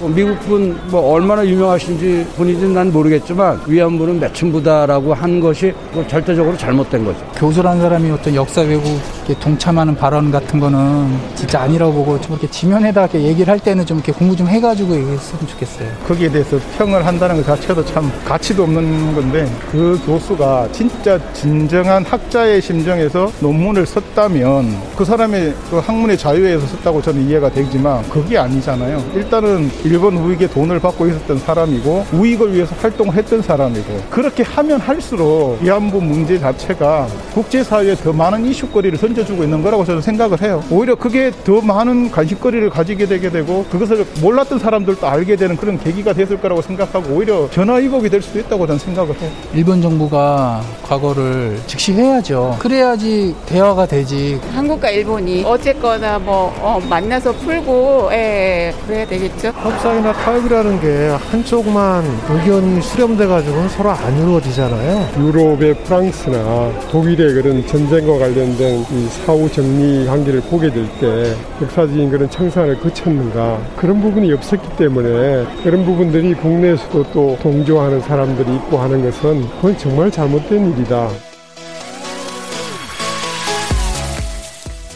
뭐 0.00 0.08
미국 0.08 0.38
분 0.40 0.70
뭐 0.90 1.12
얼마나 1.12 1.46
유명하신지 1.46 2.26
분인지는 2.36 2.74
난 2.74 2.92
모르겠지만 2.92 3.60
위안부는 3.66 4.18
매춘부다라고 4.18 5.14
한 5.14 5.40
것이 5.40 5.72
뭐 5.92 6.06
절대적으로 6.06 6.56
잘못된 6.56 7.04
거죠. 7.04 7.18
교수란 7.36 7.80
사람이 7.80 8.10
어떤 8.10 8.34
역사 8.34 8.62
왜곡에 8.62 9.34
동참하는 9.40 9.94
발언 9.94 10.30
같은 10.30 10.58
거는 10.58 11.16
진짜 11.34 11.60
아니라고 11.60 11.92
보고 11.92 12.20
좀 12.20 12.32
이렇게 12.32 12.48
지면에다 12.50 13.02
이렇게 13.02 13.22
얘기를 13.22 13.50
할 13.52 13.58
때는 13.60 13.84
좀 13.86 13.98
이렇게 13.98 14.12
공부 14.12 14.34
좀 14.34 14.48
해가지고 14.48 14.94
얘기했으면 14.96 15.46
좋겠어요. 15.46 15.88
거기에 16.08 16.30
대해서 16.30 16.58
평을 16.78 17.04
한다는 17.06 17.36
것 17.36 17.46
자체도 17.46 17.84
참 17.84 18.10
가치도 18.24 18.62
없는 18.64 19.14
건데 19.14 19.50
그 19.70 20.00
교수가 20.06 20.68
진짜 20.72 21.18
진정한 21.32 22.04
학자의 22.04 22.62
심정에서 22.62 23.30
논문을 23.40 23.86
썼다면 23.86 24.76
그 24.96 25.04
사람의 25.04 25.54
그 25.70 25.78
학문의 25.78 26.16
자유에서 26.16 26.66
썼다고 26.66 27.02
저는 27.02 27.28
이해가 27.28 27.50
되지만 27.50 28.02
그게 28.08 28.38
아니잖아요. 28.38 29.02
일단은 29.14 29.70
일본 29.90 30.16
우익의 30.16 30.48
돈을 30.50 30.78
받고 30.78 31.08
있었던 31.08 31.38
사람이고 31.38 32.06
우익을 32.12 32.54
위해서 32.54 32.74
활동을 32.80 33.12
했던 33.14 33.42
사람이고 33.42 34.02
그렇게 34.08 34.44
하면 34.44 34.78
할수록 34.80 35.58
위안부 35.60 36.00
문제 36.00 36.38
자체가 36.38 37.08
국제사회에 37.34 37.96
더 37.96 38.12
많은 38.12 38.44
이슈거리를 38.46 38.96
던져주고 38.98 39.42
있는 39.42 39.62
거라고 39.62 39.84
저는 39.84 40.00
생각을 40.00 40.40
해요. 40.42 40.62
오히려 40.70 40.94
그게 40.94 41.32
더 41.44 41.60
많은 41.60 42.12
관심거리를 42.12 42.70
가지게 42.70 43.06
되게 43.06 43.30
되고 43.30 43.64
그것을 43.64 44.06
몰랐던 44.22 44.60
사람들도 44.60 45.04
알게 45.04 45.34
되는 45.34 45.56
그런 45.56 45.76
계기가 45.76 46.12
됐을 46.12 46.40
거라고 46.40 46.62
생각하고 46.62 47.12
오히려 47.12 47.50
전화위복이 47.50 48.08
될 48.10 48.22
수도 48.22 48.38
있다고 48.38 48.68
저는 48.68 48.78
생각을 48.78 49.20
해요. 49.20 49.30
일본 49.54 49.82
정부가 49.82 50.62
과거를 50.84 51.58
직시해야죠. 51.66 52.58
그래야지 52.60 53.34
대화가 53.46 53.86
되지. 53.86 54.40
한국과 54.54 54.90
일본이 54.90 55.42
어쨌거나 55.44 56.20
뭐 56.20 56.54
어, 56.60 56.80
만나서 56.88 57.32
풀고 57.32 58.10
예, 58.12 58.72
그래야 58.86 59.04
되겠죠. 59.06 59.52
협상이나 59.80 60.12
타협이라는 60.12 60.80
게 60.80 61.08
한쪽만 61.30 62.04
의견이 62.28 62.82
수렴돼 62.82 63.26
가지고는 63.26 63.66
서로 63.70 63.90
안 63.90 64.14
이루어지잖아요. 64.14 65.08
유럽의 65.18 65.74
프랑스나 65.84 66.70
독일의 66.90 67.32
그런 67.32 67.66
전쟁과 67.66 68.18
관련된 68.18 68.80
이 68.90 69.08
사후 69.24 69.50
정리 69.50 70.04
관계를 70.04 70.42
보게 70.42 70.70
될 70.70 70.86
때 71.00 71.34
역사적인 71.62 72.10
그런 72.10 72.28
청산을 72.28 72.78
거쳤는가 72.80 73.58
그런 73.76 74.02
부분이 74.02 74.30
없었기 74.34 74.76
때문에 74.76 75.46
그런 75.62 75.82
부분들이 75.86 76.34
국내에서도 76.34 77.06
또 77.14 77.38
동조하는 77.40 78.02
사람들이 78.02 78.54
있고 78.56 78.76
하는 78.76 79.02
것은 79.02 79.48
그건 79.56 79.78
정말 79.78 80.10
잘못된 80.10 80.72
일이다. 80.74 81.08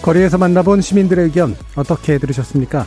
거리에서 0.02 0.36
만나본 0.36 0.82
시민들의 0.82 1.24
의견 1.24 1.56
어떻게 1.74 2.18
들으셨습니까? 2.18 2.86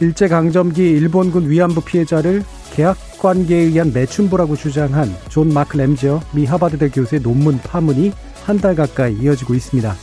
일제강점기 0.00 0.88
일본군 0.90 1.48
위안부 1.50 1.82
피해자를 1.82 2.44
계약관계에 2.72 3.58
의한 3.58 3.92
매춘부라고 3.92 4.56
주장한 4.56 5.14
존 5.28 5.52
마크 5.52 5.76
램지어 5.76 6.20
미 6.32 6.44
하버드대 6.44 6.90
교수의 6.90 7.22
논문 7.22 7.58
파문이 7.58 8.12
한 8.44 8.58
달 8.58 8.74
가까이 8.74 9.14
이어지고 9.14 9.54
있습니다. 9.54 9.94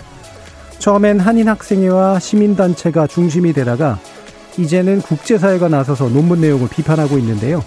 처음엔 0.78 1.20
한인 1.20 1.48
학생회와 1.48 2.20
시민단체가 2.20 3.08
중심이 3.08 3.54
되다가 3.54 4.00
이제는 4.58 5.02
국제사회가 5.02 5.68
나서서 5.68 6.10
논문 6.10 6.42
내용을 6.42 6.70
비판하고 6.70 7.18
있는데요. 7.18 7.64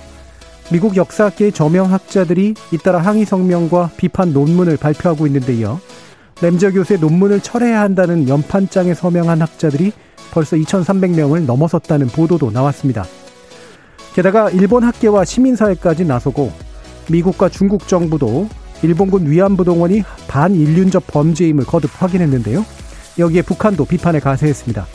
미국 0.71 0.97
역사학계의 0.97 1.53
저명학자들이 1.53 2.55
잇따라 2.73 3.01
항의 3.01 3.25
성명과 3.25 3.91
비판 3.97 4.33
논문을 4.33 4.77
발표하고 4.77 5.27
있는데 5.27 5.55
이어 5.55 5.81
램저 6.41 6.71
교수의 6.71 7.01
논문을 7.01 7.41
철회해야 7.41 7.81
한다는 7.81 8.29
연판장에 8.29 8.95
서명한 8.95 9.43
학자들이 9.43 9.93
벌써 10.31 10.57
2,300명을 10.57 11.47
넘어섰다는 11.47 12.09
보도도 12.09 12.51
나왔습니다. 12.51 13.05
게다가 14.15 14.51
일본 14.51 14.85
학계와 14.85 15.25
시민사회까지 15.25 16.05
나서고 16.05 16.53
미국과 17.11 17.49
중국 17.49 17.89
정부도 17.89 18.49
일본군 18.83 19.29
위안부 19.29 19.65
동원이 19.65 20.05
반인륜적 20.29 21.09
범죄임을 21.09 21.65
거듭 21.65 21.91
확인했는데요. 22.01 22.65
여기에 23.19 23.43
북한도 23.43 23.85
비판에 23.85 24.21
가세했습니다. 24.21 24.87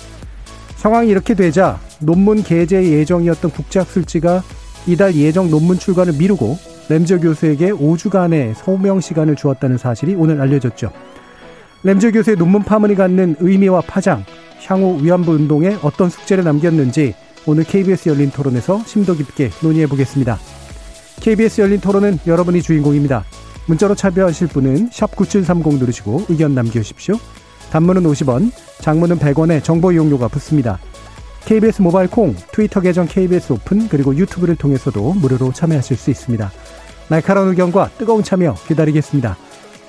상황이 0.77 1.09
이렇게 1.09 1.33
되자 1.33 1.79
논문 1.99 2.43
게재 2.43 2.83
예정이었던 2.83 3.51
국제학술지가 3.51 4.43
이달 4.87 5.15
예정 5.15 5.49
논문 5.49 5.79
출간을 5.79 6.13
미루고 6.13 6.57
램저 6.89 7.19
교수에게 7.19 7.71
5주간의 7.71 8.53
소명 8.55 8.99
시간을 8.99 9.35
주었다는 9.35 9.77
사실이 9.77 10.15
오늘 10.15 10.41
알려졌죠. 10.41 10.91
램저 11.83 12.11
교수의 12.11 12.37
논문 12.37 12.63
파문이 12.63 12.95
갖는 12.95 13.35
의미와 13.39 13.81
파장, 13.81 14.23
향후 14.65 15.03
위안부 15.03 15.33
운동에 15.33 15.77
어떤 15.81 16.09
숙제를 16.09 16.45
남겼는지 16.45 17.13
오늘 17.45 17.65
KBS 17.65 18.07
열린 18.07 18.31
토론에서 18.31 18.81
심도 18.85 19.13
깊게 19.13 19.49
논의해 19.61 19.87
보겠습니다. 19.87 20.39
KBS 21.19 21.59
열린 21.59 21.81
토론은 21.81 22.19
여러분이 22.25 22.61
주인공입니다. 22.61 23.25
문자로 23.65 23.95
참여하실 23.95 24.47
분은 24.47 24.91
9730 24.91 25.79
누르시고 25.79 26.25
의견 26.29 26.55
남겨주십시오. 26.55 27.15
단문은 27.71 28.03
50원, 28.03 28.51
장문은 28.79 29.19
100원의 29.19 29.61
정보 29.61 29.91
이용료가 29.91 30.29
붙습니다. 30.29 30.79
KBS 31.45 31.81
모바일 31.81 32.09
콩, 32.09 32.33
트위터 32.53 32.79
계정 32.79 33.07
KBS 33.07 33.51
오픈, 33.51 33.89
그리고 33.89 34.15
유튜브를 34.15 34.55
통해서도 34.55 35.13
무료로 35.15 35.51
참여하실 35.51 35.97
수 35.97 36.09
있습니다. 36.11 36.49
날카로운 37.09 37.49
의견과 37.49 37.89
뜨거운 37.97 38.23
참여 38.23 38.55
기다리겠습니다. 38.67 39.35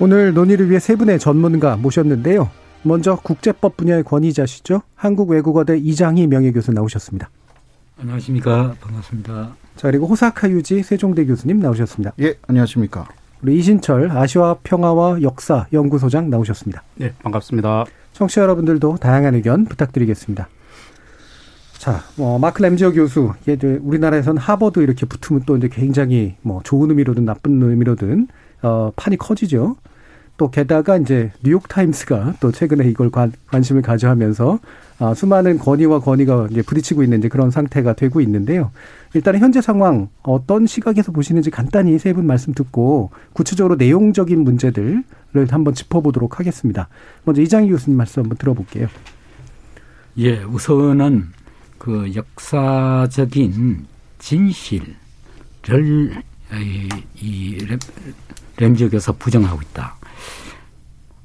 오늘 0.00 0.34
논의를 0.34 0.68
위해 0.70 0.80
세 0.80 0.96
분의 0.96 1.18
전문가 1.18 1.76
모셨는데요. 1.76 2.50
먼저 2.82 3.16
국제법 3.16 3.76
분야의 3.76 4.02
권위자시죠. 4.02 4.82
한국외국어대 4.94 5.78
이장희 5.78 6.26
명예교수 6.26 6.72
나오셨습니다. 6.72 7.30
안녕하십니까. 8.00 8.74
반갑습니다. 8.80 9.56
자, 9.76 9.88
그리고 9.88 10.06
호사카 10.06 10.50
유지 10.50 10.82
세종대 10.82 11.24
교수님 11.24 11.60
나오셨습니다. 11.60 12.12
예, 12.20 12.34
안녕하십니까. 12.48 13.06
우리 13.42 13.56
이신철 13.58 14.10
아시아 14.10 14.56
평화와 14.62 15.22
역사 15.22 15.66
연구소장 15.72 16.28
나오셨습니다. 16.28 16.82
네, 16.96 17.12
반갑습니다. 17.22 17.84
청취자 18.12 18.42
여러분들도 18.42 18.96
다양한 18.96 19.34
의견 19.34 19.64
부탁드리겠습니다. 19.64 20.48
자, 21.78 22.00
뭐 22.16 22.38
마크 22.38 22.62
램지어 22.62 22.92
교수, 22.92 23.32
얘 23.48 23.56
우리나라에선 23.62 24.38
하버드 24.38 24.80
이렇게 24.80 25.06
붙으면 25.06 25.42
또 25.46 25.56
이제 25.56 25.68
굉장히 25.68 26.34
뭐 26.42 26.62
좋은 26.64 26.88
의미로든 26.90 27.24
나쁜 27.24 27.62
의미로든 27.62 28.28
어 28.62 28.90
판이 28.96 29.18
커지죠. 29.18 29.76
또 30.36 30.50
게다가 30.50 30.96
이제 30.96 31.30
뉴욕 31.42 31.68
타임스가 31.68 32.34
또 32.40 32.50
최근에 32.50 32.88
이걸 32.88 33.10
관, 33.10 33.32
관심을 33.46 33.82
가져하면서 33.82 34.58
아, 34.98 35.12
수많은 35.14 35.58
권위와 35.58 36.00
권위가 36.00 36.48
이제 36.50 36.62
부딪히고 36.62 37.02
있는 37.02 37.18
이제 37.18 37.28
그런 37.28 37.50
상태가 37.50 37.94
되고 37.94 38.20
있는데요. 38.20 38.70
일단은 39.14 39.40
현재 39.40 39.60
상황 39.60 40.08
어떤 40.22 40.66
시각에서 40.66 41.12
보시는지 41.12 41.50
간단히 41.50 41.98
세 41.98 42.12
분 42.12 42.26
말씀 42.26 42.52
듣고 42.52 43.10
구체적으로 43.32 43.76
내용적인 43.76 44.40
문제들을 44.42 45.04
한번 45.50 45.74
짚어보도록 45.74 46.38
하겠습니다. 46.38 46.88
먼저 47.24 47.42
이장희 47.42 47.68
교수님 47.70 47.96
말씀 47.96 48.22
한번 48.22 48.38
들어볼게요. 48.38 48.88
예, 50.18 50.42
우선은 50.44 51.28
그 51.78 52.12
역사적인 52.14 53.86
진실을 54.18 54.94
이, 56.54 56.88
이 57.20 57.58
램지역에서 58.56 59.12
부정하고 59.12 59.60
있다. 59.62 59.96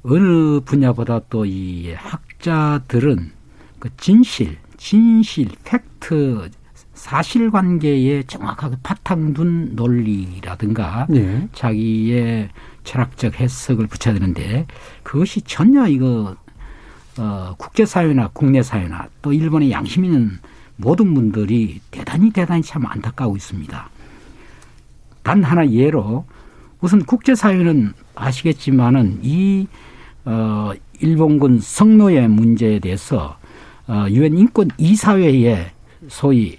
어느 0.02 0.60
분야보다 0.60 1.20
또 1.28 1.44
이 1.44 1.92
학자들은 1.92 3.32
그 3.78 3.88
진실, 3.96 4.56
진실, 4.76 5.48
팩트, 5.64 6.50
사실관계에 6.94 8.24
정확하게 8.24 8.76
바탕 8.82 9.32
둔 9.32 9.74
논리라든가 9.74 11.06
네. 11.08 11.48
자기의 11.52 12.50
철학적 12.84 13.40
해석을 13.40 13.86
붙여야 13.86 14.14
되는데 14.14 14.66
그것이 15.02 15.40
전혀 15.42 15.86
이거 15.86 16.36
어 17.18 17.54
국제사회나 17.58 18.28
국내사회나 18.28 19.08
또 19.22 19.32
일본의 19.32 19.70
양심 19.70 20.04
있는 20.04 20.38
모든 20.76 21.14
분들이 21.14 21.80
대단히 21.90 22.30
대단히 22.30 22.62
참 22.62 22.86
안타까워 22.86 23.36
있습니다. 23.36 23.90
단 25.22 25.42
하나 25.42 25.68
예로 25.68 26.26
우선 26.80 27.04
국제사회는 27.04 27.92
아시겠지만은 28.14 29.20
이 29.22 29.66
어, 30.24 30.72
일본군 31.00 31.60
성노예 31.60 32.28
문제에 32.28 32.78
대해서 32.78 33.36
어, 33.86 34.06
유엔 34.10 34.36
인권 34.36 34.68
이사회에 34.78 35.72
소위 36.08 36.58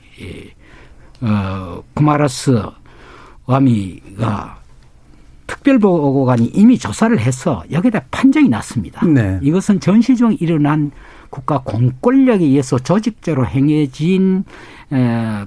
어, 1.22 1.84
쿠마라스 1.94 2.62
와미가 3.46 4.60
특별보고관이 5.48 6.52
이미 6.54 6.78
조사를 6.78 7.20
해서 7.20 7.64
여기다 7.72 8.06
판정이 8.10 8.50
났습니다. 8.50 9.06
네. 9.06 9.40
이것은 9.42 9.80
전시 9.80 10.16
중 10.16 10.36
일어난 10.40 10.92
국가 11.30 11.60
공권력에 11.60 12.46
의해서 12.46 12.80
조직적으로 12.80 13.46
행해진 13.46 14.46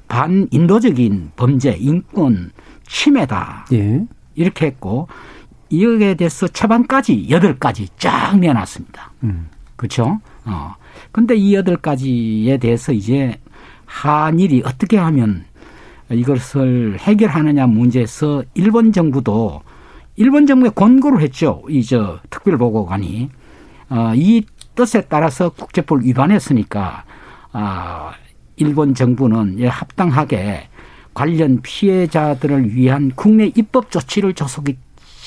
반인도적인 0.09 1.33
범죄, 1.37 1.77
인권 1.79 2.51
침해다. 2.87 3.67
예. 3.73 4.05
이렇게 4.35 4.67
했고 4.67 5.09
이에 5.75 6.15
대해서 6.15 6.47
처방까지 6.49 7.29
여덟 7.31 7.59
가지 7.59 7.89
쫙 7.99 8.39
내놨습니다. 8.39 9.13
음. 9.25 9.49
그렇죠? 9.77 10.21
어. 10.45 10.75
근데 11.13 11.35
이 11.35 11.55
여덟 11.55 11.77
가지에 11.77 12.59
대해서 12.59 12.93
이제 12.93 13.39
한일이 13.87 14.63
어떻게 14.65 14.97
하면 14.99 15.45
이것을 16.11 16.99
해결하느냐 17.01 17.67
문제에서 17.67 18.45
일본 18.55 18.93
정부도 18.93 19.63
일본 20.17 20.47
정부에 20.47 20.71
권고를 20.71 21.21
했죠. 21.23 21.63
이 21.69 21.83
저 21.83 22.21
특별보고관이 22.31 23.31
어, 23.91 24.13
이 24.15 24.43
뜻에 24.75 25.03
따라서 25.03 25.51
국제법을 25.51 26.05
위반했으니까 26.05 27.05
아, 27.53 28.13
일본 28.57 28.95
정부는 28.95 29.59
예, 29.61 29.67
합당하게 29.67 30.69
관련 31.15 31.61
피해자들을 31.63 32.75
위한 32.75 33.13
국내 33.15 33.51
입법 33.55 33.91
조치를 33.91 34.35
조속히 34.35 34.77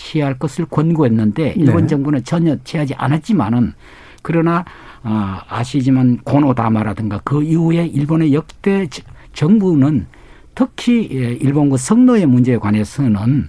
취할 0.07 0.39
것을 0.39 0.65
권고했는데 0.65 1.56
일본 1.57 1.81
네. 1.81 1.88
정부는 1.88 2.24
전혀 2.24 2.56
취하지 2.63 2.94
않았지만은 2.95 3.74
그러나 4.21 4.63
어, 5.04 5.38
아시지만 5.50 6.19
고노다마라든가 6.24 7.21
그 7.24 7.44
이후에 7.44 7.86
일본의 7.86 8.33
역대 8.33 8.88
정부는 9.33 10.07
특히 10.56 11.09
예, 11.12 11.33
일본그 11.33 11.77
성노예 11.77 12.25
문제에 12.25 12.57
관해서는 12.57 13.48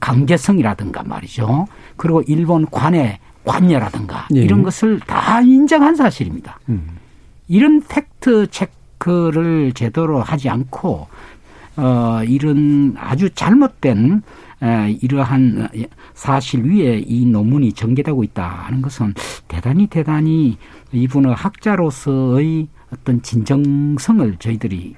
강제성이라든가 0.00 1.02
말이죠. 1.02 1.66
그리고 1.96 2.22
일본 2.22 2.66
관의 2.70 3.18
관여라든가 3.44 4.28
예. 4.34 4.40
이런 4.40 4.62
것을 4.62 5.00
다 5.00 5.40
인정한 5.40 5.96
사실입니다. 5.96 6.58
음. 6.68 6.96
이런 7.48 7.82
팩트 7.86 8.48
체크를 8.50 9.72
제대로 9.74 10.22
하지 10.22 10.48
않고 10.48 11.08
어 11.76 12.20
이런 12.26 12.94
아주 12.98 13.28
잘못된 13.30 14.14
에, 14.16 14.45
이러한 15.00 15.68
사실 16.14 16.64
위에 16.64 17.02
이 17.06 17.26
논문이 17.26 17.72
전개되고 17.72 18.24
있다 18.24 18.46
하는 18.46 18.82
것은 18.82 19.14
대단히 19.48 19.86
대단히 19.86 20.56
이분의 20.92 21.34
학자로서의 21.34 22.68
어떤 22.92 23.20
진정성을 23.22 24.36
저희들이 24.38 24.94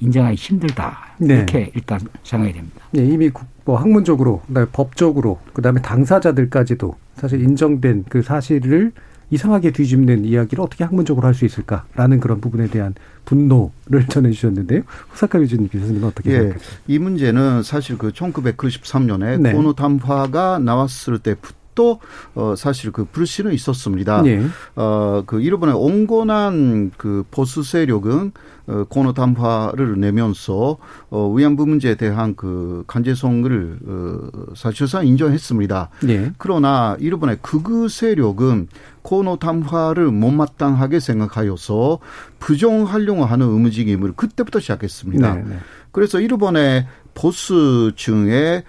인정하기 0.00 0.36
힘들다. 0.36 0.98
네. 1.18 1.34
이렇게 1.34 1.70
일단 1.74 2.00
생각이 2.22 2.52
됩니다. 2.52 2.80
네, 2.90 3.04
이미 3.04 3.30
뭐 3.64 3.78
학문적으로, 3.78 4.42
그다음에 4.46 4.68
법적으로, 4.72 5.38
그다음에 5.52 5.80
당사자들까지도 5.80 6.94
사실 7.14 7.42
인정된 7.42 8.04
그 8.08 8.22
사실을 8.22 8.92
이상하게 9.30 9.72
뒤집는 9.72 10.24
이야기를 10.24 10.62
어떻게 10.62 10.84
학문적으로 10.84 11.26
할 11.26 11.36
수 11.36 11.44
있을까라는 11.44 12.20
그런 12.20 12.40
부분에 12.40 12.68
대한 12.68 12.94
분노를 13.26 14.06
전해주셨는데요. 14.08 14.82
후사카 15.10 15.40
유진 15.40 15.68
교수님은 15.68 16.04
어떻게 16.08 16.30
예, 16.30 16.38
생각하세요? 16.38 16.70
이 16.86 16.98
문제는 16.98 17.62
사실 17.62 17.98
그 17.98 18.10
1993년에 18.10 19.40
네. 19.40 19.52
고노 19.52 19.74
담화가 19.74 20.58
나왔을 20.60 21.18
때부터 21.18 21.54
또 21.76 22.00
어, 22.34 22.54
사실 22.56 22.90
그 22.90 23.04
불씨는 23.04 23.52
있었습니다. 23.52 24.22
네. 24.22 24.42
어, 24.74 25.22
그 25.26 25.40
일본의 25.42 25.76
온건한 25.76 26.90
그 26.96 27.22
보수 27.30 27.62
세력은 27.62 28.32
어, 28.66 28.84
고노 28.88 29.12
담화를 29.12 30.00
내면서 30.00 30.78
어, 31.10 31.32
위안부 31.32 31.66
문제에 31.66 31.94
대한 31.94 32.34
그 32.34 32.82
간제성을 32.86 33.78
어, 33.86 34.18
사실상 34.56 35.06
인정했습니다. 35.06 35.90
네. 36.02 36.32
그러나 36.38 36.96
일본의 36.98 37.38
극우 37.42 37.88
세력은 37.88 38.68
코노 39.06 39.36
담화를 39.36 40.10
못마땅하게 40.10 40.98
생각하여서 40.98 42.00
부정하려고 42.40 43.24
하는 43.24 43.46
움직임을 43.46 44.14
그때부터 44.14 44.58
시작했습니다. 44.58 45.34
네, 45.36 45.42
네. 45.44 45.56
그래서 45.92 46.20
일본의 46.20 46.86
보스층의 47.14 48.64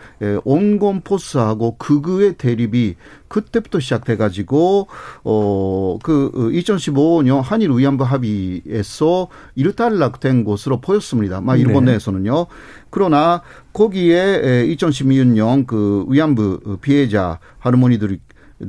온건 0.46 1.02
포스하고 1.02 1.76
극우의 1.78 2.36
대립이 2.38 2.96
그때부터 3.28 3.80
시작돼가지고 3.80 4.88
어그 5.24 6.52
2015년 6.54 7.42
한일 7.42 7.72
위안부 7.72 8.06
합의에서 8.06 9.28
일단락된 9.56 10.46
것으로 10.46 10.80
보였습니다. 10.80 11.42
막 11.42 11.58
일본 11.60 11.86
네. 11.86 11.92
내에서는요. 11.92 12.46
그러나 12.90 13.42
거기에 13.74 14.68
2016년 14.68 15.68
그 15.68 16.06
위안부 16.08 16.78
피해자 16.82 17.40
할머니들이 17.60 18.20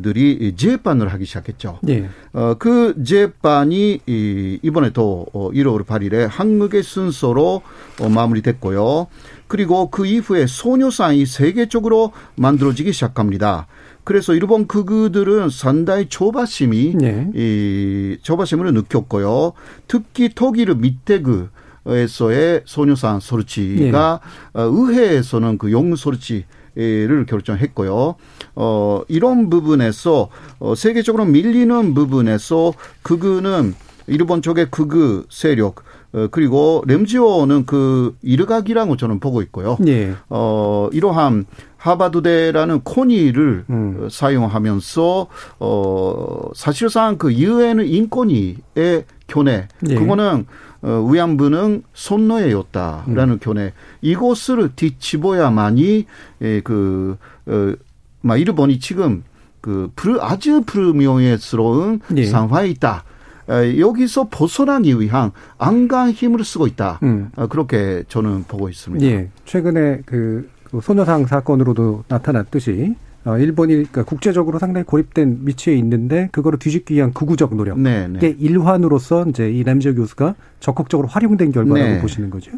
들이 0.02 0.54
재판을 0.56 1.08
하기 1.08 1.24
시작했죠. 1.24 1.78
네. 1.82 2.08
어, 2.32 2.54
그 2.58 3.02
재판이 3.02 4.00
이, 4.06 4.58
이번에 4.62 4.90
또 4.90 5.26
1월 5.32 5.80
어, 5.80 5.84
8일에 5.84 6.28
한국의 6.28 6.82
순서로 6.82 7.62
어, 8.00 8.08
마무리됐고요. 8.08 9.06
그리고 9.46 9.90
그 9.90 10.04
이후에 10.04 10.46
소녀상이 10.46 11.24
세계적으로 11.24 12.12
만들어지기 12.36 12.92
시작합니다. 12.92 13.66
그래서 14.04 14.34
일본 14.34 14.66
극우들은 14.66 15.50
상당히 15.50 16.06
조바심이 16.08 16.94
네. 16.96 17.30
이 17.34 18.18
조바심을 18.22 18.72
느꼈고요. 18.74 19.52
특히 19.86 20.30
독일 20.34 20.74
밑대그 20.74 21.48
에서의 21.86 22.62
소녀상 22.66 23.20
소르치가 23.20 24.20
네. 24.54 24.62
의회에서는 24.62 25.56
그 25.56 25.70
용 25.70 25.96
소르치 25.96 26.44
를 26.78 27.26
결정했고요. 27.26 28.14
어, 28.54 29.02
이런 29.08 29.50
부분에서 29.50 30.28
어, 30.60 30.74
세계적으로 30.76 31.24
밀리는 31.24 31.92
부분에서 31.92 32.72
극우는 33.02 33.74
일본 34.08 34.42
쪽의 34.42 34.68
극우 34.70 35.24
세력 35.30 35.84
어, 36.12 36.28
그리고 36.30 36.82
램지오는 36.86 37.66
그 37.66 38.16
이르각이라고 38.22 38.96
저는 38.96 39.20
보고 39.20 39.42
있고요. 39.42 39.76
예. 39.86 40.14
어, 40.30 40.88
이러한 40.92 41.46
하바드대라는 41.76 42.80
코니를 42.80 43.64
음. 43.70 44.00
어, 44.00 44.08
사용하면서 44.10 45.26
어 45.60 46.50
사실상 46.54 47.18
그 47.18 47.32
유엔의 47.32 47.90
인권위의 47.90 49.04
교내 49.28 49.68
예. 49.88 49.94
그거는 49.94 50.46
어, 50.82 51.08
위안부는 51.10 51.82
손노예였다라는 51.92 53.34
음. 53.34 53.38
교내 53.40 53.72
이곳을 54.00 54.70
뒤집어야만이 54.76 56.06
예, 56.42 56.60
그 56.62 57.16
어, 57.46 57.74
막 58.20 58.36
일본이 58.38 58.80
지금 58.80 59.22
그 59.60 59.90
아주 60.20 60.62
불명예스러운 60.64 62.00
예. 62.16 62.24
상황에 62.24 62.68
있다. 62.68 63.04
여기서 63.48 64.28
벗어나기 64.30 65.00
위한 65.00 65.30
안간 65.58 66.10
힘을 66.10 66.44
쓰고 66.44 66.66
있다. 66.66 67.00
음. 67.02 67.30
어, 67.36 67.46
그렇게 67.46 68.04
저는 68.08 68.44
보고 68.44 68.68
있습니다. 68.68 69.04
예. 69.06 69.28
최근에 69.44 70.02
그 70.04 70.48
소녀상 70.82 71.26
사건으로도 71.26 72.04
나타났듯이 72.08 72.94
어, 73.24 73.36
일본이 73.36 73.74
그러니까 73.74 74.04
국제적으로 74.04 74.58
상당히 74.58 74.84
고립된 74.86 75.40
위치에 75.42 75.74
있는데 75.76 76.28
그거를 76.32 76.58
뒤집기 76.58 76.94
위한 76.94 77.12
극우적 77.12 77.54
노력의 77.56 77.82
네, 77.82 78.08
네. 78.08 78.36
일환으로서 78.38 79.26
이제 79.28 79.50
이 79.50 79.62
램저 79.64 79.94
교수가 79.94 80.34
적극적으로 80.60 81.08
활용된 81.08 81.52
결과라고 81.52 81.90
네. 81.94 82.00
보시는 82.00 82.30
거죠. 82.30 82.52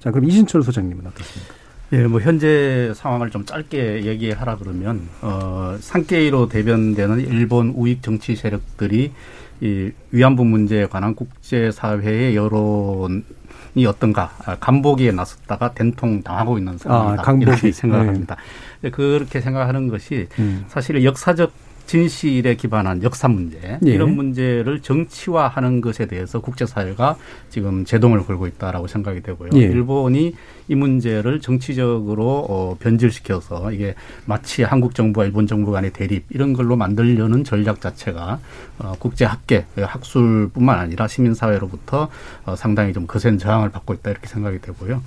자, 0.00 0.10
그럼 0.10 0.28
이신철 0.28 0.62
소장님은 0.62 1.06
어떻습니까? 1.06 1.54
예, 1.92 2.04
뭐 2.06 2.20
현재 2.20 2.92
상황을 2.96 3.30
좀 3.30 3.44
짧게 3.44 4.04
얘기하라 4.06 4.56
그러면 4.56 5.02
어 5.22 5.76
상케이로 5.78 6.48
대변되는 6.48 7.20
일본 7.20 7.68
우익 7.76 8.02
정치 8.02 8.34
세력들이 8.34 9.12
이 9.60 9.90
위안부 10.10 10.44
문제에 10.44 10.86
관한 10.86 11.14
국제 11.14 11.70
사회의 11.70 12.36
여론 12.36 13.24
이 13.74 13.84
어떤가 13.84 14.30
아, 14.44 14.56
간보기에 14.56 15.12
나섰다가 15.12 15.74
된통 15.74 16.22
당하고 16.22 16.58
있는 16.58 16.78
상황이다 16.78 17.22
아, 17.30 17.34
이렇게 17.34 17.72
생각합니다. 17.72 18.36
네. 18.80 18.90
그렇게 18.90 19.40
생각하는 19.40 19.88
것이 19.88 20.28
음. 20.38 20.64
사실 20.68 21.04
역사적 21.04 21.52
진실에 21.86 22.56
기반한 22.56 23.02
역사 23.02 23.28
문제 23.28 23.78
예. 23.86 23.90
이런 23.90 24.14
문제를 24.14 24.80
정치화하는 24.80 25.80
것에 25.80 26.06
대해서 26.06 26.40
국제사회가 26.40 27.16
지금 27.48 27.84
제동을 27.84 28.24
걸고 28.24 28.46
있다라고 28.46 28.86
생각이 28.86 29.22
되고요. 29.22 29.50
예. 29.54 29.60
일본이 29.60 30.34
이 30.68 30.74
문제를 30.74 31.40
정치적으로 31.40 32.44
어, 32.48 32.76
변질시켜서 32.80 33.72
이게 33.72 33.94
마치 34.24 34.64
한국 34.64 34.94
정부와 34.94 35.26
일본 35.26 35.46
정부 35.46 35.70
간의 35.70 35.92
대립 35.92 36.24
이런 36.30 36.52
걸로 36.52 36.76
만들려는 36.76 37.44
전략 37.44 37.80
자체가 37.80 38.40
어, 38.78 38.94
국제 38.98 39.24
학계 39.24 39.64
학술뿐만 39.76 40.78
아니라 40.78 41.06
시민사회로부터 41.06 42.08
어, 42.44 42.56
상당히 42.56 42.92
좀 42.92 43.06
거센 43.06 43.38
저항을 43.38 43.70
받고 43.70 43.94
있다 43.94 44.10
이렇게 44.10 44.26
생각이 44.26 44.60
되고요. 44.60 45.02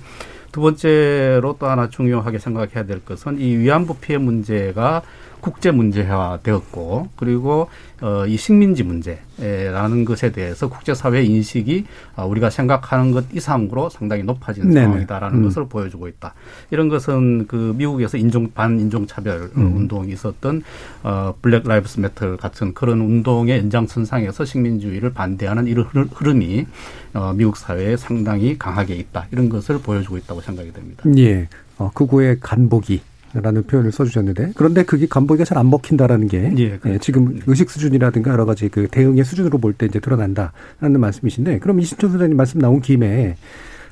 두 0.52 0.60
번째로 0.60 1.56
또 1.58 1.66
하나 1.66 1.88
중요하게 1.88 2.38
생각해야 2.38 2.84
될 2.84 3.04
것은 3.04 3.38
이 3.40 3.56
위안부 3.56 3.96
피해 3.98 4.18
문제가 4.18 5.02
국제 5.40 5.70
문제화 5.70 6.38
되었고 6.42 7.08
그리고 7.16 7.68
어, 8.00 8.24
이 8.26 8.36
식민지 8.36 8.82
문제라는 8.82 10.04
것에 10.04 10.32
대해서 10.32 10.68
국제사회 10.68 11.22
인식이 11.22 11.84
어, 12.16 12.26
우리가 12.26 12.50
생각하는 12.50 13.10
것 13.12 13.26
이상으로 13.32 13.90
상당히 13.90 14.22
높아진 14.22 14.70
네네. 14.70 14.82
상황이다라는 14.86 15.38
음. 15.38 15.42
것을 15.44 15.66
보여주고 15.68 16.08
있다. 16.08 16.34
이런 16.70 16.88
것은 16.88 17.46
그 17.46 17.74
미국에서 17.76 18.16
인종 18.16 18.50
반인종 18.52 19.06
차별 19.06 19.50
음. 19.56 19.76
운동이 19.76 20.12
있었던 20.12 20.62
어, 21.02 21.34
Black 21.42 21.66
Lives 21.66 22.00
Matter 22.00 22.36
같은 22.36 22.72
그런 22.72 23.00
운동의 23.00 23.58
연장선상에서 23.58 24.44
식민주의를 24.44 25.12
반대하는 25.12 25.66
이런 25.66 25.86
흐름이 25.86 26.66
어, 27.14 27.32
미국 27.34 27.56
사회에 27.56 27.96
상당히 27.96 28.58
강하게 28.58 28.94
있다. 28.96 29.26
이런 29.30 29.48
것을 29.48 29.78
보여주고 29.80 30.16
있다고 30.18 30.40
생각이 30.40 30.72
됩니다. 30.72 31.04
예. 31.18 31.48
어, 31.76 31.90
극우의 31.94 32.40
간보기 32.40 33.00
라는 33.32 33.62
표현을 33.62 33.92
써주셨는데 33.92 34.52
그런데 34.56 34.82
그게 34.82 35.06
간보기가 35.06 35.44
잘 35.44 35.58
안 35.58 35.70
먹힌다라는 35.70 36.26
게 36.26 36.52
예, 36.58 36.78
예, 36.86 36.98
지금 36.98 37.38
의식 37.46 37.70
수준이라든가 37.70 38.32
여러 38.32 38.44
가지 38.44 38.68
그 38.68 38.88
대응의 38.88 39.24
수준으로 39.24 39.58
볼 39.58 39.74
때 39.74 39.86
이제 39.86 40.00
드러난다라는 40.00 40.98
말씀이신데 40.98 41.60
그럼 41.60 41.78
이신철 41.80 42.10
소장님 42.10 42.36
말씀 42.36 42.60
나온 42.60 42.80
김에 42.80 43.36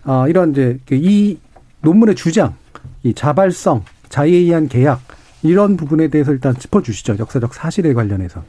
아 0.03 0.27
이런 0.29 0.51
이제 0.53 0.79
그이 0.87 1.39
논문의 1.83 2.15
주장, 2.17 2.55
이 3.05 3.15
자발성, 3.15 3.85
자의에 4.09 4.39
의한 4.39 4.67
계약 4.69 5.01
이런 5.43 5.77
부분에 5.77 6.09
대해서 6.09 6.33
일단 6.33 6.57
짚어주시죠. 6.59 7.17
역사적 7.19 7.55
사실에 7.55 7.93
관련해서. 7.93 8.43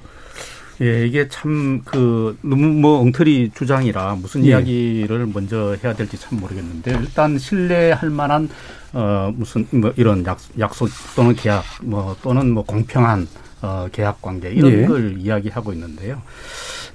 예, 0.81 1.05
이게 1.05 1.27
참 1.27 1.81
그 1.85 2.37
너무 2.41 2.67
뭐 2.67 2.99
엉터리 2.99 3.51
주장이라 3.53 4.15
무슨 4.15 4.45
예. 4.45 4.49
이야기를 4.49 5.27
먼저 5.33 5.75
해야 5.83 5.93
될지 5.93 6.17
참 6.17 6.39
모르겠는데 6.39 6.91
일단 7.01 7.37
신뢰할 7.37 8.09
만한 8.09 8.49
어 8.93 9.31
무슨 9.35 9.65
뭐 9.71 9.91
이런 9.97 10.25
약, 10.25 10.39
약속 10.57 10.89
또는 11.15 11.35
계약 11.35 11.63
뭐 11.81 12.15
또는 12.21 12.51
뭐 12.51 12.63
공평한 12.63 13.27
어 13.61 13.87
계약 13.91 14.21
관계 14.21 14.51
이런 14.51 14.71
예. 14.71 14.85
걸 14.85 15.17
이야기하고 15.17 15.73
있는데요. 15.73 16.21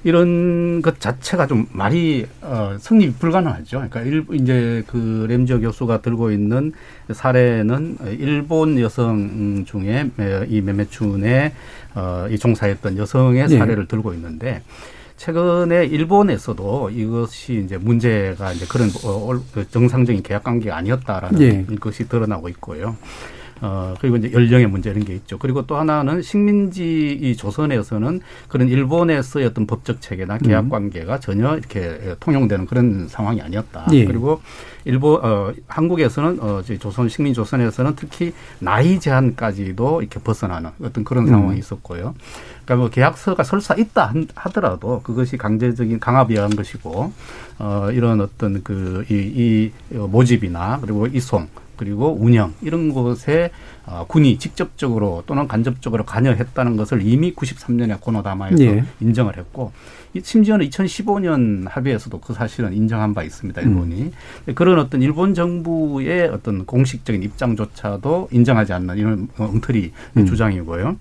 이런 0.04 0.82
것 0.82 1.00
자체가 1.00 1.46
좀 1.46 1.66
말이 1.73 2.26
어 2.42 2.76
성립 2.78 3.18
불가능하죠. 3.18 3.88
그러니까 3.88 4.02
일 4.02 4.25
이제 4.32 4.84
그 4.87 5.26
램저 5.28 5.58
교수가 5.58 6.02
들고 6.02 6.30
있는 6.30 6.73
사례는 7.11 7.96
일본 8.18 8.78
여성 8.80 9.64
중에 9.64 10.11
이 10.49 10.61
매매춘에 10.61 11.54
어이 11.94 12.38
종사했던 12.38 12.99
여성의 12.99 13.49
네. 13.49 13.58
사례를 13.58 13.84
네. 13.84 13.88
들고 13.88 14.12
있는데 14.12 14.62
최근에 15.16 15.87
일본에서도 15.87 16.90
이것이 16.90 17.62
이제 17.64 17.78
문제가 17.78 18.52
이제 18.52 18.66
그런 18.68 18.90
어, 19.04 19.40
그 19.52 19.68
정상적인 19.70 20.23
계약 20.23 20.44
관계가 20.44 20.76
아니었다라는 20.76 21.38
네. 21.38 21.76
것이 21.76 22.08
드러나고 22.08 22.49
있고요. 22.50 22.96
어, 23.64 23.94
그리고 23.99 24.18
이제 24.18 24.30
연령의 24.30 24.66
문제 24.66 24.90
이런 24.90 25.02
게 25.04 25.14
있죠. 25.14 25.38
그리고 25.38 25.66
또 25.66 25.76
하나는 25.76 26.21
식민지 26.21 27.18
이 27.18 27.35
조선에서는 27.35 28.21
그런 28.47 28.68
일본에서의 28.68 29.47
어떤 29.47 29.66
법적 29.66 30.02
체계나 30.02 30.37
계약 30.37 30.64
음. 30.64 30.68
관계가 30.68 31.18
전혀 31.18 31.56
이렇게 31.56 32.14
통용되는 32.21 32.66
그런 32.66 33.09
상황이 33.09 33.40
아니었다. 33.40 33.87
예. 33.92 34.04
그리고 34.04 34.42
일본 34.85 35.25
어 35.25 35.50
한국에서는 35.66 36.38
어 36.42 36.62
조선 36.78 37.09
식민 37.09 37.33
조선에서는 37.33 37.94
특히 37.97 38.35
나이 38.59 39.00
제한까지도 39.00 40.02
이렇게 40.02 40.21
벗어나는 40.21 40.68
어떤 40.83 41.02
그런 41.02 41.26
상황이 41.26 41.54
음. 41.54 41.59
있었고요. 41.59 42.14
그러니까 42.66 42.76
뭐 42.76 42.90
계약서가 42.90 43.44
설사 43.44 43.75
있다 43.75 44.12
하더라도 44.35 45.00
그것이 45.02 45.38
강제적인 45.38 46.00
강압이한 46.00 46.50
것이고 46.50 47.12
어 47.61 47.88
이런 47.92 48.21
어떤 48.21 48.62
그이 48.62 49.06
이 49.11 49.73
모집이나 49.90 50.80
그리고 50.83 51.06
이송 51.06 51.49
그리고 51.85 52.17
운영 52.19 52.55
이런 52.62 52.95
곳에 52.95 53.50
어, 53.85 54.07
군이 54.09 54.38
직접적으로 54.38 55.23
또는 55.26 55.47
간접적으로 55.47 56.05
관여했다는 56.07 56.79
것을 56.79 57.03
이미 57.03 57.35
93년에 57.35 58.00
고노다마에서 58.00 58.64
예. 58.64 58.85
인정을 59.00 59.37
했고 59.37 59.73
심지어는 60.21 60.67
2015년 60.71 61.69
합의에서도 61.69 62.19
그 62.21 62.33
사실은 62.33 62.73
인정한 62.73 63.12
바 63.12 63.23
있습니다. 63.23 63.61
일본이 63.61 64.12
음. 64.49 64.55
그런 64.55 64.79
어떤 64.79 65.03
일본 65.03 65.35
정부의 65.35 66.29
어떤 66.29 66.64
공식적인 66.64 67.23
입장조차도 67.23 68.29
인정하지 68.31 68.73
않는 68.73 68.97
이런 68.97 69.29
엉터리 69.37 69.93
음. 70.17 70.25
주장이고요. 70.25 70.97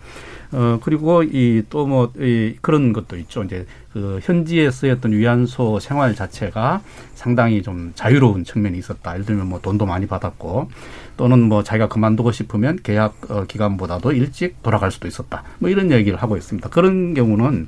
어 0.53 0.79
그리고 0.83 1.24
이 1.24 1.63
또 1.69 1.86
뭐 1.88 2.12
이 2.19 2.55
그런 2.62 2.93
것도 2.93 3.17
있죠. 3.17 3.43
이제 3.43 3.65
그 3.91 4.19
현지에 4.22 4.69
쓰였던 4.72 5.12
위안소 5.12 5.79
생활 5.79 6.15
자체가 6.15 6.81
상당히 7.15 7.62
좀 7.63 7.91
자유로운 7.95 8.43
측면이 8.43 8.77
있었다. 8.77 9.13
예를 9.13 9.25
들면 9.25 9.48
뭐 9.48 9.60
돈도 9.62 9.86
많이 9.86 10.05
받았고 10.05 10.69
또는 11.17 11.41
뭐 11.41 11.63
자기가 11.63 11.88
그만두고 11.89 12.31
싶으면 12.31 12.79
계약 12.83 13.15
어, 13.31 13.45
기간보다도 13.45 14.12
일찍 14.13 14.62
돌아갈 14.63 14.91
수도 14.91 15.07
있었다. 15.07 15.43
뭐 15.60 15.69
이런 15.69 15.91
얘기를 15.91 16.17
하고 16.22 16.38
있습니다. 16.38 16.69
그런 16.69 17.13
경우는 17.13 17.67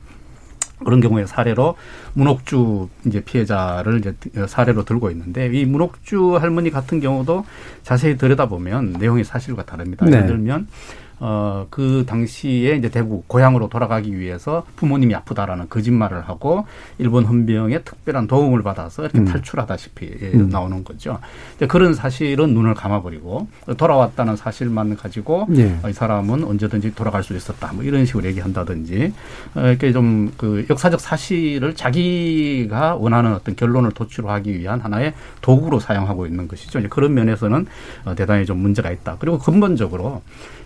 그런 0.84 1.00
경우에 1.00 1.25
사례로 1.25 1.75
문옥주 2.13 2.89
이제 3.06 3.22
피해자를 3.22 4.00
이제 4.00 4.13
사례로 4.48 4.84
들고 4.84 5.10
있는데 5.12 5.48
이 5.54 5.65
문옥주 5.65 6.36
할머니 6.36 6.70
같은 6.70 7.00
경우도 7.00 7.46
자세히 7.84 8.18
들여다보면 8.18 8.94
내용이 9.00 9.24
사실과 9.24 9.63
다릅니다. 9.63 10.06
네. 10.06 10.18
예를 10.18 10.27
들면 10.27 10.68
어, 11.20 11.68
그 11.70 12.06
당시에 12.08 12.76
이제 12.76 12.90
대구 12.90 13.24
고향으로 13.28 13.70
돌아가기 13.70 14.18
위해서 14.18 14.66
부모님이 14.76 15.16
아프다라는 15.16 15.70
거짓말을 15.70 16.28
하고 16.28 16.66
일본 16.98 17.26
헌병의 17.26 17.84
특별한 17.84 18.28
도움을 18.28 18.64
받아서 18.64 19.04
이렇게 19.04 19.20
음. 19.20 19.26
탈출하다시피 19.26 20.06
음. 20.36 20.50
나오는 20.50 20.84
거죠. 20.84 21.20
이제 21.56 21.68
그런 21.68 21.94
사실은 21.94 22.54
눈을 22.54 22.74
감아버리고 22.74 23.48
돌아왔다는 23.78 24.36
사실만 24.36 24.96
가지고 24.96 25.48
네. 25.50 25.80
이 25.90 25.94
사람은 25.94 26.44
언제든지 26.44 26.96
돌아갈 26.96 27.24
수 27.24 27.36
있었다. 27.36 27.72
뭐 27.74 27.84
이런 27.84 28.06
식으로 28.06 28.26
얘기한다든지 28.26 29.14
어, 29.56 29.62
이렇게 29.62 29.92
좀 29.92 30.26
그 30.38 30.66
역사적 30.70 31.00
사실을 31.00 31.76
자기가 31.76 32.96
원하는 32.96 33.34
어떤 33.34 33.56
결론을 33.56 33.92
도출하기 33.92 34.60
위한 34.60 34.80
하나의 34.80 35.14
도구로 35.42 35.80
사용하고 35.80 36.26
있는 36.26 36.48
것이죠. 36.48 36.80
이제 36.80 36.88
그런 36.88 37.14
면에서는 37.14 37.66
어, 38.06 38.16
대단히 38.16 38.46
좀 38.46 38.58
문제가 38.60 38.92
있다. 38.92 39.18
그리고 39.20 39.40
근본적으로 39.40 40.22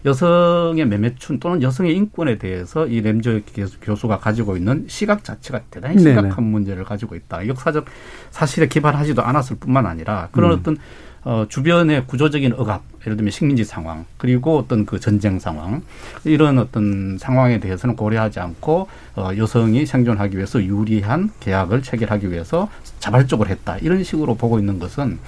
여성 0.05 0.29
의 0.77 0.85
매매춘 0.85 1.39
또는 1.39 1.61
여성의 1.61 1.95
인권에 1.95 2.37
대해서 2.37 2.87
이 2.87 3.01
램저 3.01 3.41
교수가 3.81 4.19
가지고 4.19 4.57
있는 4.57 4.85
시각 4.87 5.23
자체가 5.23 5.61
대단히 5.71 5.99
심각한 5.99 6.29
네네. 6.29 6.41
문제를 6.41 6.83
가지고 6.83 7.15
있다. 7.15 7.47
역사적 7.47 7.85
사실에 8.31 8.67
기반하지도 8.67 9.21
않았을 9.21 9.57
뿐만 9.57 9.85
아니라 9.85 10.29
그런 10.31 10.51
음. 10.51 10.57
어떤 10.59 10.77
어, 11.23 11.45
주변의 11.49 12.07
구조적인 12.07 12.53
억압, 12.53 12.81
예를 13.01 13.17
들면 13.17 13.31
식민지 13.31 13.65
상황, 13.65 14.05
그리고 14.17 14.57
어떤 14.57 14.85
그 14.85 14.99
전쟁 14.99 15.37
상황, 15.37 15.81
이런 16.23 16.57
어떤 16.57 17.17
상황에 17.17 17.59
대해서는 17.59 17.97
고려하지 17.97 18.39
않고, 18.39 18.87
어, 19.17 19.31
여성이 19.37 19.85
생존하기 19.85 20.37
위해서 20.37 20.63
유리한 20.63 21.29
계약을 21.41 21.83
체결하기 21.83 22.31
위해서 22.31 22.69
자발적으로 22.99 23.49
했다. 23.49 23.77
이런 23.79 24.03
식으로 24.03 24.35
보고 24.35 24.59
있는 24.59 24.79
것은 24.79 25.19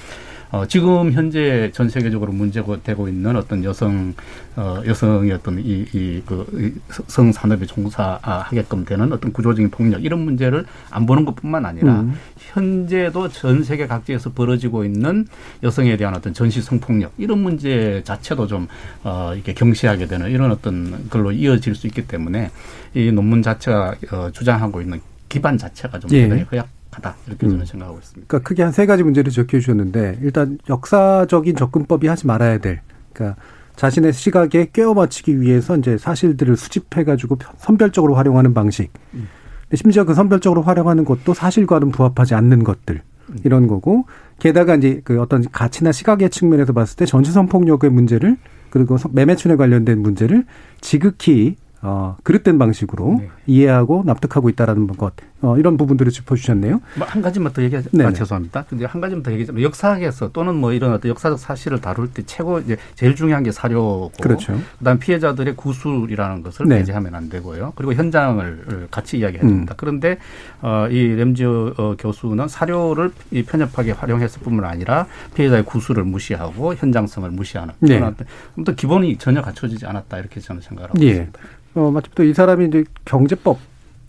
어, 0.52 0.66
지금 0.66 1.14
현재 1.14 1.72
전 1.74 1.88
세계적으로 1.88 2.34
문제가 2.34 2.78
되고 2.84 3.08
있는 3.08 3.38
어떤 3.38 3.64
여성, 3.64 4.14
어, 4.58 4.82
여성의 4.86 5.32
어떤 5.32 5.60
이, 5.60 5.86
이, 5.94 6.22
그, 6.26 6.78
성 7.08 7.32
산업에 7.32 7.66
종사하게끔 7.66 8.84
되는 8.84 9.12
어떤 9.14 9.32
구조적인 9.32 9.72
폭력, 9.72 10.04
이런 10.04 10.20
문제를 10.20 10.66
안 10.90 11.06
보는 11.06 11.24
것 11.24 11.36
뿐만 11.36 11.66
아니라, 11.66 12.02
음. 12.02 12.16
현재도 12.38 13.30
전 13.30 13.64
세계 13.64 13.88
각지에서 13.88 14.34
벌어지고 14.34 14.84
있는 14.84 15.26
여성에 15.64 15.96
대한 15.96 16.16
어떤 16.16 16.34
전시 16.34 16.62
성폭력, 16.62 17.14
이런 17.18 17.40
문제 17.40 18.02
자체도 18.04 18.48
좀, 18.48 18.68
어, 19.04 19.32
이렇게 19.34 19.54
경시하게 19.54 20.08
되는 20.08 20.30
이런 20.30 20.52
어떤 20.52 21.10
걸로 21.10 21.32
이어질 21.32 21.76
수 21.76 21.88
있기 21.88 22.08
때문에, 22.08 22.52
이 22.94 23.10
논문 23.10 23.42
자체가, 23.42 23.96
어, 24.12 24.30
주장하고 24.34 24.82
있는 24.82 25.00
기반 25.30 25.58
자체가 25.58 25.98
좀 26.00 26.12
예. 26.12 26.24
대단히 26.24 26.42
허약 26.52 26.81
하다 26.92 27.16
이렇게 27.28 27.48
저는 27.48 27.62
음. 27.62 27.66
생각하고 27.66 28.00
있습니다. 28.00 28.28
그러니까 28.28 28.48
크게 28.48 28.64
한 28.64 28.72
세 28.72 28.86
가지 28.86 29.04
문제를 29.04 29.32
적혀 29.32 29.60
주셨는데 29.60 30.20
일단 30.22 30.58
역사적인 30.70 31.56
접근법이 31.56 32.08
하지 32.08 32.28
말아야 32.28 32.58
될 32.60 32.82
그러니까 33.14 33.42
자신의 33.76 34.14
시각에 34.14 34.70
꿰어 34.72 34.94
맞추기 34.94 35.42
위해서 35.42 35.78
이제 35.78 35.98
사실들을 35.98 36.56
수집해 36.58 37.04
가지고 37.04 37.38
선별적으로 37.58 38.16
활용하는 38.16 38.54
방식. 38.54 38.92
음. 39.14 39.28
심지어 39.74 40.04
그 40.04 40.14
선별적으로 40.14 40.62
활용하는 40.62 41.06
것도 41.06 41.34
사실과는 41.34 41.92
부합하지 41.92 42.36
않는 42.36 42.64
것들. 42.64 43.02
음. 43.30 43.38
이런 43.44 43.68
거고 43.68 44.06
게다가 44.40 44.76
이제 44.76 45.02
그 45.04 45.22
어떤 45.22 45.44
가치나 45.50 45.92
시각의 45.92 46.30
측면에서 46.30 46.74
봤을 46.74 46.98
때 46.98 47.06
전시성 47.06 47.48
폭력의 47.48 47.90
문제를 47.90 48.38
그리고 48.70 48.98
매매춘에 49.12 49.56
관련된 49.56 50.00
문제를 50.00 50.46
지극히 50.82 51.56
어, 51.82 52.18
그릇된 52.24 52.60
방식으로 52.60 53.18
네. 53.20 53.30
이해하고 53.48 54.04
납득하고 54.06 54.50
있다라는 54.50 54.88
것 54.88 55.14
어, 55.42 55.58
이런 55.58 55.76
부분들을 55.78 56.12
짚어주셨네요. 56.12 56.82
뭐 56.98 57.08
한 57.08 57.22
가지만 57.22 57.52
더 57.54 57.62
얘기하자. 57.64 57.90
아, 58.04 58.14
죄송합니다. 58.14 58.66
근데 58.70 58.86
한 58.86 59.02
가지만 59.02 59.24
더 59.24 59.32
얘기하자면 59.32 59.64
역사학에서 59.64 60.32
또는 60.32 60.56
뭐 60.56 60.72
이런 60.72 60.94
어떤 60.94 61.10
역사적 61.10 61.40
사실을 61.40 61.82
다룰 61.82 62.10
때 62.12 62.24
최고 62.26 62.60
이제 62.60 62.78
제일 62.96 63.16
중요한 63.16 63.44
게 63.44 63.52
사료고, 63.52 64.12
그렇죠. 64.22 64.58
그다음 64.80 65.00
피해자들의 65.00 65.56
구술이라는 65.56 66.44
것을 66.44 66.68
네. 66.68 66.78
배제하면 66.80 67.16
안 67.16 67.30
되고요. 67.30 67.74
그리고 67.76 67.94
현장을 67.94 68.88
같이 68.92 69.18
이야기해야 69.18 69.48
됩니다. 69.48 69.74
음. 69.74 69.78
그런데 69.78 70.18
어, 70.62 70.88
이 70.90 71.08
램지 71.08 71.44
어, 71.46 71.96
교수는 71.98 72.48
사료를 72.48 73.12
이 73.32 73.44
편협하게 73.44 73.92
활용했을 73.92 74.42
뿐만 74.42 74.66
아니라 74.70 75.08
피해자의 75.36 75.64
구술을 75.66 76.04
무시하고 76.04 76.76
현장성을 76.76 77.30
무시하는 77.32 77.74
네. 77.80 77.96
그런 77.98 78.16
어떤 78.60 78.76
기본이 78.76 79.18
전혀 79.18 79.42
갖춰지지 79.42 79.86
않았다 79.86 80.20
이렇게 80.20 80.40
저는 80.40 80.62
생각하고 80.62 81.02
예. 81.02 81.08
있습니다. 81.10 81.40
어, 81.76 81.90
마침 81.90 82.12
또 82.16 82.24
이 82.24 82.34
사람이 82.34 82.68
이제 82.68 82.84
경제법 83.06 83.58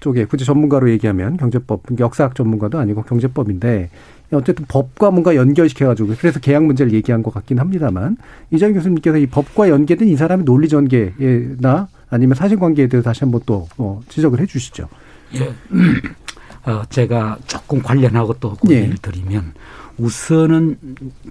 쪽에 0.02 0.24
굳이 0.26 0.44
전문가로 0.44 0.90
얘기하면 0.90 1.36
경제법, 1.36 1.82
역사학 1.98 2.34
전문가도 2.34 2.78
아니고 2.78 3.02
경제법인데 3.04 3.88
어쨌든 4.32 4.64
법과 4.66 5.10
뭔가 5.10 5.36
연결시켜가지고 5.36 6.14
그래서 6.18 6.40
계약 6.40 6.64
문제를 6.64 6.92
얘기한 6.92 7.22
것 7.22 7.32
같긴 7.32 7.58
합니다만 7.58 8.16
이장 8.50 8.72
교수님께서 8.74 9.18
이 9.18 9.26
법과 9.26 9.68
연계된 9.68 10.08
이 10.08 10.16
사람의 10.16 10.44
논리 10.44 10.68
전개나 10.68 11.88
아니면 12.10 12.34
사실관계에 12.34 12.88
대해서 12.88 13.04
다시 13.04 13.20
한번 13.20 13.40
또 13.46 13.68
어, 13.78 14.00
지적을 14.08 14.40
해 14.40 14.46
주시죠. 14.46 14.88
예. 15.34 15.52
어, 16.70 16.82
제가 16.90 17.38
조금 17.46 17.80
관련하고 17.82 18.34
또 18.34 18.54
고민을 18.54 18.90
예. 18.90 18.94
드리면 19.00 19.54
우선은 19.98 20.78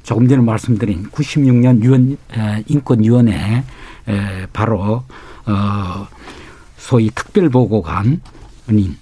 조금 0.03 0.27
전에 0.27 0.41
말씀드린 0.41 1.03
96년 1.09 1.83
유엔 1.83 2.17
인권위원회 2.67 3.63
바로 4.53 5.03
어 5.45 6.07
소위 6.77 7.09
특별보고관 7.09 8.21
인 8.69 8.95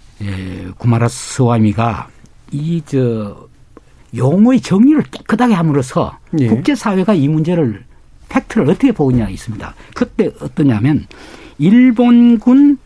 구마라 0.78 1.08
스와미가 1.08 2.08
이 2.52 2.82
저 2.86 3.48
용어의 4.16 4.60
정리를 4.62 5.04
깨끗하게 5.04 5.54
함으로써 5.54 6.18
예. 6.40 6.48
국제사회가 6.48 7.14
이 7.14 7.28
문제를 7.28 7.84
팩트를 8.30 8.68
어떻게 8.70 8.92
보느냐 8.92 9.30
있습니다. 9.30 9.76
그때 9.94 10.32
어떠냐면 10.42 11.06
일본군 11.60 12.80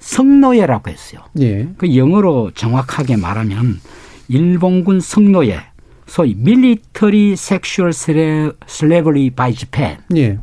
성노예라고 0.00 0.90
했어요. 0.90 1.20
예. 1.40 1.68
그 1.78 1.96
영어로 1.96 2.50
정확하게 2.54 3.16
말하면 3.16 3.80
일본군 4.26 4.98
성노예, 5.00 5.60
소위 6.06 6.34
military 6.34 7.36
sexual 7.36 7.92
slavery 7.92 9.30
by 9.30 9.54
Japan. 9.54 9.98
예. 10.16 10.38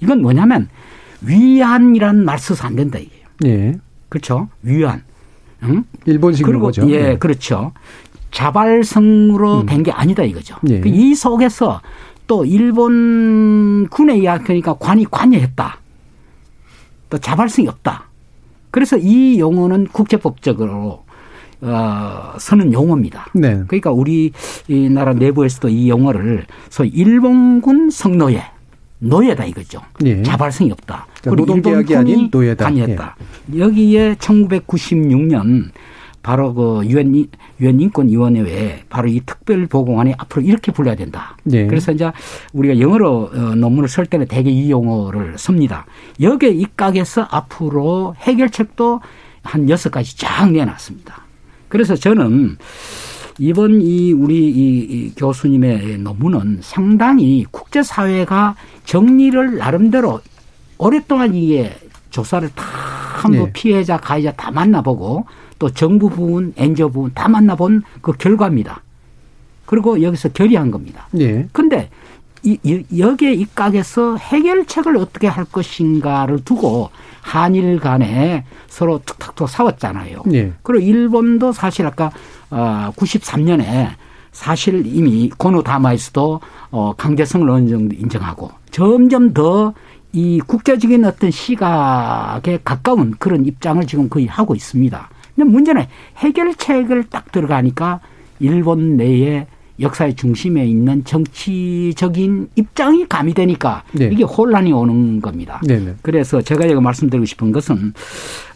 이건 0.00 0.22
뭐냐면 0.22 0.68
위안이라는 1.20 2.24
말 2.24 2.38
써서 2.40 2.66
안 2.66 2.74
된다 2.74 2.98
이게요. 2.98 3.26
예. 3.46 3.74
그렇죠. 4.12 4.50
위안. 4.62 5.02
응? 5.62 5.84
일본식으로 6.04 6.60
거죠. 6.60 6.86
예, 6.90 7.02
네. 7.02 7.18
그렇죠. 7.18 7.72
자발성으로 8.30 9.60
음. 9.60 9.66
된게 9.66 9.90
아니다 9.90 10.22
이거죠. 10.22 10.56
예. 10.68 10.80
그이 10.80 11.14
속에서 11.14 11.80
또 12.26 12.44
일본 12.44 13.88
군에 13.88 14.18
이야기하니까 14.18 14.74
관이 14.74 15.06
관여했다. 15.10 15.78
또 17.08 17.18
자발성이 17.18 17.68
없다. 17.68 18.04
그래서 18.70 18.98
이 18.98 19.38
용어는 19.38 19.86
국제법적으로 19.86 21.04
어, 21.62 22.32
서는 22.36 22.74
용어입니다. 22.74 23.28
네. 23.32 23.62
그러니까 23.66 23.92
우리 23.92 24.32
이 24.68 24.90
나라 24.90 25.14
내부에서도 25.14 25.70
이 25.70 25.88
용어를 25.88 26.44
소위 26.68 26.90
일본군 26.90 27.88
성노예 27.88 28.42
노예다 29.02 29.44
이거죠. 29.46 29.80
예. 30.04 30.22
자발성이 30.22 30.70
없다. 30.70 31.06
그러니까 31.20 31.40
노동계약이 31.40 31.96
아닌 31.96 32.28
노예다. 32.30 32.64
관여했다. 32.66 33.16
예. 33.54 33.58
여기에 33.58 34.14
1996년 34.14 35.70
바로 36.22 36.54
그 36.54 36.82
유엔 36.86 37.26
유엔 37.60 37.80
인권위원회에 37.80 38.84
바로 38.88 39.08
이 39.08 39.20
특별 39.26 39.66
보고관이 39.66 40.14
앞으로 40.18 40.42
이렇게 40.42 40.70
불러야 40.70 40.94
된다. 40.94 41.36
예. 41.50 41.66
그래서 41.66 41.90
이제 41.90 42.10
우리가 42.52 42.78
영어로 42.78 43.30
어, 43.34 43.38
논문을 43.56 43.88
쓸 43.88 44.06
때는 44.06 44.26
대개 44.26 44.50
이 44.50 44.70
용어를 44.70 45.36
씁니다. 45.36 45.84
여기에 46.20 46.50
입각해서 46.50 47.26
앞으로 47.28 48.14
해결책도 48.18 49.00
한 49.42 49.68
여섯 49.68 49.90
가지 49.90 50.16
쫙 50.16 50.50
내놨습니다. 50.52 51.22
그래서 51.68 51.96
저는 51.96 52.56
이번 53.42 53.80
이 53.82 54.12
우리 54.12 54.36
이 54.50 55.12
교수님의 55.16 55.98
논문은 55.98 56.60
상당히 56.62 57.44
국제 57.50 57.82
사회가 57.82 58.54
정리를 58.84 59.56
나름대로 59.56 60.20
오랫동안 60.78 61.34
이게 61.34 61.76
조사를 62.10 62.48
다 62.54 62.64
한번 62.64 63.46
네. 63.46 63.50
피해자, 63.52 63.96
가해자 63.96 64.30
다 64.30 64.52
만나보고 64.52 65.26
또 65.58 65.70
정부 65.70 66.08
부분, 66.08 66.52
엔저 66.56 66.90
부분 66.90 67.10
다 67.14 67.26
만나본 67.26 67.82
그 68.00 68.12
결과입니다. 68.12 68.80
그리고 69.66 70.00
여기서 70.00 70.28
결의한 70.28 70.70
겁니다. 70.70 71.08
네. 71.10 71.48
근데 71.50 71.90
이, 72.42 72.84
여기에 72.96 73.34
입각해서 73.34 74.16
해결책을 74.16 74.96
어떻게 74.96 75.26
할 75.28 75.44
것인가를 75.44 76.44
두고 76.44 76.90
한일 77.20 77.78
간에 77.78 78.44
서로 78.66 79.00
툭탁툭 79.04 79.48
싸웠잖아요. 79.48 80.22
네. 80.26 80.52
그리고 80.62 80.84
일본도 80.84 81.52
사실 81.52 81.86
아까 81.86 82.10
어 82.50 82.90
93년에 82.96 83.90
사실 84.32 84.82
이미 84.86 85.30
고노 85.36 85.62
다마에서도 85.62 86.40
어 86.72 86.92
강제성을 86.96 87.48
어느 87.48 87.68
정도 87.68 87.94
인정하고 87.94 88.50
점점 88.70 89.32
더 89.32 89.72
이 90.12 90.40
국제적인 90.46 91.04
어떤 91.06 91.30
시각에 91.30 92.58
가까운 92.62 93.12
그런 93.12 93.46
입장을 93.46 93.86
지금 93.86 94.08
거의 94.08 94.26
하고 94.26 94.54
있습니다. 94.54 95.08
근데 95.34 95.50
문제는 95.50 95.86
해결책을 96.18 97.04
딱 97.04 97.32
들어가니까 97.32 98.00
일본 98.38 98.96
내에 98.98 99.46
역사의 99.82 100.14
중심에 100.16 100.64
있는 100.64 101.04
정치적인 101.04 102.50
입장이 102.56 103.06
가미되니까 103.08 103.84
네. 103.92 104.10
이게 104.12 104.22
혼란이 104.24 104.72
오는 104.72 105.20
겁니다. 105.20 105.60
네네. 105.66 105.84
네. 105.84 105.94
그래서 106.02 106.40
제가 106.40 106.68
여기 106.70 106.80
말씀드리고 106.80 107.26
싶은 107.26 107.52
것은 107.52 107.92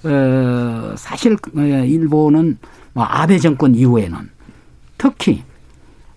어 0.04 0.94
사실 0.96 1.36
어, 1.56 1.60
일본은 1.60 2.58
뭐 2.92 3.04
아베 3.04 3.38
정권 3.38 3.74
이후에는 3.74 4.16
특히 4.96 5.42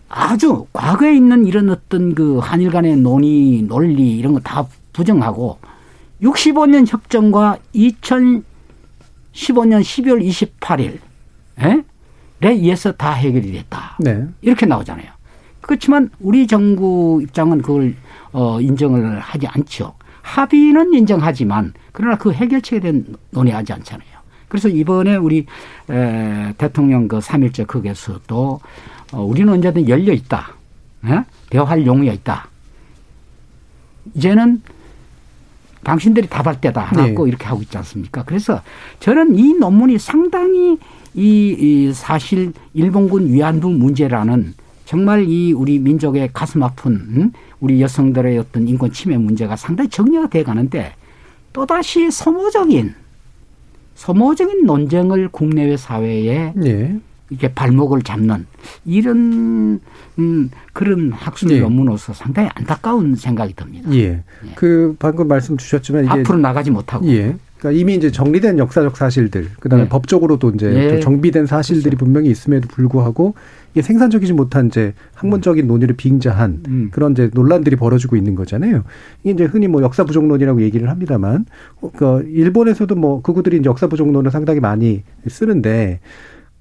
아주 0.08 0.66
과거에 0.74 1.16
있는 1.16 1.46
이런 1.46 1.70
어떤 1.70 2.16
그 2.16 2.38
한일 2.40 2.72
간의 2.72 2.98
논의, 2.98 3.62
논리 3.64 4.18
이런 4.18 4.34
거 4.34 4.40
다 4.40 4.66
부정하고 4.94 5.60
65년 6.22 6.86
협정과 6.88 7.58
2015년 7.74 8.44
12월 9.34 10.26
28일 10.60 11.00
에? 11.62 11.84
에 12.42 12.50
의해서 12.50 12.92
다 12.94 13.14
해결이 13.14 13.52
됐다. 13.52 13.98
네. 14.00 14.26
이렇게 14.42 14.66
나오잖아요. 14.66 15.08
그렇지만 15.62 16.10
우리 16.20 16.48
정부 16.48 17.20
입장은 17.22 17.62
그걸 17.62 17.96
어 18.32 18.62
인정을 18.62 19.20
하지 19.20 19.48
않죠. 19.48 19.94
합의는 20.22 20.94
인정하지만 20.94 21.74
그러나 21.92 22.18
그 22.18 22.32
해결책에 22.32 22.80
대한 22.80 23.06
논의하지 23.32 23.74
않잖아요. 23.74 24.08
그래서 24.48 24.68
이번에 24.68 25.16
우리 25.16 25.46
에, 25.90 26.54
대통령 26.58 27.08
그 27.08 27.20
3일째 27.20 27.68
극에서도 27.68 28.60
어, 29.14 29.22
우리는 29.22 29.52
언제든 29.52 29.88
열려 29.88 30.14
있다. 30.14 30.54
에? 31.06 31.24
대화할 31.50 31.86
용의가 31.86 32.14
있다. 32.14 32.48
이제는 34.16 34.62
당신들이 35.84 36.28
답할 36.28 36.60
때다 36.60 36.82
하고 36.82 37.26
네. 37.26 37.30
이렇게 37.30 37.46
하고 37.46 37.62
있지 37.62 37.78
않습니까? 37.78 38.24
그래서 38.24 38.62
저는 39.00 39.36
이 39.38 39.54
논문이 39.54 39.98
상당히 39.98 40.78
이, 41.20 41.56
이 41.60 41.94
사실 41.94 42.54
일본군 42.74 43.34
위안부 43.34 43.70
문제라는 43.70 44.54
정말 44.86 45.26
이 45.28 45.52
우리 45.52 45.78
민족의 45.78 46.30
가슴 46.34 46.64
아픈 46.64 46.94
음? 46.94 47.32
우리 47.60 47.82
여성들의 47.82 48.38
어떤 48.38 48.68
인권 48.68 48.92
침해 48.92 49.18
문제가 49.18 49.58
상당히 49.58 49.90
정리가 49.90 50.30
돼 50.30 50.44
가는데 50.44 50.94
또다시 51.52 52.10
소모적인 52.10 52.96
소모적인 53.96 54.66
논쟁을 54.66 55.28
국내외 55.28 55.76
사회에 55.76 56.54
네. 56.56 56.98
이렇게 57.30 57.54
발목을 57.54 58.02
잡는 58.02 58.48
이런 58.86 59.82
음, 60.18 60.50
그런 60.74 61.12
학술 61.12 61.52
예. 61.52 61.60
논문으로서 61.60 62.14
상당히 62.14 62.50
안타까운 62.56 63.16
생각이 63.16 63.54
듭니다. 63.54 63.94
예. 63.94 64.00
예. 64.00 64.24
그 64.56 64.96
방금 64.98 65.28
말씀 65.28 65.58
주셨지만 65.58 66.06
이게 66.06 66.12
앞으로 66.12 66.40
나가지 66.40 66.72
못하고. 66.72 67.06
예. 67.10 67.36
그러니까 67.60 67.80
이미 67.80 67.96
이제 67.96 68.10
정리된 68.10 68.58
역사적 68.58 68.96
사실들, 68.96 69.50
그다음에 69.60 69.84
예. 69.84 69.90
법적으로도 69.90 70.52
이제 70.52 70.96
예. 70.96 71.00
정비된 71.02 71.46
사실들이 71.46 71.98
그렇죠. 71.98 72.06
분명히 72.06 72.30
있음에도 72.30 72.70
불구하고 72.70 73.34
이게 73.74 73.82
생산적이지 73.82 74.32
못한 74.34 74.68
이제 74.68 74.94
학문적인 75.14 75.68
논의를 75.68 75.96
빙자한 75.98 76.64
음. 76.68 76.90
그런 76.92 77.12
이제 77.12 77.30
논란들이 77.34 77.76
벌어지고 77.76 78.16
있는 78.16 78.34
거잖아요. 78.34 78.84
이게 79.24 79.32
이제 79.32 79.44
흔히 79.44 79.68
뭐 79.68 79.82
역사 79.82 80.06
부정론이라고 80.06 80.62
얘기를 80.62 80.90
합니다만, 80.90 81.46
그 81.98 82.26
일본에서도 82.32 82.96
뭐 82.96 83.22
그구들이 83.22 83.58
이제 83.58 83.66
역사 83.66 83.88
부정론을 83.88 84.32
상당히 84.32 84.62
많이 84.62 85.04
쓰는데 85.28 86.00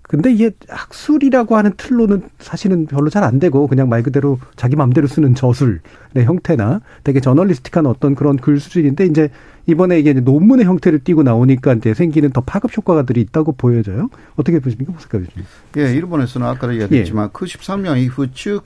근데 0.09 0.33
이게 0.33 0.51
학술이라고 0.69 1.57
하는 1.57 1.73
틀로는 1.77 2.23
사실은 2.41 2.87
별로 2.87 3.11
잘 3.11 3.23
안 3.29 3.39
되고 3.39 3.67
그냥 3.67 3.89
말 3.89 4.03
그대로 4.03 4.39
자기 4.57 4.75
마음대로 4.75 5.07
쓰는 5.07 5.35
저술의 5.35 5.81
형태나 6.25 6.81
되게 7.05 7.21
저널리스틱한 7.21 7.85
어떤 7.87 8.15
그런 8.15 8.37
글 8.37 8.59
수준인데 8.59 9.05
이제 9.07 9.29
이번에 9.67 9.99
이게 10.01 10.15
논문의 10.15 10.65
형태를 10.65 11.01
띠고 11.05 11.25
나오니까 11.25 11.75
이제 11.75 11.93
생기는 11.93 12.31
더 12.31 12.41
파급 12.41 12.75
효과들이 12.75 13.21
있다고 13.21 13.53
보여져요. 13.53 14.09
어떻게 14.37 14.61
보십니까, 14.61 14.95
교수님? 14.95 15.29
예, 15.77 15.93
일본에서는 15.93 16.47
아까 16.47 16.73
이야기했지만 16.73 17.27
예. 17.27 17.31
그 17.33 17.45
13년 17.45 17.99
이후 17.99 18.33
쭉, 18.33 18.63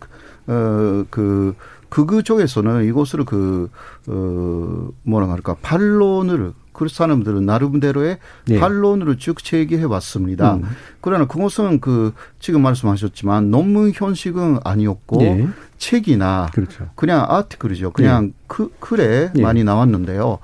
어, 0.46 1.04
그, 1.10 1.56
극우 1.88 2.22
쪽에서는 2.22 2.84
이것을 2.84 3.24
그, 3.24 3.68
어, 4.06 4.88
뭐라 5.02 5.28
할까, 5.28 5.56
반론을 5.60 6.52
그 6.72 6.88
사람들은 6.88 7.44
나름대로의 7.44 8.18
예. 8.50 8.58
반론으로 8.58 9.16
쭉 9.16 9.42
제기해 9.42 9.84
왔습니다. 9.84 10.54
음. 10.54 10.64
그러나 11.00 11.26
그것은 11.26 11.80
그 11.80 12.12
지금 12.40 12.62
말씀하셨지만 12.62 13.50
논문 13.50 13.92
형식은 13.94 14.60
아니었고 14.64 15.22
예. 15.22 15.48
책이나 15.78 16.50
그렇죠. 16.52 16.88
그냥 16.94 17.26
아티클이죠. 17.28 17.90
그냥 17.92 18.26
예. 18.26 18.32
그, 18.46 18.70
글에 18.80 19.30
예. 19.36 19.42
많이 19.42 19.64
나왔는데요. 19.64 20.38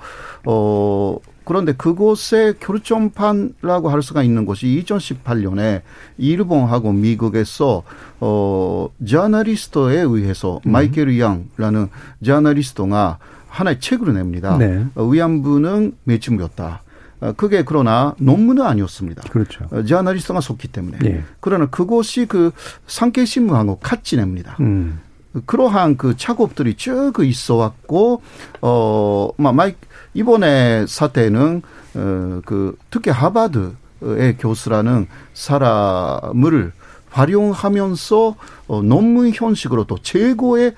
어 0.45 1.17
그런데 1.49 1.73
그곳의 1.73 2.59
결정판이라고 2.59 3.89
할 3.89 4.03
수가 4.03 4.21
있는 4.21 4.45
것이 4.45 4.67
2018년에 4.85 5.81
일본하고 6.19 6.91
미국에서 6.91 7.81
어 8.19 8.89
저널리스트에 9.03 10.01
의해서 10.01 10.59
음. 10.67 10.73
마이켈 10.73 11.19
양라는 11.19 11.89
저널리스트가 12.23 13.17
하나의 13.49 13.79
책으로 13.79 14.13
냅니다. 14.13 14.57
네. 14.57 14.85
어, 14.95 15.03
위안부는 15.03 15.97
매춘부였다. 16.03 16.83
어, 17.21 17.33
그게 17.33 17.63
그러나 17.63 18.15
논문은 18.19 18.63
아니었습니다. 18.63 19.23
그렇죠. 19.29 19.65
어, 19.71 19.83
저널리스트가 19.83 20.39
썼기 20.39 20.69
때문에. 20.69 20.99
네. 20.99 21.23
그러나 21.39 21.65
그것이 21.65 22.25
그 22.25 22.51
산케이신문하고 22.87 23.79
같이 23.79 24.15
냅니다. 24.15 24.55
음. 24.61 25.01
그러한 25.45 25.97
그 25.97 26.15
작업들이 26.17 26.75
쭉 26.75 27.13
있어 27.21 27.55
왔고, 27.55 28.21
어, 28.61 29.29
마이, 29.37 29.75
이번에 30.13 30.85
사태는, 30.87 31.61
어, 31.95 32.41
그, 32.45 32.75
특히 32.89 33.11
하바드의 33.11 34.37
교수라는 34.39 35.07
사람을 35.33 36.71
활용하면서 37.09 38.35
어, 38.67 38.81
논문 38.81 39.31
형식으로 39.33 39.85
또 39.85 39.97
최고의 39.97 40.75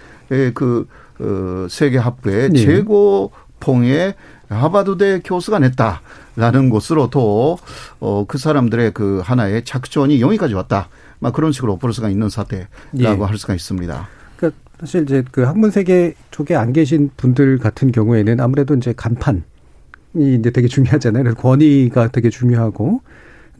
그 0.53 0.87
어, 1.21 1.67
세계 1.69 1.97
합부의 1.97 2.49
네. 2.49 2.59
최고봉에 2.59 4.15
하바드대 4.49 5.21
교수가 5.23 5.59
냈다라는 5.59 6.69
것으로 6.69 7.09
또, 7.09 7.57
어, 7.99 8.25
그 8.27 8.37
사람들의 8.37 8.91
그 8.93 9.21
하나의 9.23 9.63
작전이 9.63 10.19
여기까지 10.21 10.53
왔다. 10.53 10.89
막 11.19 11.33
그런 11.33 11.51
식으로 11.51 11.77
볼 11.77 11.93
수가 11.93 12.09
있는 12.09 12.29
사태라고 12.29 12.67
예. 12.97 13.05
할 13.05 13.37
수가 13.37 13.53
있습니다. 13.53 14.07
그러니까 14.35 14.59
사실 14.79 15.03
이제 15.03 15.23
그 15.31 15.43
학문 15.43 15.69
세계 15.69 16.15
쪽에 16.31 16.55
안 16.55 16.73
계신 16.73 17.11
분들 17.15 17.59
같은 17.59 17.91
경우에는 17.91 18.39
아무래도 18.39 18.73
이제 18.73 18.91
간판이 18.97 19.41
이제 20.15 20.49
되게 20.49 20.67
중요하잖아요. 20.67 21.23
그래서 21.23 21.37
권위가 21.37 22.07
되게 22.07 22.31
중요하고 22.31 23.01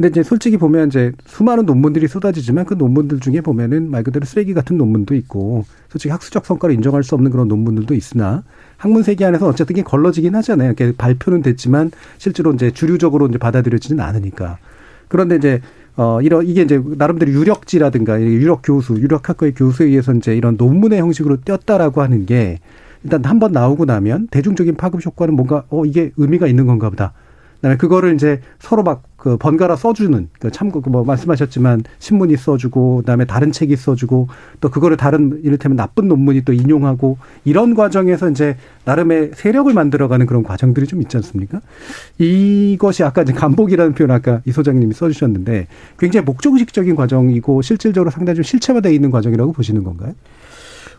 근데 0.02 0.10
이제 0.10 0.24
솔직히 0.24 0.58
보면 0.58 0.88
이제 0.88 1.12
수많은 1.28 1.68
논문들이 1.68 2.08
쏟아지지만 2.08 2.66
그 2.66 2.74
논문들 2.74 3.20
중에 3.20 3.40
보면은 3.42 3.92
말 3.92 4.02
그대로 4.02 4.26
쓰레기 4.26 4.56
같은 4.56 4.76
논문도 4.76 5.14
있고 5.14 5.66
솔직히 5.90 6.10
학술적 6.10 6.44
성과를 6.44 6.74
인정할 6.74 7.04
수 7.04 7.14
없는 7.14 7.30
그런 7.30 7.48
논문들도 7.48 7.94
있으나 7.94 8.42
학문 8.78 9.04
세계 9.04 9.26
안에서 9.26 9.48
어쨌든 9.48 9.76
게 9.76 9.84
걸러지긴 9.84 10.34
하잖아요. 10.34 10.70
이렇게 10.70 10.92
발표는 10.98 11.44
됐지만 11.44 11.92
실제로 12.18 12.52
이제 12.52 12.72
주류적으로 12.72 13.28
이제 13.28 13.38
받아들여지는 13.38 14.04
않으니까. 14.04 14.58
그런데 15.08 15.36
이제 15.36 15.62
어 15.98 16.20
이런 16.24 16.48
이게 16.48 16.64
이제 16.64 16.82
나름대로 16.84 17.32
유력지라든가 17.32 18.20
유력 18.20 18.62
교수, 18.64 18.96
유력 18.96 19.30
학과의 19.30 19.54
교수에 19.54 19.86
의해서 19.86 20.16
이제 20.16 20.36
이런 20.36 20.56
논문의 20.58 20.98
형식으로 21.00 21.42
띄었다라고 21.46 22.02
하는 22.02 22.26
게 22.26 22.58
일단 23.04 23.24
한 23.24 23.38
번 23.38 23.52
나오고 23.52 23.86
나면 23.86 24.30
대중적인 24.32 24.78
파급 24.78 25.06
효과는 25.06 25.36
뭔가 25.36 25.66
어 25.70 25.86
이게 25.86 26.12
의미가 26.18 26.48
있는 26.48 26.66
건가 26.66 26.90
보다. 26.90 27.14
그다음에 27.62 27.78
그거를 27.78 28.13
이제 28.13 28.41
서로 28.60 28.84
막 28.84 29.12
그 29.21 29.38
번갈아 29.38 29.76
써주는 29.76 30.30
그 30.39 30.50
참고 30.50 30.82
그뭐 30.82 31.04
말씀하셨지만 31.04 31.84
신문이 32.00 32.38
써주고 32.38 32.97
그다음에 32.97 33.26
다른 33.26 33.52
책이 33.52 33.76
써주고 33.76 34.30
또 34.62 34.71
그거를 34.71 34.97
다른 34.97 35.39
이를테면 35.43 35.76
나쁜 35.76 36.08
논문이 36.08 36.41
또 36.41 36.54
인용하고 36.54 37.19
이런 37.45 37.76
과정에서 37.76 38.32
이제 38.32 38.58
나름의 38.86 39.34
세력을 39.36 39.71
만들어가는 39.71 40.26
그런 40.26 40.41
과정들이 40.41 40.88
좀 40.88 41.04
있지 41.04 41.17
않습니까? 41.17 41.62
이것이 42.17 43.04
아까 43.04 43.21
이제 43.21 43.32
간복이라는 43.32 43.93
표현 43.93 44.10
아까 44.10 44.41
이 44.45 44.52
소장님이 44.52 44.95
써주셨는데 44.95 45.67
굉장히 46.00 46.26
목적의식적인 46.26 46.95
과정이고 46.95 47.62
실질적으로 47.62 48.10
상당히 48.10 48.38
좀 48.38 48.43
실체화되어 48.43 48.91
있는 48.91 49.12
과정이라고 49.12 49.54
보시는 49.54 49.84
건가요? 49.84 50.15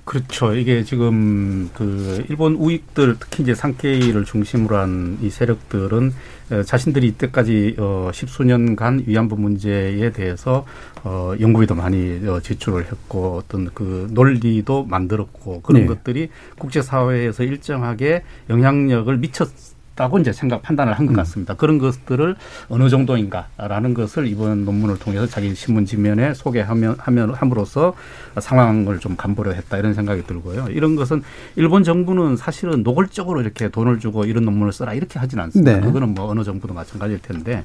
그렇죠. 0.04 0.54
이게 0.54 0.82
지금 0.82 1.70
그 1.74 2.24
일본 2.28 2.54
우익들 2.56 3.16
특히 3.20 3.44
이제 3.44 3.54
상케이를 3.54 4.24
중심으로 4.24 4.76
한 4.76 5.18
이 5.22 5.30
세력들은 5.30 6.12
어, 6.50 6.62
자신들이 6.64 7.06
이때까지 7.08 7.76
어 7.78 8.10
십수년간 8.12 9.04
위안부 9.06 9.36
문제에 9.36 10.10
대해서 10.10 10.66
어 11.04 11.32
연구비도 11.40 11.74
많이 11.74 12.20
어 12.26 12.40
지출을 12.40 12.86
했고 12.86 13.36
어떤 13.36 13.70
그 13.72 14.08
논리도 14.10 14.84
만들었고 14.84 15.62
그런 15.62 15.82
네. 15.82 15.86
것들이 15.86 16.28
국제 16.58 16.82
사회에서 16.82 17.44
일정하게 17.44 18.24
영향력을 18.50 19.16
미쳤 19.18 19.48
다고 19.94 20.18
이제 20.18 20.32
생각 20.32 20.62
판단을 20.62 20.94
한것 20.94 21.14
음. 21.14 21.16
같습니다. 21.16 21.54
음. 21.54 21.56
그런 21.56 21.78
것들을 21.78 22.36
어느 22.68 22.88
정도인가라는 22.88 23.94
것을 23.94 24.26
이번 24.26 24.64
논문을 24.64 24.98
통해서 24.98 25.26
자기 25.26 25.54
신문 25.54 25.84
지면에 25.84 26.34
소개하면 26.34 26.96
하면 26.98 27.34
함으로써 27.34 27.94
상황을 28.38 28.98
좀 29.00 29.16
간보려 29.16 29.52
했다 29.52 29.78
이런 29.78 29.94
생각이 29.94 30.26
들고요. 30.26 30.68
이런 30.70 30.96
것은 30.96 31.22
일본 31.56 31.84
정부는 31.84 32.36
사실은 32.36 32.82
노골적으로 32.82 33.40
이렇게 33.40 33.68
돈을 33.68 33.98
주고 33.98 34.24
이런 34.24 34.44
논문을 34.44 34.72
써라 34.72 34.94
이렇게 34.94 35.18
하지는 35.18 35.44
않습니다. 35.44 35.74
네. 35.74 35.80
그거는 35.80 36.14
뭐 36.14 36.28
어느 36.28 36.42
정부도 36.42 36.72
마찬가지일 36.74 37.20
텐데 37.20 37.64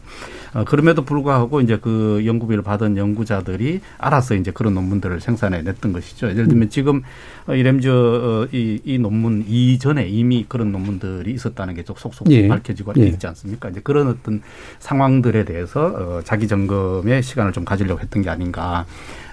어, 0.53 0.63
그럼에도 0.65 1.03
불구하고 1.05 1.61
이제 1.61 1.77
그 1.77 2.23
연구비를 2.25 2.63
받은 2.63 2.97
연구자들이 2.97 3.81
알아서 3.97 4.35
이제 4.35 4.51
그런 4.51 4.73
논문들을 4.73 5.21
생산해 5.21 5.61
냈던 5.61 5.93
것이죠. 5.93 6.29
예를 6.29 6.47
들면 6.47 6.63
음. 6.63 6.69
지금 6.69 7.03
이램저 7.47 7.91
어, 7.91 8.47
이, 8.51 8.81
이 8.83 8.97
논문 8.97 9.45
이전에 9.47 10.07
이미 10.07 10.45
그런 10.47 10.71
논문들이 10.71 11.31
있었다는 11.31 11.75
게속 11.75 11.97
속 12.17 12.31
예. 12.31 12.47
밝혀지고 12.47 12.93
예. 12.97 13.07
있지 13.07 13.27
않습니까? 13.27 13.69
이제 13.69 13.79
그런 13.83 14.07
어떤 14.07 14.41
상황들에 14.79 15.45
대해서 15.45 15.85
어, 15.85 16.21
자기 16.23 16.47
점검의 16.47 17.21
시간을 17.21 17.51
좀 17.51 17.63
가지려고 17.63 18.01
했던 18.01 18.23
게 18.23 18.29
아닌가. 18.29 18.85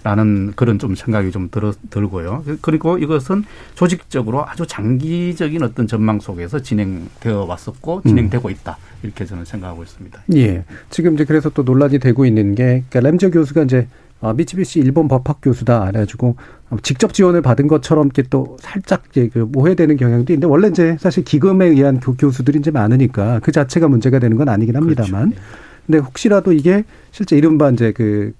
라는 0.02 0.52
그런 0.54 0.78
좀 0.78 0.94
생각이 0.94 1.30
좀 1.30 1.48
들어, 1.50 1.72
들고요. 1.88 2.44
그리고 2.60 2.98
이것은 2.98 3.42
조직적으로 3.74 4.46
아주 4.46 4.66
장기적인 4.66 5.62
어떤 5.62 5.86
전망 5.86 6.20
속에서 6.20 6.58
진행되어 6.58 7.46
왔었고 7.46 8.02
진행되고 8.02 8.50
있다. 8.50 8.76
이렇게 9.02 9.24
저는 9.24 9.46
생각하고 9.46 9.82
있습니다. 9.82 10.24
예. 10.34 10.64
지금 10.90 11.14
이제 11.14 11.24
그래서 11.24 11.48
또 11.48 11.62
논란이 11.62 12.00
되고 12.00 12.26
있는 12.26 12.54
게 12.54 12.84
그러니까 12.90 13.00
램저 13.00 13.30
교수가 13.30 13.62
이제 13.62 13.88
아, 14.24 14.32
미치비시 14.32 14.80
일본 14.80 15.06
법학 15.06 15.40
교수다. 15.42 15.84
그래가지고 15.84 16.36
직접 16.82 17.12
지원을 17.12 17.42
받은 17.42 17.68
것처럼 17.68 18.06
이렇게 18.06 18.22
또 18.30 18.56
살짝 18.58 19.02
이제 19.10 19.28
그 19.30 19.46
오해되는 19.54 19.98
경향도 19.98 20.32
있는데 20.32 20.46
원래 20.46 20.68
이제 20.68 20.96
사실 20.98 21.24
기금에 21.24 21.66
의한 21.66 22.00
교 22.00 22.30
수들이 22.30 22.58
이제 22.58 22.70
많으니까 22.70 23.40
그 23.40 23.52
자체가 23.52 23.86
문제가 23.86 24.18
되는 24.18 24.38
건 24.38 24.48
아니긴 24.48 24.76
합니다만. 24.76 25.30
그렇죠. 25.30 25.46
근데 25.86 25.98
혹시라도 25.98 26.52
이게 26.52 26.84
실제 27.10 27.36
이른바 27.36 27.68
이제 27.68 27.92
그 27.92 28.32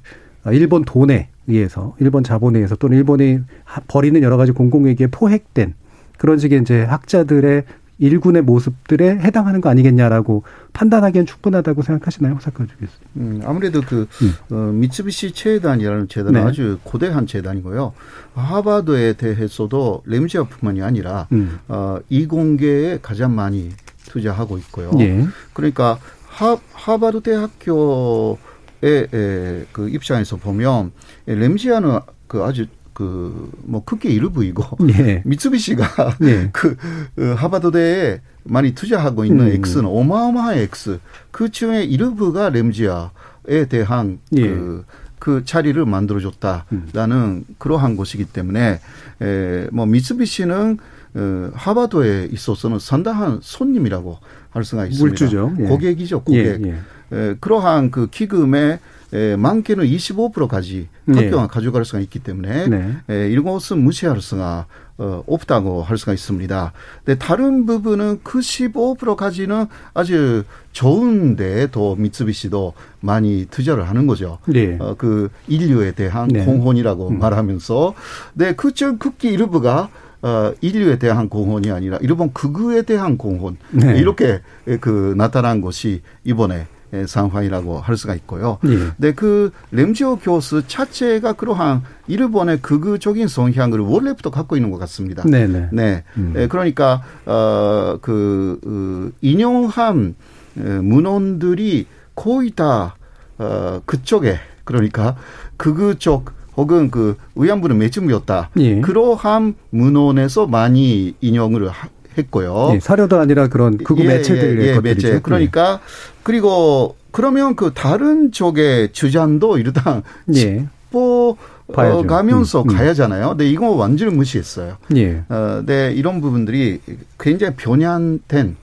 일본 0.50 0.86
돈에 0.86 1.28
의해서 1.46 1.94
일본 2.00 2.24
자본에 2.24 2.60
의해서 2.60 2.76
또는 2.76 2.96
일본이 2.96 3.40
벌이는 3.86 4.22
여러 4.22 4.38
가지 4.38 4.52
공공회계에 4.52 5.08
포획된 5.08 5.74
그런 6.16 6.38
식의 6.38 6.62
이제 6.62 6.82
학자들의 6.82 7.64
일군의 7.98 8.42
모습들에 8.42 9.18
해당하는 9.18 9.60
거 9.60 9.68
아니겠냐라고 9.68 10.42
판단하기엔 10.72 11.26
충분하다고 11.26 11.82
생각하시나요, 11.82 12.34
호사카 12.34 12.66
주교수? 12.66 12.92
음, 13.16 13.40
아무래도 13.44 13.80
그 13.80 14.08
음. 14.22 14.34
어, 14.50 14.72
미츠비시 14.72 15.32
재단이라는 15.32 16.08
재단은 16.08 16.40
네. 16.40 16.46
아주 16.46 16.78
고대한 16.82 17.26
재단이고요. 17.26 17.92
하버드에 18.34 19.12
대해서도 19.14 20.02
램지아뿐만이 20.06 20.82
아니라 20.82 21.28
음. 21.32 21.60
어, 21.68 21.98
이공계에 22.08 22.98
가장 23.00 23.34
많이 23.34 23.70
투자하고 24.06 24.58
있고요. 24.58 24.90
예. 24.98 25.26
그러니까 25.52 25.98
하, 26.26 26.58
하버드 26.72 27.20
대학교의 27.20 28.36
에, 28.84 29.64
그 29.72 29.88
입장에서 29.88 30.36
보면 30.36 30.90
램지아는 31.26 32.00
그 32.26 32.42
아주 32.42 32.66
그 32.94 33.50
뭐 33.66 33.84
크게 33.84 34.08
일부이고 34.10 34.78
예. 34.90 35.22
미쓰비시가 35.26 36.16
예. 36.22 36.50
그 36.52 36.76
어, 37.18 37.34
하버드대에 37.36 38.20
많이 38.44 38.74
투자하고 38.74 39.24
있는 39.24 39.46
음. 39.46 39.52
X는 39.52 39.86
어마어마한 39.86 40.58
X 40.58 41.00
그 41.30 41.50
중에 41.50 41.82
일부가 41.82 42.50
램지아에 42.50 43.66
대한 43.68 44.18
예. 44.36 44.48
그, 44.48 44.84
그 45.18 45.44
자리를 45.44 45.84
만들어줬다라는 45.84 47.16
음. 47.16 47.44
그러한 47.58 47.96
것이기 47.96 48.26
때문에 48.26 48.80
에, 49.22 49.66
뭐 49.72 49.86
미쓰비시는 49.86 50.78
어, 51.16 51.50
하버드에 51.54 52.28
있어서는 52.30 52.78
상당한 52.78 53.38
손님이라고 53.40 54.18
할 54.50 54.64
수가 54.64 54.86
있습니다. 54.86 55.06
물주죠. 55.06 55.56
예. 55.60 55.64
고객이죠, 55.64 56.22
고객. 56.22 56.64
예, 56.64 56.74
예. 57.12 57.16
에, 57.16 57.34
그러한 57.40 57.90
그 57.90 58.08
기금의 58.10 58.78
에, 59.14 59.36
많게는 59.36 59.86
25%까지 59.86 60.88
학교가 61.06 61.42
네. 61.42 61.48
가져갈 61.48 61.84
수가 61.84 62.00
있기 62.00 62.18
때문에 62.18 62.66
네. 62.66 62.96
에, 63.08 63.30
이것은 63.30 63.78
무시할 63.78 64.20
수가 64.20 64.66
어, 64.96 65.24
없다고 65.26 65.82
할 65.82 65.98
수가 65.98 66.12
있습니다. 66.12 66.72
근데 67.04 67.18
다른 67.18 67.66
부분은 67.66 68.20
그 68.22 68.40
15%까지는 68.40 69.66
아주 69.92 70.44
좋은데 70.72 71.68
더 71.72 71.96
미쓰비시도 71.96 72.74
많이 73.00 73.46
투자를 73.50 73.88
하는 73.88 74.06
거죠. 74.06 74.38
네. 74.46 74.76
어, 74.80 74.94
그 74.96 75.30
인류에 75.48 75.92
대한 75.92 76.28
네. 76.28 76.44
공헌이라고 76.44 77.08
음. 77.08 77.18
말하면서 77.18 77.94
네, 78.34 78.54
그쪽 78.54 78.98
극기 78.98 79.28
일부가 79.28 79.88
어, 80.22 80.52
인류에 80.60 80.98
대한 80.98 81.28
공헌이 81.28 81.70
아니라 81.70 81.98
일본 82.00 82.32
극우에 82.32 82.82
대한 82.82 83.18
공헌 83.18 83.58
네. 83.72 83.98
이렇게 83.98 84.40
그 84.80 85.14
나타난 85.16 85.60
것이 85.60 86.02
이번에 86.24 86.66
상황이라고 87.06 87.80
할 87.80 87.96
수가 87.96 88.14
있고요. 88.14 88.58
예. 88.64 88.76
근데 88.96 89.12
그 89.12 89.50
램지오 89.72 90.16
교수 90.16 90.66
자체가 90.66 91.34
그러한 91.34 91.82
일본의 92.06 92.62
극우적인 92.62 93.28
성향을 93.28 93.80
원래부터 93.80 94.30
갖고 94.30 94.56
있는 94.56 94.70
것 94.70 94.78
같습니다. 94.78 95.22
네네. 95.24 95.68
네. 95.72 96.04
음. 96.16 96.32
네. 96.34 96.46
그러니까 96.46 97.02
어그 97.24 98.58
그, 98.62 99.12
인용한 99.20 100.14
문헌들이 100.54 101.86
거의 102.14 102.50
다 102.52 102.96
어, 103.38 103.82
그쪽에 103.84 104.38
그러니까 104.64 105.16
극우 105.56 105.96
쪽 105.96 106.32
혹은 106.56 106.90
그 106.90 107.16
의안부는 107.34 107.78
매쯤이었다. 107.78 108.50
예. 108.58 108.80
그러한 108.80 109.54
문헌에서 109.70 110.46
많이 110.46 111.14
인용을 111.20 111.68
했고요. 112.16 112.72
예, 112.74 112.80
사료도 112.80 113.18
아니라 113.18 113.48
그런 113.48 113.78
극우 113.78 114.00
예, 114.00 114.08
매체들의 114.08 114.66
예, 114.66 114.74
예, 114.76 114.80
매체. 114.80 115.20
그러니까 115.20 115.80
그리고 116.22 116.96
그러면 117.10 117.56
그 117.56 117.72
다른 117.74 118.32
쪽의 118.32 118.92
주장도 118.92 119.58
일단 119.58 120.02
예. 120.34 120.66
짚어 120.90 121.36
어, 121.66 122.06
가면서 122.06 122.62
음, 122.62 122.70
음. 122.70 122.76
가야잖아요. 122.76 123.30
근데 123.30 123.48
이거 123.48 123.70
완전히 123.70 124.14
무시했어요. 124.14 124.76
예. 124.96 125.22
어, 125.28 125.62
네, 125.64 125.92
이런 125.92 126.20
부분들이 126.20 126.80
굉장히 127.18 127.54
변현된 127.56 128.56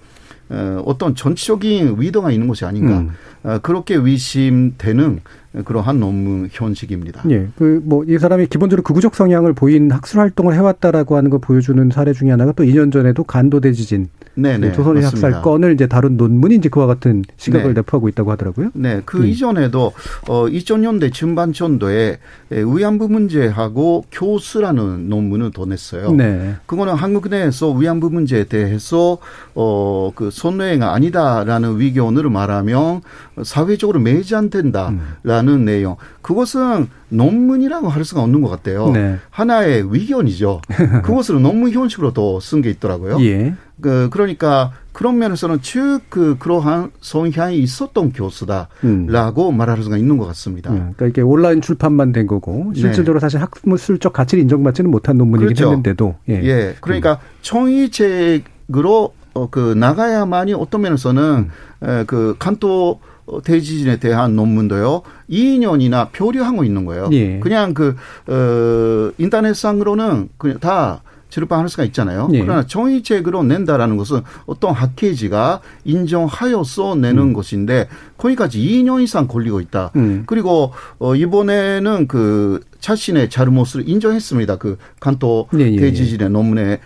어, 0.50 0.84
어떤 0.86 1.16
전체적인 1.16 1.96
위도가 1.98 2.32
있는 2.32 2.48
것이 2.48 2.66
아닌가. 2.66 3.00
음. 3.00 3.12
어, 3.44 3.60
그렇게 3.62 3.96
의심되는 3.96 5.22
그러한 5.66 6.00
논문 6.00 6.50
현식입니다. 6.52 7.24
예. 7.30 7.48
그, 7.58 7.82
뭐, 7.84 8.06
이 8.08 8.18
사람이 8.18 8.48
기본적으로 8.48 8.84
극우적 8.84 9.16
성향을 9.16 9.54
보인 9.54 9.92
학술 9.92 10.22
활동을 10.22 10.56
해왔다라고 10.56 11.18
하는 11.18 11.30
걸 11.30 11.42
보여주는 11.42 11.90
사례 11.92 12.14
중에 12.14 12.32
하나가 12.32 12.54
또 12.54 12.64
2년 12.64 12.92
전에도 12.92 13.24
간도대 13.24 13.74
지진 13.74 14.08
네네, 14.36 14.72
조선의 14.72 15.04
학살 15.04 15.42
건을 15.42 15.74
이제 15.74 15.88
다룬 15.88 16.16
논문이 16.16 16.56
이제 16.56 16.70
그와 16.70 16.88
같은 16.88 17.24
시각을 17.38 17.74
네. 17.74 17.82
내포하고 17.82 18.08
있다고 18.10 18.32
하더라고요. 18.32 18.70
네, 18.74 19.02
그 19.06 19.20
음. 19.20 19.26
이전에도 19.26 19.92
어 20.28 20.46
2000년대 20.46 21.12
중반전도에 21.12 22.18
위안부 22.50 23.10
문제하고 23.10 24.06
교수라는 24.12 25.10
논문을 25.10 25.52
더 25.52 25.66
냈어요. 25.66 26.12
네. 26.12 26.56
그거는 26.66 26.94
한국 26.94 27.28
내에서 27.30 27.72
위안부 27.72 28.10
문제에 28.10 28.46
대해서 28.46 29.18
어그 29.54 30.30
손해가 30.32 30.94
아니다라는 30.94 31.80
위견을 31.80 32.30
말하면 32.30 33.02
사회적으로 33.44 34.00
매지 34.00 34.36
않된다라는 34.36 35.00
음. 35.00 35.40
내용. 35.41 35.97
그것은 36.21 36.88
논문이라고 37.10 37.89
할 37.89 38.06
수가 38.06 38.21
없는 38.21 38.41
것 38.41 38.49
같아요. 38.49 38.91
네. 38.91 39.17
하나의 39.30 39.93
위견이죠. 39.93 40.62
그것을 41.04 41.41
논문 41.41 41.71
형식으로 41.71 42.13
또쓴게 42.13 42.69
있더라고요. 42.71 43.21
예. 43.21 43.54
그 43.82 44.10
그러니까 44.12 44.71
그런 44.93 45.17
면에서는 45.17 45.62
즉그 45.62 46.38
그러한 46.39 46.91
성향이 47.01 47.58
있었던 47.58 48.13
교수다라고 48.13 49.49
음. 49.49 49.58
말할 49.58 49.82
수가 49.84 49.97
있는 49.97 50.17
것 50.17 50.25
같습니다. 50.27 50.71
음, 50.71 50.93
그러니까 50.95 51.08
이게 51.08 51.21
온라인 51.21 51.62
출판만 51.62 52.12
된 52.12 52.27
거고 52.27 52.71
네. 52.73 52.82
실질적으로 52.82 53.19
네. 53.19 53.21
사실 53.21 53.39
학술적 53.41 54.13
가치를 54.13 54.43
인정받지는 54.43 54.91
못한 54.91 55.17
논문이긴 55.17 55.56
그렇죠. 55.56 55.69
했는데도 55.69 56.15
예. 56.30 56.43
예. 56.43 56.75
그러니까 56.82 57.13
음. 57.13 57.17
청의책으로 57.41 59.13
어, 59.34 59.49
그 59.49 59.73
나가야만이 59.73 60.54
어떤 60.54 60.82
면에서는 60.82 61.49
음. 61.82 61.88
에, 61.88 62.04
그 62.06 62.36
간토 62.38 62.99
대지진에 63.39 63.98
대한 63.98 64.36
논문도요. 64.36 65.04
2년이나 65.30 66.12
표류하고 66.12 66.63
있는 66.63 66.86
거예요. 66.86 67.10
예. 67.13 67.39
그냥 67.39 67.74
그, 67.74 67.96
어, 68.28 69.12
인터넷상으로는 69.17 70.30
그냥 70.38 70.60
다 70.60 71.02
출판할 71.32 71.70
수가 71.70 71.84
있잖아요. 71.86 72.30
예. 72.34 72.41
그러나 72.41 72.63
정의책으로 72.67 73.44
낸다라는 73.44 73.98
것은 73.98 74.22
어떤 74.46 74.74
학회지가 74.74 75.62
인정하여서 75.86 76.96
내는 76.96 77.24
음. 77.24 77.34
것인데 77.34 77.88
거기까지 78.17 78.60
2년 78.60 79.02
이상 79.02 79.28
걸리고 79.28 79.62
있다. 79.62 79.91
음. 79.96 80.24
그리고 80.28 80.74
어 81.00 81.15
이번에는 81.15 82.08
그 82.08 82.60
자신의 82.80 83.30
잘못을 83.30 83.88
인정했습니다. 83.88 84.58
그 84.58 84.78
간토 85.00 85.48
예, 85.58 85.72
예, 85.72 85.78
대지진의 85.78 86.30
논문에 86.30 86.80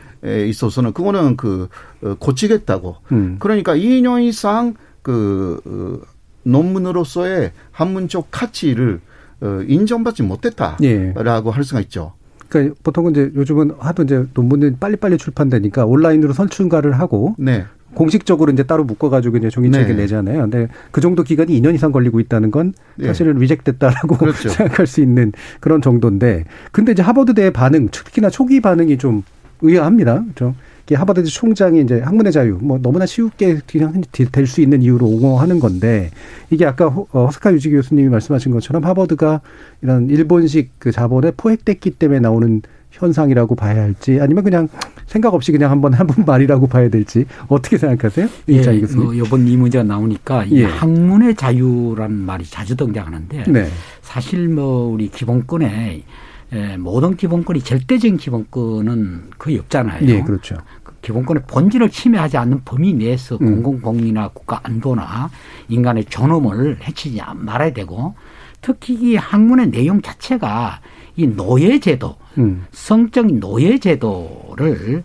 있어서는 0.48 0.94
그거는 0.94 1.36
그 1.36 1.68
어, 2.04 2.16
고치겠다고. 2.20 2.98
음. 3.12 3.38
그러니까 3.40 3.76
2년 3.76 4.24
이상 4.24 4.76
그 5.02 5.60
어, 5.66 6.15
논문으로서의 6.46 7.52
한문적 7.72 8.28
가치를 8.32 9.02
어, 9.42 9.62
인정받지 9.68 10.24
못했다라고 10.24 10.84
예. 10.84 11.14
할 11.52 11.64
수가 11.64 11.82
있죠. 11.82 12.14
그러니까 12.48 12.76
보통은 12.84 13.12
이제 13.12 13.32
요즘은 13.36 13.72
하도 13.80 14.04
이제 14.04 14.26
논문이 14.34 14.78
빨리빨리 14.78 15.18
출판되니까 15.18 15.86
온라인으로 15.86 16.34
선출가를 16.34 16.94
하고 17.00 17.36
네. 17.38 17.66
공식적으로 17.96 18.52
이제 18.52 18.64
따로 18.64 18.84
묶어가지고 18.84 19.38
이제 19.38 19.50
종이책에 19.50 19.88
네. 19.88 20.02
내잖아요. 20.02 20.42
근데 20.42 20.68
그 20.92 21.02
정도 21.02 21.24
기간이 21.24 21.60
2년 21.60 21.74
이상 21.74 21.92
걸리고 21.92 22.20
있다는 22.20 22.52
건 22.52 22.74
네. 22.96 23.08
사실은 23.08 23.34
네. 23.36 23.42
리젝됐다라고 23.42 24.18
그렇죠. 24.18 24.50
생각할 24.50 24.86
수 24.86 25.02
있는 25.02 25.32
그런 25.60 25.82
정도인데, 25.82 26.44
근데 26.72 26.92
이제 26.92 27.02
하버드대의 27.02 27.52
반응, 27.52 27.88
특히나 27.90 28.30
초기 28.30 28.62
반응이 28.62 28.98
좀 28.98 29.24
의아합니다. 29.62 30.24
그렇죠? 30.24 30.56
하버드 30.94 31.24
총장이 31.24 31.82
이제 31.82 32.00
학문의 32.00 32.32
자유, 32.32 32.60
뭐 32.62 32.78
너무나 32.80 33.06
쉽게 33.08 33.60
그냥 33.68 34.04
될 34.12 34.46
수 34.46 34.62
있는 34.62 34.84
이유로 34.84 35.08
옹호하는 35.08 35.60
건데 35.60 36.12
이게 36.52 36.66
아까 36.66 36.86
어, 36.86 37.26
허스카 37.26 37.52
유지 37.54 37.72
교수님이 37.72 38.10
말씀하신 38.10 38.52
것처럼 38.52 38.86
하버드가 38.86 39.42
이런 39.82 40.10
일본식 40.10 40.72
그 40.78 40.92
자본에 40.92 41.32
포획됐기 41.36 41.92
때문에 41.92 42.20
나오는 42.20 42.62
현상이라고 42.92 43.56
봐야 43.56 43.82
할지 43.82 44.20
아니면 44.22 44.44
그냥 44.44 44.70
생각 45.08 45.34
없이 45.34 45.52
그냥 45.52 45.72
한번 45.72 45.94
한번 45.94 46.24
말이라고 46.26 46.68
봐야 46.68 46.90
될지 46.90 47.26
어떻게 47.48 47.78
생각하세요? 47.78 48.28
예, 48.50 48.62
교수님. 48.62 49.04
뭐 49.04 49.14
이번 49.14 49.48
이 49.48 49.58
문제가 49.58 49.84
나오니까 49.84 50.46
예. 50.52 50.56
이 50.56 50.64
학문의 50.64 51.36
자유라는 51.36 52.16
말이 52.16 52.46
자주 52.46 52.76
등장하는데 52.78 53.44
네. 53.48 53.68
사실 54.02 54.48
뭐 54.48 54.88
우리 54.94 55.10
기본권에 55.10 56.04
예, 56.54 56.78
모든 56.78 57.16
기본권이 57.16 57.62
절대적인 57.62 58.18
기본권은 58.18 59.32
거의 59.38 59.60
없잖아요. 59.60 60.08
예, 60.08 60.22
그렇죠. 60.22 60.56
그 60.84 60.94
기본권의 61.02 61.44
본질을 61.48 61.90
침해하지 61.90 62.38
않는 62.38 62.62
범위 62.66 62.94
내에서 62.94 63.38
음. 63.42 63.62
공공복리나 63.64 64.30
국가 64.30 64.60
안보나 64.64 65.30
인간의 65.70 66.06
존엄을 66.06 66.80
해치지 66.84 67.22
말아야 67.36 67.74
되고 67.74 68.16
특히 68.62 68.94
이 68.94 69.16
학문의 69.16 69.70
내용 69.70 70.02
자체가 70.02 70.80
이 71.18 71.28
노예제도, 71.28 72.16
음. 72.38 72.66
성적인 72.72 73.40
노예제도를 73.40 75.04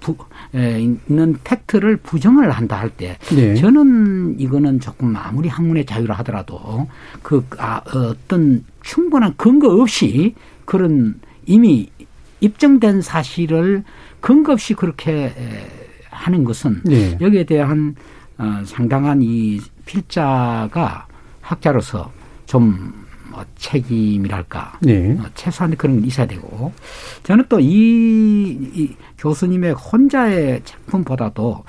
부, 0.00 0.16
에, 0.54 0.80
있는 0.80 1.36
팩트를 1.44 1.96
부정을 1.98 2.50
한다 2.50 2.78
할 2.78 2.88
때, 2.88 3.18
네. 3.34 3.54
저는 3.54 4.38
이거는 4.38 4.80
조금 4.80 5.14
아무리 5.16 5.48
학문의 5.48 5.84
자유를 5.84 6.14
하더라도 6.18 6.88
그 7.22 7.44
아, 7.58 7.80
어떤 7.92 8.64
충분한 8.82 9.34
근거 9.36 9.68
없이 9.68 10.34
그런 10.72 11.20
이미 11.44 11.90
입증된 12.40 13.02
사실을 13.02 13.84
근거 14.20 14.52
없이 14.52 14.74
그렇게 14.74 15.32
하는 16.10 16.44
것은 16.44 16.80
네. 16.84 17.18
여기에 17.20 17.44
대한 17.44 17.94
어, 18.38 18.62
상당한 18.64 19.20
이 19.22 19.60
필자가 19.84 21.06
학자로서 21.40 22.10
좀 22.46 23.02
뭐 23.32 23.44
책임이랄까 23.56 24.78
네. 24.82 25.16
어, 25.18 25.24
최소한의 25.34 25.76
그런 25.78 25.96
건 25.96 26.04
있어야 26.06 26.26
되고 26.26 26.72
저는 27.22 27.46
또이 27.48 27.66
이 27.66 28.94
교수님의 29.18 29.72
혼자의 29.72 30.60
작품보다도 30.64 31.64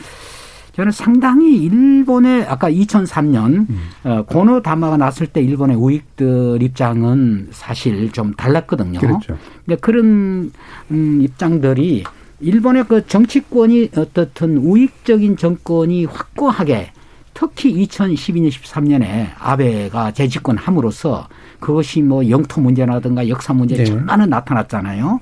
저는 0.73 0.91
상당히 0.91 1.57
일본의 1.57 2.45
아까 2.47 2.69
2003년 2.69 3.69
음. 3.69 3.79
어, 4.03 4.23
고노 4.23 4.63
다마가 4.63 4.97
났을 4.97 5.27
때 5.27 5.41
일본의 5.41 5.75
우익들 5.75 6.61
입장은 6.61 7.49
사실 7.51 8.11
좀 8.11 8.33
달랐거든요. 8.33 8.99
그렇죠. 8.99 9.37
근데 9.65 9.79
그런 9.79 10.51
음, 10.89 11.21
입장들이 11.21 12.03
일본의 12.39 12.85
그 12.87 13.05
정치권이 13.05 13.91
어떻든 13.95 14.57
우익적인 14.57 15.37
정권이 15.37 16.05
확고하게 16.05 16.91
특히 17.35 17.73
2012년 17.85 18.49
13년에 18.49 19.29
아베가 19.37 20.11
재집권함으로써 20.11 21.27
그것이 21.59 22.01
뭐 22.01 22.27
영토 22.29 22.61
문제라든가 22.61 23.27
역사 23.29 23.53
문제 23.53 23.77
네. 23.77 23.85
전반은 23.85 24.29
나타났잖아요. 24.29 25.19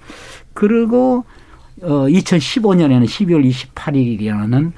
그리고 0.53 1.25
어 1.81 2.05
2015년에는 2.07 3.05
12월 3.05 3.49
28일이라는 3.75 4.71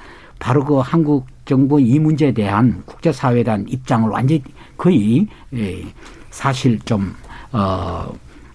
바로 0.44 0.62
그 0.62 0.76
한국 0.76 1.24
정부 1.46 1.80
이 1.80 1.98
문제에 1.98 2.32
대한 2.32 2.82
국제사회에 2.84 3.44
대한 3.44 3.64
입장을 3.66 4.10
완전히 4.10 4.42
거의 4.76 5.26
예, 5.54 5.82
사실 6.28 6.78
좀, 6.80 7.14
어, 7.50 8.12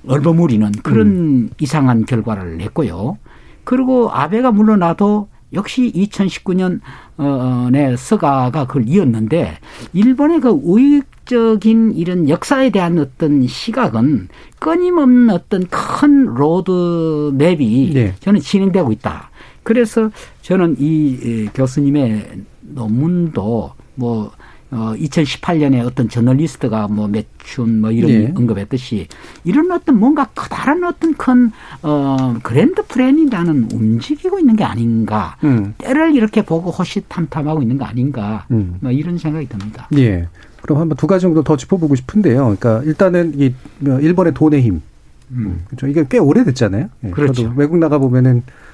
얼버무리는 0.08 0.72
그런 0.84 1.08
음. 1.08 1.50
이상한 1.60 2.06
결과를 2.06 2.58
냈고요. 2.58 3.18
그리고 3.64 4.12
아베가 4.12 4.52
물러나도 4.52 5.30
역시 5.54 5.92
2019년 5.96 6.80
어 7.18 7.70
서가가 7.98 8.68
그걸 8.68 8.88
이었는데 8.88 9.58
일본의 9.94 10.42
그 10.42 10.50
우익적인 10.50 11.94
이런 11.96 12.30
역사에 12.30 12.70
대한 12.70 13.00
어떤 13.00 13.48
시각은 13.48 14.30
끊임없는 14.60 15.32
어떤 15.32 15.66
큰 15.68 16.26
로드맵이 16.26 17.92
네. 17.96 18.16
저는 18.20 18.42
진행되고 18.42 18.92
있다. 18.92 19.29
그래서 19.70 20.10
저는 20.42 20.78
이 20.80 21.48
교수님의 21.54 22.42
논문도 22.62 23.72
뭐 23.94 24.32
어, 24.72 24.94
2018년에 24.96 25.86
어떤 25.86 26.10
저널리스트가 26.10 26.88
뭐 26.88 27.08
매춘 27.08 27.80
뭐 27.80 27.92
이런 27.92 28.10
예. 28.10 28.34
언급했듯이 28.36 29.08
이런 29.44 29.72
어떤 29.72 30.00
뭔가 30.00 30.26
커다란 30.34 30.84
어떤 30.84 31.14
큰, 31.14 31.52
어, 31.84 32.36
grand 32.42 32.82
plan이라는 32.84 33.70
움직이고 33.72 34.40
있는 34.40 34.56
게 34.56 34.64
아닌가. 34.64 35.38
음. 35.44 35.76
때를 35.78 36.16
이렇게 36.16 36.44
보고 36.44 36.72
호시탐탐하고 36.72 37.62
있는 37.62 37.78
거 37.78 37.86
아닌가. 37.86 38.48
음. 38.50 38.78
뭐 38.80 38.92
이런 38.92 39.20
생각이 39.20 39.48
듭니다. 39.50 39.88
예. 39.98 40.28
그럼 40.64 40.80
한번 40.80 40.98
두 40.98 41.06
가지 41.06 41.22
정도 41.22 41.44
더 41.44 41.58
짚어보고 41.58 41.94
싶은데요. 41.94 42.58
그러니까 42.60 42.82
일단은 42.86 43.34
이뭐 43.38 44.00
일본의 44.00 44.34
돈의 44.34 44.64
힘. 44.64 44.82
음. 45.30 45.62
그렇죠. 45.68 45.86
이게 45.86 46.06
꽤 46.10 46.18
오래됐잖아요. 46.18 46.90
예. 47.04 47.10
그렇죠. 47.12 47.54
외국 47.56 47.78
나가 47.78 48.00
보면은 48.00 48.42
그 48.48 48.69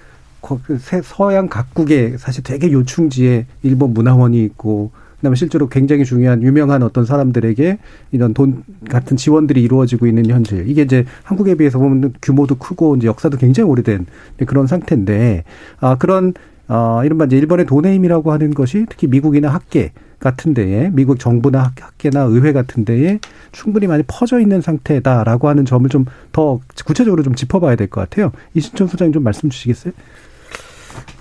서양 1.04 1.48
각국에 1.50 2.18
사실 2.18 2.44
되게 2.44 2.72
요충지에 2.72 3.46
일본 3.64 3.94
문화원이 3.94 4.44
있고 4.44 4.92
그다음에 5.18 5.36
실제로 5.36 5.68
굉장히 5.70 6.06
중요한 6.06 6.44
유명한 6.44 6.84
어떤 6.84 7.06
사람들에게 7.06 7.80
이런 8.12 8.34
돈 8.34 8.64
같은 8.90 9.18
지원들이 9.18 9.62
이루어지고 9.64 10.06
있는 10.08 10.26
현실. 10.28 10.68
이게 10.70 10.84
이제 10.84 11.06
한국에 11.24 11.56
비해서 11.56 11.80
보면 11.80 12.14
규모도 12.22 12.56
크고 12.56 12.96
이제 12.98 13.08
역사도 13.08 13.38
굉장히 13.38 13.70
오래된 13.70 14.06
그런 14.46 14.68
상태인데 14.68 15.44
아 15.80 15.96
그런 15.98 16.34
어 16.68 17.02
이른바 17.06 17.26
이제 17.26 17.38
일본의 17.38 17.66
돈의 17.66 17.96
힘이라고 17.96 18.32
하는 18.32 18.52
것이 18.54 18.86
특히 18.90 19.08
미국이나 19.08 19.50
학계 19.50 19.92
같은 20.20 20.54
데에 20.54 20.90
미국 20.94 21.20
정부나 21.20 21.74
학계나 21.80 22.22
의회 22.22 22.54
같은 22.54 22.86
데에 22.86 23.20
충분히 23.52 23.86
많이 23.88 24.04
퍼져 24.08 24.40
있는 24.40 24.62
상태다라고 24.62 25.48
하는 25.48 25.66
점을 25.66 25.88
좀 25.90 26.06
더 26.32 26.60
구체적으로 26.86 27.24
좀 27.24 27.34
짚어봐야 27.36 27.76
될 27.76 27.88
것 27.88 28.02
같아요. 28.02 28.32
이신천 28.54 28.88
소장님 28.88 29.14
좀 29.14 29.24
말씀 29.24 29.50
주시겠어요? 29.50 29.94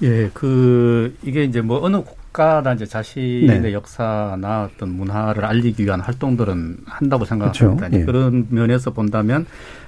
예, 0.02 0.30
그 0.34 1.16
이게 1.22 1.44
이제 1.44 1.60
뭐 1.60 1.82
어느 1.82 2.02
국가나 2.02 2.72
이제 2.74 2.84
자신의 2.87 3.60
네. 3.60 3.72
역사나 3.72 4.70
어떤 4.74 4.90
문화를 4.96 5.44
알리기 5.44 5.84
위한 5.84 6.00
활동들은 6.00 6.78
한다고 6.87 7.24
생각합니다. 7.24 7.88
그렇죠. 7.88 8.00
예. 8.00 8.04
그런 8.04 8.46
면에서 8.50 8.92
본다면 8.92 9.46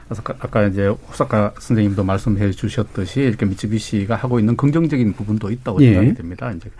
아까 0.08 0.64
이제 0.66 0.86
호사카 0.86 1.54
선생님도 1.58 2.04
말씀해 2.04 2.52
주셨듯이 2.52 3.22
이렇게 3.22 3.44
미츠비시가 3.44 4.14
하고 4.14 4.38
있는 4.38 4.56
긍정적인 4.56 5.14
부분도 5.14 5.50
있다고 5.50 5.82
예. 5.82 5.94
생각이 5.94 6.14
됩니다. 6.14 6.52
이제 6.52 6.70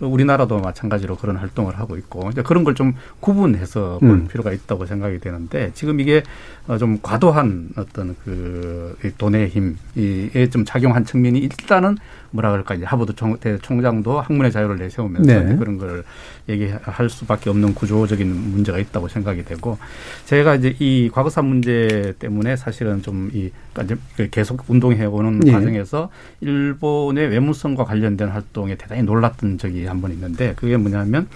우리나라도 0.00 0.58
마찬가지로 0.58 1.16
그런 1.16 1.36
활동을 1.36 1.78
하고 1.78 1.96
있고 1.96 2.28
이제 2.30 2.42
그런 2.42 2.62
걸 2.62 2.74
좀 2.74 2.92
구분해서 3.20 3.98
볼 4.00 4.10
음. 4.10 4.28
필요가 4.28 4.52
있다고 4.52 4.84
생각이 4.84 5.20
되는데 5.20 5.70
지금 5.74 6.00
이게 6.00 6.22
어, 6.66 6.76
좀 6.76 6.98
과도한 7.00 7.70
어떤 7.76 8.16
그 8.24 8.98
돈의 9.16 9.48
힘에 9.48 10.50
좀 10.50 10.64
작용한 10.66 11.04
측면이 11.06 11.38
일단은 11.38 11.96
뭐라 12.34 12.50
그럴까 12.50 12.74
이제 12.74 12.84
하버드 12.84 13.14
총, 13.14 13.36
총장도 13.62 14.20
학문의 14.20 14.50
자유를 14.50 14.76
내세우면서 14.76 15.32
네. 15.32 15.56
그런 15.56 15.78
걸 15.78 16.02
얘기할 16.48 17.08
수밖에 17.08 17.48
없는 17.48 17.74
구조적인 17.74 18.26
문제가 18.28 18.78
있다고 18.78 19.06
생각이 19.06 19.44
되고 19.44 19.78
제가 20.26 20.56
이제 20.56 20.74
이 20.80 21.10
과거사 21.12 21.42
문제 21.42 22.12
때문에 22.18 22.56
사실은 22.56 23.02
좀이 23.02 23.52
그러니까 23.72 23.96
계속 24.32 24.64
운동해 24.68 25.04
오는 25.04 25.38
네. 25.40 25.52
과정에서 25.52 26.10
일본의 26.40 27.28
외무성과 27.28 27.84
관련된 27.84 28.28
활동에 28.28 28.74
대단히 28.74 29.02
놀랐던 29.04 29.58
적이 29.58 29.86
한 29.86 30.00
번 30.00 30.10
있는데 30.12 30.52
그게 30.56 30.76
뭐냐면 30.76 31.28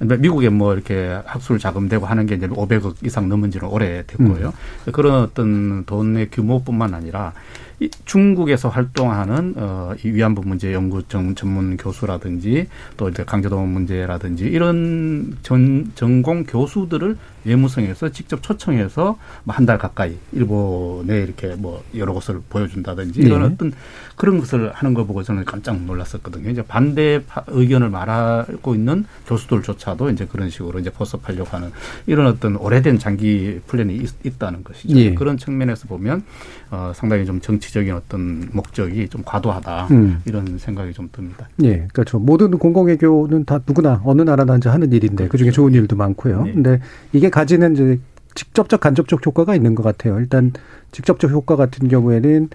미국에 0.00 0.48
뭐 0.48 0.74
이렇게 0.74 1.20
학술 1.24 1.58
자금되고 1.58 2.06
하는 2.06 2.26
게 2.26 2.34
이제 2.34 2.48
500억 2.48 2.96
이상 3.04 3.28
넘은 3.28 3.50
지는 3.50 3.68
오래 3.68 4.02
됐고요. 4.06 4.52
음. 4.86 4.92
그런 4.92 5.22
어떤 5.22 5.84
돈의 5.84 6.30
규모뿐만 6.30 6.92
아니라 6.94 7.32
중국에서 8.04 8.68
활동하는 8.68 9.54
어, 9.56 9.92
이 10.04 10.08
위안부 10.08 10.42
문제 10.44 10.72
연구 10.74 11.02
전문 11.08 11.76
교수라든지 11.76 12.66
또 12.96 13.08
이제 13.08 13.24
강제동 13.24 13.72
문제라든지 13.72 14.44
이런 14.44 15.36
전 15.42 15.90
전공 15.94 16.44
교수들을 16.44 17.16
외무성에서 17.44 18.10
직접 18.10 18.42
초청해서 18.42 19.16
뭐 19.44 19.54
한 19.54 19.64
달 19.66 19.78
가까이 19.78 20.16
일본에 20.32 21.22
이렇게 21.22 21.54
뭐 21.56 21.82
여러 21.96 22.12
곳을 22.12 22.40
보여준다든지 22.48 23.20
이런 23.20 23.40
네. 23.40 23.46
어떤 23.46 23.72
그런 24.20 24.38
것을 24.38 24.70
하는 24.74 24.92
거 24.92 25.06
보고 25.06 25.22
저는 25.22 25.46
깜짝 25.46 25.80
놀랐었거든요. 25.80 26.50
이제 26.50 26.60
반대 26.60 27.22
의견을 27.46 27.88
말하고 27.88 28.74
있는 28.74 29.06
교수들조차도 29.26 30.10
이제 30.10 30.26
그런 30.30 30.50
식으로 30.50 30.78
이제 30.78 30.90
포섭하려고 30.90 31.48
하는 31.56 31.72
이런 32.06 32.26
어떤 32.26 32.56
오래된 32.56 32.98
장기 32.98 33.60
플랜이 33.66 33.94
있, 34.22 34.38
다는 34.38 34.62
것이죠. 34.62 34.94
예. 34.98 35.14
그런 35.14 35.38
측면에서 35.38 35.88
보면 35.88 36.22
어, 36.70 36.92
상당히 36.94 37.24
좀 37.24 37.40
정치적인 37.40 37.94
어떤 37.94 38.50
목적이 38.52 39.08
좀 39.08 39.22
과도하다 39.24 39.88
음. 39.90 40.20
이런 40.26 40.58
생각이 40.58 40.92
좀 40.92 41.08
듭니다. 41.10 41.48
예, 41.62 41.88
그렇죠. 41.94 42.18
모든 42.18 42.50
공공외교는 42.50 43.46
다 43.46 43.60
누구나 43.66 44.02
어느 44.04 44.20
나라나 44.20 44.58
이제 44.58 44.68
하는 44.68 44.92
일인데 44.92 45.28
그렇죠. 45.28 45.30
그 45.30 45.38
중에 45.38 45.50
좋은 45.50 45.72
일도 45.72 45.96
많고요. 45.96 46.42
네. 46.42 46.52
근데 46.52 46.80
이게 47.14 47.30
가지는 47.30 47.72
이제 47.72 47.98
직접적 48.34 48.80
간접적 48.80 49.24
효과가 49.24 49.54
있는 49.54 49.74
것 49.74 49.82
같아요. 49.82 50.20
일단 50.20 50.52
직접적 50.92 51.30
효과 51.30 51.56
같은 51.56 51.88
경우에는 51.88 52.50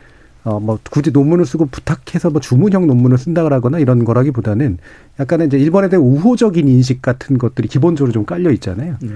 어, 0.45 0.59
뭐, 0.59 0.77
굳이 0.91 1.09
논문을 1.11 1.45
쓰고 1.45 1.65
부탁해서 1.65 2.29
뭐 2.29 2.39
주문형 2.39 2.85
논문을 2.87 3.17
쓴다거나 3.17 3.79
이런 3.79 4.05
거라기보다는 4.05 4.77
약간의 5.19 5.47
이제 5.47 5.57
일본에 5.57 5.89
대한 5.89 6.05
우호적인 6.05 6.67
인식 6.67 7.01
같은 7.01 7.37
것들이 7.39 7.67
기본적으로 7.67 8.11
좀 8.13 8.25
깔려 8.25 8.51
있잖아요. 8.51 8.95
네. 9.01 9.09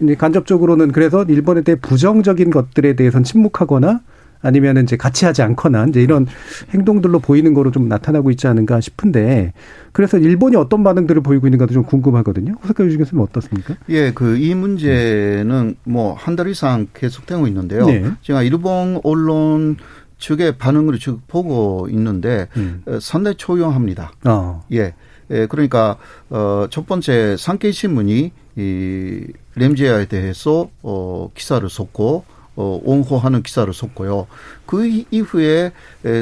이제 0.00 0.14
간접적으로는 0.14 0.92
그래서 0.92 1.24
일본에 1.24 1.62
대해 1.62 1.76
부정적인 1.80 2.50
것들에 2.50 2.94
대해서는 2.94 3.24
침묵하거나 3.24 4.00
아니면 4.42 4.76
이제 4.84 4.96
같이 4.96 5.24
하지 5.24 5.42
않거나 5.42 5.86
이제 5.86 6.00
이런 6.02 6.26
행동들로 6.72 7.18
보이는 7.18 7.52
거로 7.54 7.72
좀 7.72 7.88
나타나고 7.88 8.30
있지 8.30 8.46
않은가 8.46 8.80
싶은데 8.80 9.54
그래서 9.92 10.18
일본이 10.18 10.54
어떤 10.56 10.84
반응들을 10.84 11.22
보이고 11.22 11.48
있는가도 11.48 11.72
좀 11.72 11.82
궁금하거든요. 11.84 12.54
호사카 12.62 12.84
유지 12.84 12.98
교수님 12.98 13.22
어떻습니까? 13.24 13.74
예, 13.88 14.12
그 14.12 14.36
이 14.36 14.54
문제는 14.54 15.76
뭐 15.84 16.14
한 16.14 16.36
달 16.36 16.48
이상 16.48 16.86
계속되고 16.94 17.46
있는데요. 17.48 17.86
네. 17.86 18.04
제가 18.20 18.42
일본 18.42 19.00
언론 19.02 19.78
측의 20.18 20.58
반응을 20.58 20.98
지금 20.98 21.20
보고 21.28 21.88
있는데 21.90 22.48
음. 22.56 22.82
어, 22.86 22.98
상당히 23.00 23.36
초용합니다. 23.36 24.12
어. 24.24 24.64
예. 24.72 24.94
예, 25.32 25.46
그러니까 25.46 25.96
어첫 26.30 26.86
번째 26.86 27.36
산케이 27.36 27.72
신문이 27.72 28.30
이 28.56 29.26
램지아에 29.56 30.06
대해서 30.06 30.70
어 30.84 31.30
기사를 31.34 31.68
썼고 31.68 32.24
어, 32.54 32.80
옹호하는 32.84 33.42
기사를 33.42 33.72
썼고요. 33.74 34.28
그 34.66 35.04
이후에 35.10 35.72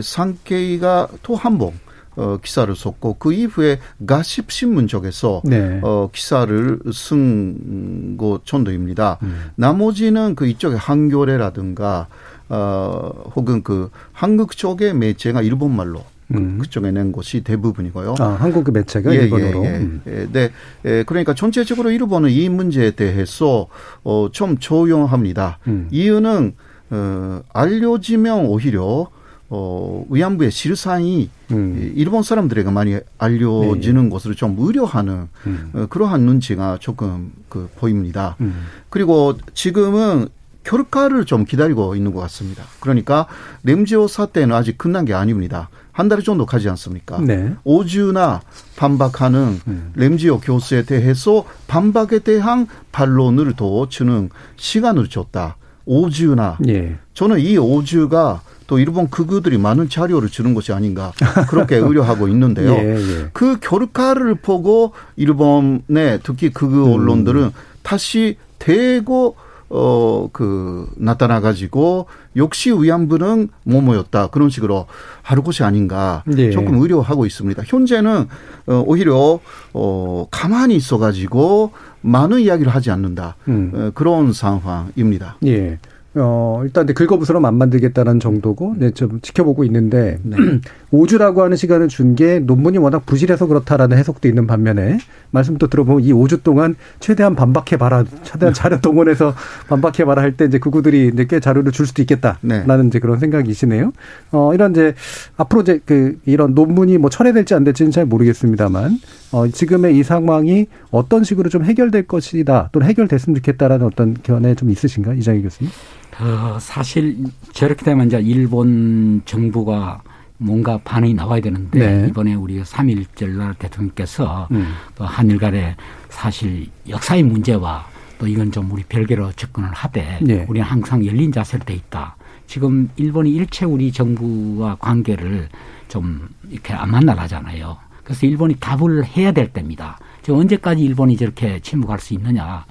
상케이가 0.02 1.08
또 1.22 1.36
한 1.36 1.58
번 1.58 1.72
어, 2.16 2.38
기사를 2.40 2.74
썼고 2.74 3.16
그 3.18 3.32
이후에 3.32 3.78
가십 4.06 4.50
신문 4.52 4.86
쪽에서 4.86 5.42
네. 5.44 5.80
어, 5.82 6.08
기사를 6.12 6.78
쓴 6.92 8.16
것 8.16 8.46
정도입니다 8.46 9.18
음. 9.22 9.50
나머지는 9.56 10.36
그 10.36 10.46
이쪽에 10.46 10.76
한교래라든가 10.76 12.06
어, 12.48 13.32
혹은 13.34 13.62
그 13.62 13.90
한국 14.12 14.56
쪽의 14.56 14.94
매체가 14.94 15.42
일본 15.42 15.74
말로 15.74 16.04
그 16.28 16.38
음. 16.38 16.58
그쪽에 16.58 16.90
낸 16.90 17.12
곳이 17.12 17.42
대부분이고요. 17.42 18.14
아, 18.18 18.36
한국 18.40 18.64
그 18.64 18.70
매체가 18.70 19.14
예, 19.14 19.20
일본어로. 19.20 19.64
예, 19.64 19.68
예. 19.68 19.76
음. 19.76 20.02
예, 20.06 20.28
네, 20.32 20.50
예, 20.84 21.04
그러니까 21.06 21.34
전체적으로 21.34 21.90
일본은 21.90 22.30
이 22.30 22.48
문제에 22.48 22.92
대해서 22.92 23.68
어, 24.02 24.28
좀 24.32 24.58
조용합니다. 24.58 25.58
음. 25.66 25.88
이유는 25.90 26.54
어, 26.90 27.40
알려지면 27.52 28.46
오히려 28.46 29.08
어, 29.50 30.04
위안부의 30.08 30.50
실상이 30.50 31.28
음. 31.52 31.92
일본 31.94 32.22
사람들에게 32.22 32.70
많이 32.70 32.98
알려지는 33.18 34.04
네. 34.04 34.08
것으로 34.08 34.34
좀 34.34 34.58
우려하는 34.58 35.28
음. 35.46 35.70
어, 35.74 35.86
그러한 35.88 36.22
눈치가 36.22 36.78
조금 36.80 37.32
그 37.48 37.68
보입니다. 37.76 38.36
음. 38.40 38.64
그리고 38.88 39.34
지금은 39.52 40.28
결과를 40.64 41.24
좀 41.26 41.44
기다리고 41.44 41.94
있는 41.94 42.12
것 42.12 42.20
같습니다. 42.22 42.64
그러니까 42.80 43.26
램지오 43.62 44.08
사태는 44.08 44.54
아직 44.54 44.78
끝난 44.78 45.04
게 45.04 45.14
아닙니다. 45.14 45.68
한달 45.92 46.22
정도 46.22 46.44
가지 46.44 46.68
않습니까? 46.70 47.20
네. 47.20 47.54
오주나 47.62 48.40
반박하는 48.76 49.60
음. 49.68 49.92
램지오 49.94 50.40
교수에 50.40 50.82
대해서 50.82 51.44
반박에 51.68 52.18
대한 52.18 52.66
반론을 52.90 53.54
더 53.54 53.88
주는 53.88 54.28
시간을 54.56 55.08
줬다. 55.08 55.56
오주나 55.86 56.58
예. 56.66 56.96
저는 57.12 57.38
이 57.38 57.58
오주가 57.58 58.42
또 58.66 58.78
일본 58.78 59.08
극우들이 59.10 59.58
많은 59.58 59.88
자료를 59.88 60.30
주는 60.30 60.54
것이 60.54 60.72
아닌가 60.72 61.12
그렇게 61.48 61.76
의뢰하고 61.76 62.28
있는데요. 62.28 62.72
예, 62.72 62.96
예. 62.96 63.28
그 63.32 63.58
결과를 63.60 64.36
보고 64.36 64.92
일본의 65.16 66.20
특히 66.22 66.50
극우 66.50 66.88
음. 66.88 66.92
언론들은 66.94 67.42
음. 67.42 67.50
다시 67.82 68.36
대고 68.58 69.36
어, 69.70 70.28
그, 70.32 70.88
나타나가지고, 70.96 72.06
역시 72.36 72.72
위안부는 72.72 73.48
뭐뭐였다. 73.64 74.28
그런 74.28 74.50
식으로 74.50 74.86
하는 75.22 75.42
것이 75.42 75.62
아닌가. 75.64 76.22
네. 76.26 76.50
조금 76.50 76.78
의료하고 76.78 77.26
있습니다. 77.26 77.62
현재는, 77.66 78.28
어, 78.66 78.84
오히려, 78.86 79.40
어, 79.72 80.26
가만히 80.30 80.76
있어가지고, 80.76 81.72
많은 82.02 82.40
이야기를 82.40 82.72
하지 82.74 82.90
않는다. 82.90 83.36
음. 83.48 83.72
어, 83.74 83.90
그런 83.94 84.32
상황입니다. 84.32 85.36
예. 85.46 85.78
어, 86.16 86.60
일단 86.62 86.86
긁어부스럼 86.86 87.44
안 87.44 87.56
만들겠다는 87.56 88.20
정도고, 88.20 88.76
네, 88.78 88.92
좀 88.92 89.20
지켜보고 89.20 89.64
있는데, 89.64 90.18
네. 90.22 90.36
5주라고 90.92 91.38
하는 91.38 91.56
시간을 91.56 91.88
준 91.88 92.14
게 92.14 92.38
논문이 92.38 92.78
워낙 92.78 93.04
부실해서 93.06 93.46
그렇다라는 93.48 93.98
해석도 93.98 94.28
있는 94.28 94.46
반면에, 94.46 94.98
말씀 95.32 95.58
또 95.58 95.66
들어보면 95.66 96.04
이 96.04 96.12
5주 96.12 96.44
동안 96.44 96.76
최대한 97.00 97.34
반박해봐라, 97.34 98.04
최대한 98.22 98.54
자료 98.54 98.80
동원해서 98.80 99.34
반박해봐라 99.68 100.22
할 100.22 100.36
때 100.36 100.44
이제 100.44 100.58
그구들이 100.58 101.10
이제 101.12 101.26
꽤 101.28 101.40
자료를 101.40 101.72
줄 101.72 101.86
수도 101.86 102.02
있겠다라는 102.02 102.40
네. 102.82 102.86
이제 102.86 103.00
그런 103.00 103.18
생각이시네요. 103.18 103.92
어, 104.30 104.54
이런 104.54 104.70
이제, 104.70 104.94
앞으로 105.36 105.62
이제 105.62 105.80
그, 105.84 106.16
이런 106.26 106.54
논문이 106.54 106.98
뭐 106.98 107.10
철회될지 107.10 107.54
안 107.54 107.64
될지는 107.64 107.90
잘 107.90 108.06
모르겠습니다만, 108.06 108.98
어, 109.32 109.48
지금의 109.48 109.96
이 109.98 110.04
상황이 110.04 110.66
어떤 110.92 111.24
식으로 111.24 111.48
좀 111.48 111.64
해결될 111.64 112.06
것이다, 112.06 112.68
또는 112.70 112.86
해결됐으면 112.86 113.34
좋겠다라는 113.34 113.84
어떤 113.86 114.14
견해 114.22 114.54
좀 114.54 114.70
있으신가, 114.70 115.14
이장희 115.14 115.42
교수님? 115.42 115.72
어, 116.20 116.58
사실 116.60 117.24
저렇게 117.52 117.84
되면 117.84 118.06
이제 118.06 118.20
일본 118.20 119.22
정부가 119.24 120.02
뭔가 120.38 120.78
반응이 120.84 121.14
나와야 121.14 121.40
되는데 121.40 121.78
네. 121.78 122.08
이번에 122.08 122.34
우리 122.34 122.60
3.1절 122.62 123.30
날 123.30 123.54
대통령께서 123.54 124.48
음. 124.50 124.74
또 124.94 125.04
한일 125.04 125.38
간에 125.38 125.76
사실 126.08 126.68
역사의 126.88 127.22
문제와 127.22 127.86
또 128.18 128.26
이건 128.26 128.52
좀 128.52 128.70
우리 128.70 128.82
별개로 128.84 129.32
접근을 129.32 129.70
하되 129.72 130.18
네. 130.22 130.46
우리는 130.48 130.66
항상 130.66 131.04
열린 131.04 131.32
자세로 131.32 131.64
돼 131.64 131.74
있다. 131.74 132.16
지금 132.46 132.90
일본이 132.96 133.30
일체 133.30 133.64
우리 133.64 133.90
정부와 133.90 134.76
관계를 134.76 135.48
좀 135.88 136.28
이렇게 136.50 136.74
안 136.74 136.90
만나라잖아요. 136.90 137.76
그래서 138.02 138.26
일본이 138.26 138.54
답을 138.60 139.04
해야 139.04 139.32
될 139.32 139.52
때입니다. 139.52 139.98
저 140.22 140.34
언제까지 140.34 140.82
일본이 140.82 141.16
저렇게 141.16 141.60
침묵할 141.60 141.98
수 142.00 142.14
있느냐. 142.14 142.66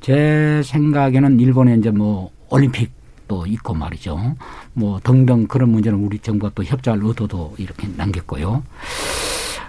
제 0.00 0.62
생각에는 0.64 1.40
일본에 1.40 1.74
이제 1.74 1.90
뭐 1.90 2.30
올림픽도 2.50 3.46
있고 3.46 3.74
말이죠. 3.74 4.36
뭐 4.72 5.00
등등 5.02 5.46
그런 5.46 5.70
문제는 5.70 5.98
우리 5.98 6.18
정부가 6.18 6.52
또 6.54 6.64
협조할 6.64 7.00
의도도 7.02 7.54
이렇게 7.58 7.88
남겼고요. 7.96 8.62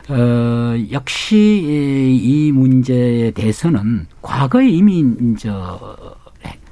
어, 0.09 0.75
역시 0.91 2.19
이 2.21 2.51
문제에 2.51 3.31
대해서는 3.31 4.07
과거에 4.21 4.67
이미 4.69 5.05
저 5.37 5.95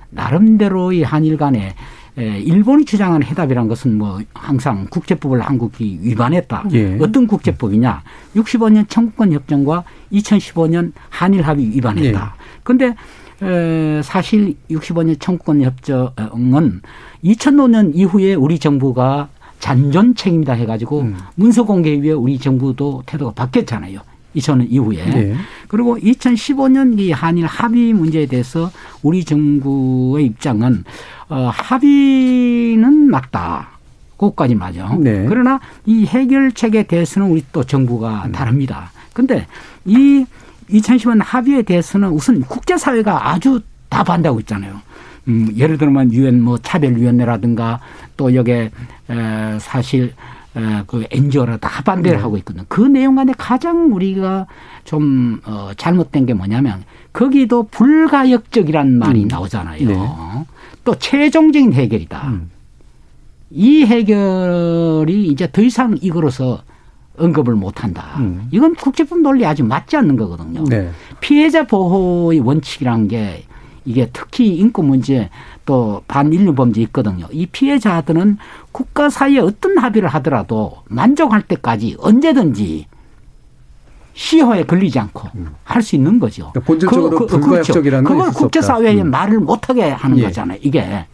나름대로의 0.09 1.03
한일 1.03 1.37
간에 1.37 1.75
일본이 2.15 2.83
주장하는 2.83 3.27
해답이란 3.27 3.67
것은 3.67 3.95
뭐 3.95 4.19
항상 4.33 4.87
국제법을 4.89 5.41
한국이 5.41 5.99
위반했다. 6.01 6.63
예. 6.71 6.97
어떤 6.99 7.27
국제법이냐? 7.27 8.01
65년 8.35 8.89
청구권 8.89 9.33
협정과 9.33 9.83
2015년 10.11 10.93
한일 11.09 11.43
합의 11.43 11.69
위반했다. 11.69 12.35
그런데 12.63 12.85
예. 12.87 12.95
에, 13.41 14.01
사실 14.03 14.55
65년 14.69 15.19
청구권 15.19 15.61
협정은 15.61 16.81
2005년 17.23 17.91
이후에 17.93 18.33
우리 18.33 18.59
정부가 18.59 19.29
잔존 19.59 20.15
책임이다 20.15 20.53
해가지고 20.53 21.01
음. 21.01 21.17
문서 21.35 21.63
공개 21.63 21.91
위에 21.99 22.11
우리 22.11 22.37
정부도 22.37 23.03
태도가 23.05 23.33
바뀌었잖아요. 23.33 23.99
2000년 24.35 24.67
이후에. 24.69 25.05
네. 25.05 25.35
그리고 25.67 25.97
2015년 25.97 26.99
이 26.99 27.11
한일 27.11 27.45
합의 27.45 27.93
문제에 27.93 28.27
대해서 28.27 28.71
우리 29.01 29.23
정부의 29.23 30.25
입장은 30.25 30.83
어, 31.29 31.49
합의는 31.51 33.09
맞다. 33.09 33.69
그것까지 34.11 34.55
맞아. 34.55 34.95
네. 34.99 35.25
그러나 35.27 35.59
이 35.85 36.05
해결책에 36.05 36.83
대해서는 36.83 37.29
우리 37.29 37.43
또 37.51 37.63
정부가 37.63 38.25
음. 38.25 38.31
다릅니다. 38.31 38.91
근데 39.13 39.47
이 39.85 40.25
2010년 40.69 41.21
합의에 41.23 41.61
대해서는 41.61 42.09
우선 42.09 42.41
국제사회가 42.41 43.29
아주 43.31 43.61
다 43.89 44.03
반대하고 44.03 44.39
있잖아요. 44.41 44.81
음, 45.27 45.49
예를 45.55 45.77
들면 45.77 46.13
유엔 46.13 46.41
뭐 46.41 46.57
차별위원회라든가 46.57 47.79
또 48.15 48.33
여기에 48.33 48.71
에, 49.09 49.59
사실 49.59 50.13
에, 50.55 50.83
그 50.87 51.05
NGO라 51.11 51.57
다 51.57 51.81
반대를 51.83 52.17
네. 52.17 52.21
하고 52.21 52.37
있거든요. 52.37 52.65
그 52.67 52.81
내용 52.81 53.19
안에 53.19 53.33
가장 53.37 53.93
우리가 53.93 54.47
좀 54.85 55.39
어, 55.45 55.71
잘못된 55.75 56.25
게 56.25 56.33
뭐냐면 56.33 56.83
거기도 57.13 57.63
불가역적이란 57.63 58.97
말이 58.99 59.23
음. 59.23 59.27
나오잖아요. 59.27 59.87
네. 59.87 59.95
또 60.83 60.95
최종적인 60.95 61.73
해결이다. 61.73 62.27
음. 62.27 62.51
이 63.49 63.85
해결이 63.85 65.27
이제 65.27 65.49
더 65.51 65.61
이상 65.61 65.97
이거로서 66.01 66.61
언급을 67.17 67.55
못한다. 67.55 68.15
음. 68.19 68.47
이건 68.51 68.75
국제법 68.75 69.19
논리 69.19 69.45
아주 69.45 69.63
맞지 69.63 69.97
않는 69.97 70.15
거거든요. 70.15 70.63
네. 70.65 70.89
피해자 71.19 71.63
보호의 71.63 72.39
원칙이란 72.39 73.07
게 73.07 73.43
이게 73.85 74.09
특히 74.11 74.55
인권 74.55 74.85
문제 74.87 75.29
또 75.65 76.01
반인류 76.07 76.55
범죄 76.55 76.81
있거든요. 76.81 77.25
이 77.31 77.45
피해자들은 77.45 78.37
국가 78.71 79.09
사이에 79.09 79.39
어떤 79.39 79.77
합의를 79.77 80.09
하더라도 80.09 80.73
만족할 80.89 81.41
때까지 81.43 81.95
언제든지 81.99 82.85
시효에 84.13 84.63
걸리지 84.63 84.99
않고 84.99 85.29
음. 85.35 85.49
할수 85.63 85.95
있는 85.95 86.19
거죠. 86.19 86.49
그러니까 86.51 86.61
본질적으로 86.61 87.19
그, 87.19 87.25
그, 87.27 87.39
불가역적이라는 87.39 88.03
그렇죠. 88.03 88.25
그걸 88.25 88.41
국제사회에 88.41 89.01
음. 89.01 89.11
말을 89.11 89.39
못하게 89.39 89.89
하는 89.91 90.17
예. 90.17 90.23
거잖아요. 90.23 90.59
이게. 90.61 91.05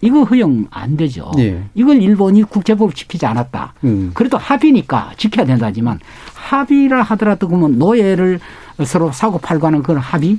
이거 0.00 0.24
허용 0.24 0.66
안 0.70 0.96
되죠. 0.96 1.30
예. 1.38 1.62
이걸 1.74 2.02
일본이 2.02 2.42
국제법을 2.42 2.94
지키지 2.94 3.26
않았다. 3.26 3.74
음. 3.84 4.10
그래도 4.14 4.36
합의니까 4.36 5.12
지켜야 5.16 5.46
된다지만 5.46 5.98
합의를 6.34 7.02
하더라도 7.02 7.48
그러면 7.48 7.78
노예를 7.78 8.40
서로 8.84 9.10
사고 9.12 9.38
팔고 9.38 9.66
하는 9.66 9.82
그런 9.82 10.00
합의 10.00 10.38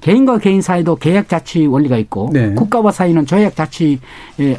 개인과 0.00 0.38
개인 0.38 0.60
사이도 0.60 0.96
계약 0.96 1.30
자치 1.30 1.64
원리가 1.64 1.96
있고 1.96 2.28
네. 2.32 2.52
국가와 2.54 2.92
사이는 2.92 3.24
조약 3.24 3.56
자치 3.56 4.00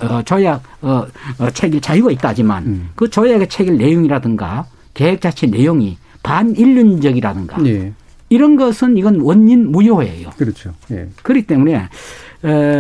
어, 0.02 0.22
조약 0.24 0.64
어, 0.82 1.06
어, 1.38 1.50
체결 1.52 1.82
자유가 1.82 2.10
있다지만 2.10 2.66
음. 2.66 2.90
그 2.96 3.10
조약의 3.10 3.50
체결 3.50 3.78
내용이라든가 3.78 4.66
계약 4.96 5.22
자치 5.22 5.48
내용이 5.48 5.98
반인륜적이라든가 6.24 7.62
네. 7.62 7.94
이런 8.30 8.56
것은 8.56 8.98
이건 8.98 9.22
원인 9.22 9.72
무효예요. 9.72 10.32
그렇죠. 10.36 10.74
예. 10.90 11.08
그렇기 11.22 11.46
때문에 11.46 11.90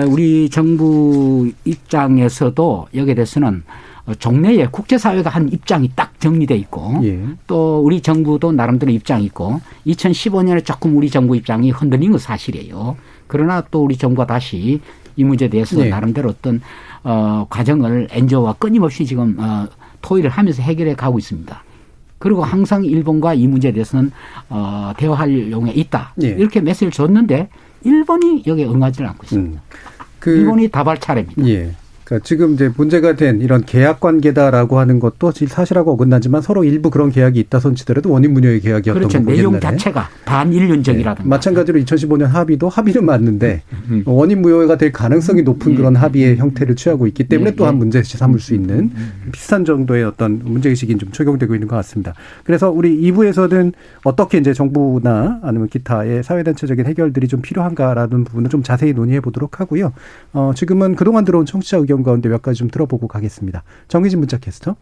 우리 0.10 0.49
정부 0.49 1.51
입장에서도 1.66 2.88
여기에 2.93 3.16
대해서는 3.16 3.64
종래에 4.20 4.68
국제사회가 4.68 5.30
한 5.30 5.51
입장이 5.51 5.91
딱 5.95 6.20
정리돼 6.20 6.56
있고 6.58 6.99
예. 7.03 7.20
또 7.47 7.82
우리 7.84 8.01
정부도 8.01 8.51
나름대로 8.51 8.91
입장이 8.91 9.26
있고 9.26 9.62
2015년에 9.88 10.64
조금 10.64 10.95
우리 10.95 11.10
정부 11.10 11.36
입장이 11.36 11.72
흔들린 11.72 12.12
건 12.12 12.20
사실이에요. 12.20 12.97
그러나 13.28 13.64
또 13.72 13.84
우리 13.84 13.97
정부가 13.97 14.28
다시 14.28 14.80
이 15.16 15.24
문제에 15.24 15.47
대해서 15.47 15.82
네. 15.82 15.89
나름대로 15.89 16.30
어떤 16.30 16.62
어 17.03 17.47
과정을 17.49 18.10
엔저와 18.12 18.53
끊임없이 18.53 19.06
지금 19.06 19.38
어 19.39 19.68
토의를 20.01 20.30
하면서 20.30 20.62
해결해 20.62 20.93
가고 20.93 21.18
있습니다. 21.18 21.64
그리고 22.20 22.43
항상 22.43 22.86
일본과 22.86 23.34
이 23.34 23.47
문제에 23.47 23.72
대해서는 23.72 24.12
어 24.49 24.93
대화할 24.97 25.51
용에 25.51 25.72
있다. 25.72 26.14
예. 26.22 26.28
이렇게 26.28 26.62
메시지를 26.62 26.91
줬는데 26.91 27.49
일본이 27.86 28.44
여기에 28.46 28.66
응하지를 28.66 29.08
않고 29.10 29.24
있습니다. 29.24 29.62
음. 29.62 29.78
그, 30.20 30.32
일본이 30.32 30.68
다발 30.68 31.00
차례입니다. 31.00 31.48
예. 31.48 31.76
그러니까 32.06 32.24
지금 32.24 32.53
이제 32.53 32.72
문제가 32.78 33.16
된 33.16 33.41
이런 33.41 33.66
계약 33.66 33.99
관계다라고 33.99 34.78
하는 34.78 34.99
것도 34.99 35.32
사실하고 35.32 35.93
어긋나지만 35.93 36.41
서로 36.41 36.64
일부 36.64 36.91
그런 36.91 37.10
계약이 37.12 37.39
있다 37.39 37.60
손치더라도 37.60 38.12
원인 38.12 38.34
무효의 38.34 38.62
계약이었던 38.62 38.93
그렇죠. 38.93 39.20
거고 39.20 39.32
내용. 39.32 39.60
자체가 39.60 40.08
반인륜적이라든가. 40.26 41.24
네. 41.24 41.28
마찬가지로 41.28 41.80
2015년 41.80 42.26
합의도 42.26 42.70
합의는 42.70 43.06
맞는데 43.06 43.64
음. 43.89 44.03
원인 44.06 44.43
무효가 44.43 44.78
될 44.78 44.91
가능성이 44.91 45.41
높은 45.41 45.72
음. 45.72 45.78
그런 45.78 45.95
합의의 45.95 46.38
형태를 46.38 46.76
취하고 46.76 47.08
있기 47.08 47.28
때문에 47.28 47.51
예. 47.51 47.56
또한 47.56 47.74
예. 47.74 47.78
문제 47.80 48.03
삼을 48.03 48.39
수 48.39 48.53
있는 48.53 48.91
음. 48.95 49.12
비슷한 49.32 49.66
정도의 49.66 50.03
어떤 50.03 50.41
문제의식이 50.43 50.97
좀 50.99 51.12
적용되고 51.12 51.56
있는 51.56 51.68
것 51.68 51.76
같습니다. 51.78 52.14
그래서 52.43 52.70
우리 52.70 53.01
2부에서는 53.12 53.74
어떻게 54.03 54.38
이제 54.38 54.53
정부나 54.53 55.39
아니면 55.41 55.70
기타의 55.70 56.24
사회단체적인 56.24 56.86
해결들이 56.86 57.28
좀 57.28 57.41
필요한가라는 57.41 58.26
부분을 58.26 58.51
좀 58.51 58.62
자세히 58.62 58.93
논의해 58.93 59.22
보도록 59.22 59.60
하고요. 59.60 59.91
어, 60.34 60.51
지금은 60.56 60.95
그동안 60.95 61.26
들어온 61.26 61.47
청취자 61.47 61.78
의견 61.78 61.95
의견 61.96 62.04
가운데 62.04 62.30
몇 62.30 62.41
가지 62.41 62.60
좀 62.60 62.70
들어보고 62.70 63.08
가겠습니다. 63.08 63.64
정기진 63.88 64.20
문자 64.20 64.38
캐스터. 64.38 64.76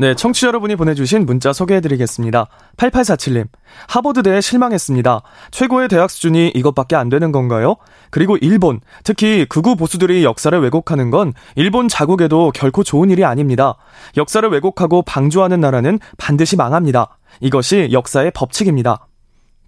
네, 0.00 0.14
청취자 0.14 0.46
여러분이 0.46 0.76
보내주신 0.76 1.26
문자 1.26 1.52
소개해드리겠습니다. 1.52 2.46
8847님, 2.76 3.48
하버드대에 3.88 4.40
실망했습니다. 4.40 5.22
최고의 5.50 5.88
대학 5.88 6.08
수준이 6.08 6.52
이것밖에 6.54 6.94
안 6.94 7.08
되는 7.08 7.32
건가요? 7.32 7.74
그리고 8.10 8.36
일본, 8.36 8.78
특히 9.02 9.44
극우 9.48 9.74
보수들이 9.74 10.22
역사를 10.22 10.56
왜곡하는 10.56 11.10
건 11.10 11.32
일본 11.56 11.88
자국에도 11.88 12.52
결코 12.54 12.84
좋은 12.84 13.10
일이 13.10 13.24
아닙니다. 13.24 13.74
역사를 14.16 14.48
왜곡하고 14.48 15.02
방조하는 15.02 15.58
나라는 15.58 15.98
반드시 16.16 16.54
망합니다. 16.54 17.18
이것이 17.40 17.88
역사의 17.90 18.30
법칙입니다. 18.36 19.08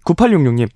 9866님, 0.05 0.69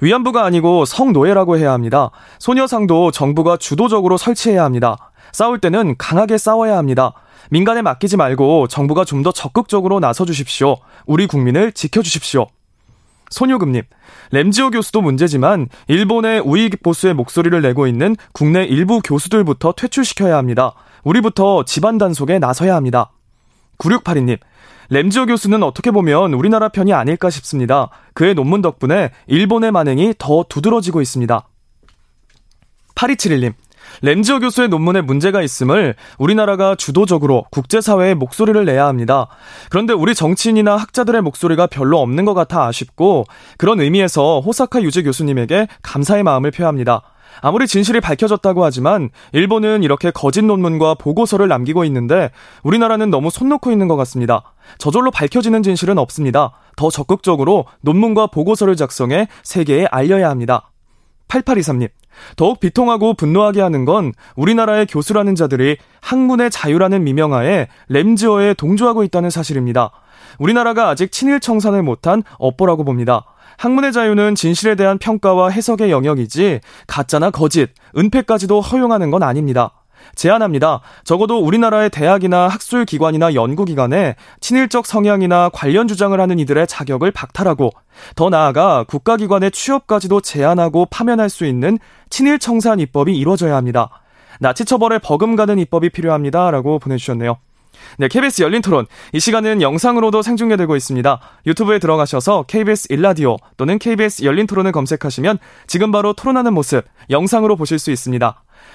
위안부가 0.00 0.44
아니고 0.44 0.86
성노예라고 0.86 1.58
해야 1.58 1.72
합니다. 1.72 2.10
소녀상도 2.38 3.10
정부가 3.10 3.58
주도적으로 3.58 4.16
설치해야 4.16 4.64
합니다. 4.64 5.11
싸울 5.32 5.58
때는 5.58 5.96
강하게 5.98 6.38
싸워야 6.38 6.76
합니다. 6.76 7.12
민간에 7.50 7.82
맡기지 7.82 8.16
말고 8.16 8.68
정부가 8.68 9.04
좀 9.04 9.22
더 9.22 9.30
적극적으로 9.32 10.00
나서 10.00 10.24
주십시오. 10.24 10.76
우리 11.06 11.26
국민을 11.26 11.72
지켜주십시오. 11.72 12.46
손효금님, 13.30 13.82
램지오 14.30 14.70
교수도 14.70 15.00
문제지만 15.00 15.68
일본의 15.88 16.40
우익 16.40 16.82
보수의 16.82 17.14
목소리를 17.14 17.60
내고 17.62 17.86
있는 17.86 18.16
국내 18.32 18.64
일부 18.64 19.00
교수들부터 19.00 19.72
퇴출시켜야 19.72 20.36
합니다. 20.36 20.74
우리부터 21.04 21.64
집안 21.64 21.98
단속에 21.98 22.38
나서야 22.38 22.74
합니다. 22.74 23.12
9682님, 23.78 24.38
램지오 24.90 25.26
교수는 25.26 25.62
어떻게 25.62 25.90
보면 25.90 26.34
우리나라 26.34 26.68
편이 26.68 26.92
아닐까 26.92 27.30
싶습니다. 27.30 27.88
그의 28.14 28.34
논문 28.34 28.60
덕분에 28.60 29.10
일본의 29.28 29.72
만행이 29.72 30.14
더 30.18 30.44
두드러지고 30.48 31.00
있습니다. 31.00 31.48
8271님, 32.94 33.54
램지어 34.00 34.38
교수의 34.38 34.68
논문에 34.68 35.00
문제가 35.02 35.42
있음을 35.42 35.94
우리나라가 36.18 36.74
주도적으로 36.74 37.44
국제사회에 37.50 38.14
목소리를 38.14 38.64
내야 38.64 38.86
합니다. 38.86 39.28
그런데 39.70 39.92
우리 39.92 40.14
정치인이나 40.14 40.76
학자들의 40.76 41.20
목소리가 41.22 41.66
별로 41.66 42.00
없는 42.00 42.24
것 42.24 42.34
같아 42.34 42.66
아쉽고 42.66 43.24
그런 43.58 43.80
의미에서 43.80 44.40
호사카 44.40 44.82
유지 44.82 45.02
교수님에게 45.02 45.68
감사의 45.82 46.22
마음을 46.22 46.50
표합니다. 46.50 47.02
아무리 47.40 47.66
진실이 47.66 48.00
밝혀졌다고 48.00 48.64
하지만 48.64 49.10
일본은 49.32 49.82
이렇게 49.82 50.10
거짓 50.10 50.44
논문과 50.44 50.94
보고서를 50.94 51.48
남기고 51.48 51.84
있는데 51.86 52.30
우리나라는 52.62 53.10
너무 53.10 53.30
손 53.30 53.48
놓고 53.48 53.72
있는 53.72 53.88
것 53.88 53.96
같습니다. 53.96 54.52
저절로 54.78 55.10
밝혀지는 55.10 55.62
진실은 55.62 55.98
없습니다. 55.98 56.52
더 56.76 56.90
적극적으로 56.90 57.66
논문과 57.80 58.28
보고서를 58.28 58.76
작성해 58.76 59.28
세계에 59.42 59.86
알려야 59.90 60.28
합니다. 60.28 60.70
8823님. 61.28 61.88
더욱 62.36 62.60
비통하고 62.60 63.14
분노하게 63.14 63.60
하는 63.60 63.84
건 63.84 64.12
우리나라의 64.36 64.86
교수라는 64.86 65.34
자들이 65.34 65.76
학문의 66.00 66.50
자유라는 66.50 67.04
미명하에 67.04 67.68
램지어에 67.88 68.54
동조하고 68.54 69.04
있다는 69.04 69.30
사실입니다. 69.30 69.90
우리나라가 70.38 70.88
아직 70.88 71.12
친일 71.12 71.40
청산을 71.40 71.82
못한 71.82 72.22
업보라고 72.38 72.84
봅니다. 72.84 73.24
학문의 73.58 73.92
자유는 73.92 74.34
진실에 74.34 74.74
대한 74.74 74.98
평가와 74.98 75.50
해석의 75.50 75.90
영역이지 75.90 76.60
가짜나 76.86 77.30
거짓, 77.30 77.70
은폐까지도 77.96 78.60
허용하는 78.60 79.10
건 79.10 79.22
아닙니다. 79.22 79.81
제안합니다. 80.14 80.80
적어도 81.04 81.38
우리나라의 81.38 81.90
대학이나 81.90 82.48
학술 82.48 82.84
기관이나 82.84 83.34
연구기관에 83.34 84.16
친일적 84.40 84.86
성향이나 84.86 85.50
관련 85.52 85.88
주장을 85.88 86.18
하는 86.18 86.38
이들의 86.38 86.66
자격을 86.66 87.10
박탈하고 87.10 87.70
더 88.16 88.30
나아가 88.30 88.84
국가기관의 88.84 89.50
취업까지도 89.50 90.20
제한하고 90.20 90.86
파면할 90.86 91.30
수 91.30 91.44
있는 91.44 91.78
친일 92.10 92.38
청산 92.38 92.80
입법이 92.80 93.16
이루어져야 93.16 93.56
합니다. 93.56 94.02
나치 94.40 94.64
처벌에 94.64 94.98
버금가는 94.98 95.58
입법이 95.58 95.90
필요합니다. 95.90 96.50
라고 96.50 96.78
보내주셨네요. 96.78 97.38
네, 97.98 98.08
KBS 98.08 98.42
열린 98.42 98.62
토론. 98.62 98.86
이 99.12 99.20
시간은 99.20 99.62
영상으로도 99.62 100.22
생중계되고 100.22 100.76
있습니다. 100.76 101.20
유튜브에 101.46 101.78
들어가셔서 101.78 102.44
KBS 102.46 102.88
일라디오 102.90 103.36
또는 103.56 103.78
KBS 103.78 104.24
열린 104.24 104.46
토론을 104.46 104.72
검색하시면 104.72 105.38
지금 105.66 105.90
바로 105.90 106.12
토론하는 106.12 106.54
모습 106.54 106.84
영상으로 107.10 107.56
보실 107.56 107.78
수 107.78 107.90
있습니다. 107.90 108.42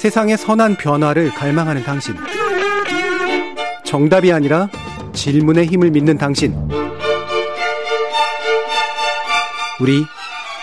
세상의 0.00 0.38
선한 0.38 0.76
변화를 0.76 1.28
갈망하는 1.28 1.82
당신. 1.82 2.14
정답이 3.84 4.32
아니라 4.32 4.70
질문의 5.12 5.66
힘을 5.66 5.90
믿는 5.90 6.16
당신. 6.16 6.54
우리 9.78 10.06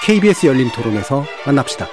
KBS 0.04 0.48
열린 0.48 0.72
토론에서 0.72 1.24
만납시다. 1.46 1.86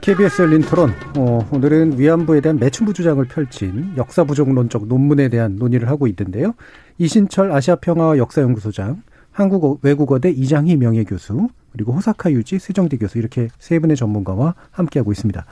KBS 0.00 0.40
열린 0.40 0.62
토론. 0.62 0.94
어, 1.18 1.46
오늘은 1.50 1.98
위안부에 1.98 2.40
대한 2.40 2.58
매춘부 2.58 2.94
주장을 2.94 3.22
펼친 3.26 3.92
역사 3.98 4.24
부정론적 4.24 4.86
논문에 4.86 5.28
대한 5.28 5.56
논의를 5.56 5.90
하고 5.90 6.06
있는데요. 6.06 6.54
이신철 6.96 7.52
아시아평화와 7.52 8.16
역사연구소장, 8.16 9.02
한국 9.36 9.80
외국어대 9.82 10.30
이장희 10.30 10.76
명예교수 10.76 11.48
그리고 11.72 11.92
호사카 11.92 12.32
유지 12.32 12.58
세정대 12.58 12.96
교수 12.96 13.18
이렇게 13.18 13.48
세 13.58 13.78
분의 13.78 13.94
전문가와 13.94 14.54
함께하고 14.70 15.12
있습니다. 15.12 15.44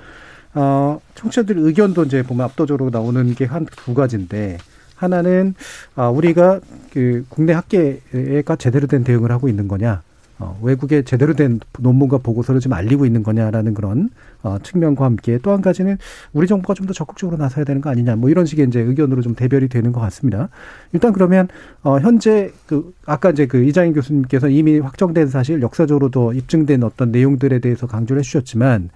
어, 0.55 1.01
청취자들 1.14 1.59
의견도 1.59 2.05
이제 2.05 2.22
보면 2.22 2.47
압도적으로 2.47 2.89
나오는 2.89 3.35
게 3.35 3.45
한 3.45 3.66
두 3.66 3.93
가지인데 3.93 4.57
하나는 4.97 5.55
아, 5.97 6.09
우리가 6.09 6.61
그 6.95 7.26
국내 7.28 7.53
학계가 7.53 8.57
제대로 8.57 8.87
된 8.87 9.05
대응을 9.05 9.30
하고 9.30 9.49
있는 9.49 9.68
거냐 9.68 10.01
어, 10.39 10.59
외국에 10.62 11.03
제대로 11.03 11.35
된 11.35 11.61
논문과 11.78 12.18
보고서를 12.18 12.61
좀 12.62 12.72
알리고 12.72 13.05
있는 13.05 13.22
거냐라는 13.22 13.74
그런 13.74 14.09
어, 14.45 14.59
측면과 14.62 15.05
함께 15.05 15.38
또 15.38 15.51
한 15.55 15.62
가지는 15.62 15.99
우리 16.32 16.47
정부가 16.47 16.74
좀 16.74 16.84
더 16.84 16.92
적극적으로 16.92 17.38
나서야 17.38 17.64
되는 17.64 17.80
거 17.80 17.88
아니냐 17.88 18.14
뭐 18.16 18.28
이런 18.28 18.45
식의 18.45 18.66
이제 18.68 18.78
의견으로 18.78 19.22
좀 19.22 19.34
대별이 19.34 19.68
되는 19.68 19.90
것 19.90 20.01
같습니다. 20.03 20.51
일단 20.92 21.14
그러면 21.14 21.49
어, 21.82 21.99
현재 21.99 22.53
그 22.66 22.92
아까 23.07 23.30
이제 23.30 23.47
그 23.47 23.64
이장인 23.64 23.95
교수님께서 23.95 24.51
이미 24.51 24.78
확정된 24.78 25.28
사실 25.28 25.62
역사적으로도 25.62 26.34
입증된 26.34 26.82
어떤 26.82 27.11
내용들에 27.11 27.61
대해서 27.61 27.86
강조를 27.86 28.20
해주셨지만 28.20 28.90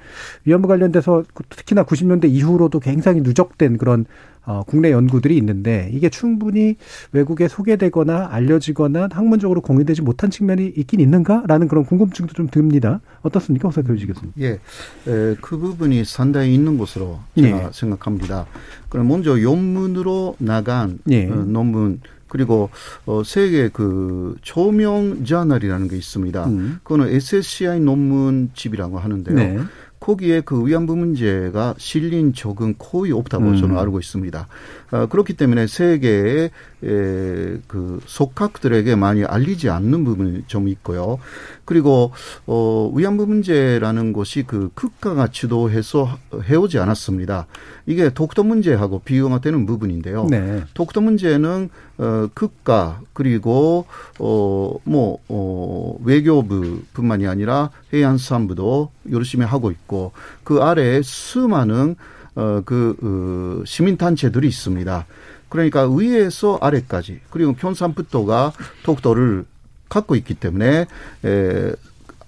위안부 0.44 0.68
관련돼서 0.68 1.24
특히나 1.49 1.84
90년대 1.84 2.28
이후로도 2.28 2.80
굉장히 2.80 3.22
누적된 3.22 3.78
그런 3.78 4.05
어, 4.49 4.62
국내 4.66 4.92
연구들이 4.92 5.36
있는데 5.36 5.90
이게 5.92 6.09
충분히 6.09 6.76
외국에 7.12 7.49
소개되거나 7.49 8.28
알려지거나 8.30 9.11
학문적으로 9.12 9.61
공유되지 9.61 10.01
못한 10.01 10.30
측면이 10.30 10.72
있긴 10.74 11.01
있는가라는 11.01 11.68
그런 11.68 11.84
궁금증도 11.84 12.32
좀 12.32 12.49
듭니다. 12.49 13.01
어떻습니까, 13.20 13.68
호사 13.68 13.82
교수님? 13.82 14.32
예, 14.40 14.59
에, 15.07 15.34
그 15.41 15.59
부분이 15.59 16.05
상당히 16.05 16.55
있는 16.55 16.78
것으로 16.78 17.20
제가 17.36 17.66
예. 17.66 17.70
생각합니다. 17.72 18.47
그럼 18.89 19.09
먼저 19.09 19.36
논문으로 19.36 20.36
나간 20.39 20.99
예. 21.11 21.28
어, 21.28 21.34
논문 21.34 22.01
그리고 22.28 22.70
어 23.07 23.22
세계 23.24 23.68
그 23.68 24.36
초명 24.43 25.24
저널이라는 25.24 25.89
게 25.89 25.97
있습니다. 25.97 26.47
음. 26.47 26.78
그거는 26.82 27.09
SSCI 27.09 27.80
논문집이라고 27.80 28.99
하는데요. 28.99 29.34
네. 29.34 29.59
거기에 30.01 30.42
그 30.42 30.66
위안부 30.66 30.96
문제가 30.96 31.74
실린 31.78 32.32
적은 32.32 32.76
거의 32.78 33.12
없다고 33.12 33.44
음. 33.44 33.57
저는 33.57 33.76
알고 33.78 33.99
있습니다. 33.99 34.49
어, 34.90 35.07
그렇기 35.07 35.34
때문에 35.34 35.66
세계의 35.66 36.51
에, 36.84 37.59
그 37.66 38.01
속학들에게 38.07 38.94
많이 38.94 39.24
알리지 39.24 39.68
않는 39.68 40.05
부분이 40.05 40.44
좀 40.46 40.68
있고요. 40.68 41.18
그리고 41.64 42.12
어 42.46 42.90
위안부 42.94 43.26
문제라는 43.26 44.12
것이 44.12 44.44
그 44.46 44.70
국가가 44.74 45.26
주도해서 45.28 46.09
해오지 46.44 46.78
않았습니다. 46.78 47.46
이게 47.86 48.11
독도 48.11 48.44
문제하고 48.44 49.01
비교가 49.01 49.40
되는 49.40 49.66
부분인데요. 49.66 50.28
네. 50.30 50.62
독도 50.74 51.01
문제는 51.01 51.68
어 51.99 52.28
국가 52.32 53.01
그리고 53.12 53.86
어뭐 54.18 55.18
어, 55.28 55.99
외교부뿐만이 56.05 57.26
아니라 57.26 57.70
해양수산부도 57.92 58.90
열심히 59.11 59.44
하고 59.44 59.70
있고 59.70 60.12
그 60.44 60.62
아래에 60.62 61.03
수많은 61.03 61.96
어그 62.34 62.96
어, 63.03 63.64
시민단체들이 63.64 64.46
있습니다. 64.46 65.07
그러니까 65.49 65.88
위에서 65.88 66.59
아래까지 66.61 67.20
그리고 67.30 67.55
평산부터가 67.55 68.53
독도를 68.84 69.44
갖고 69.88 70.14
있기 70.14 70.34
때문에 70.34 70.86
에, 71.24 71.72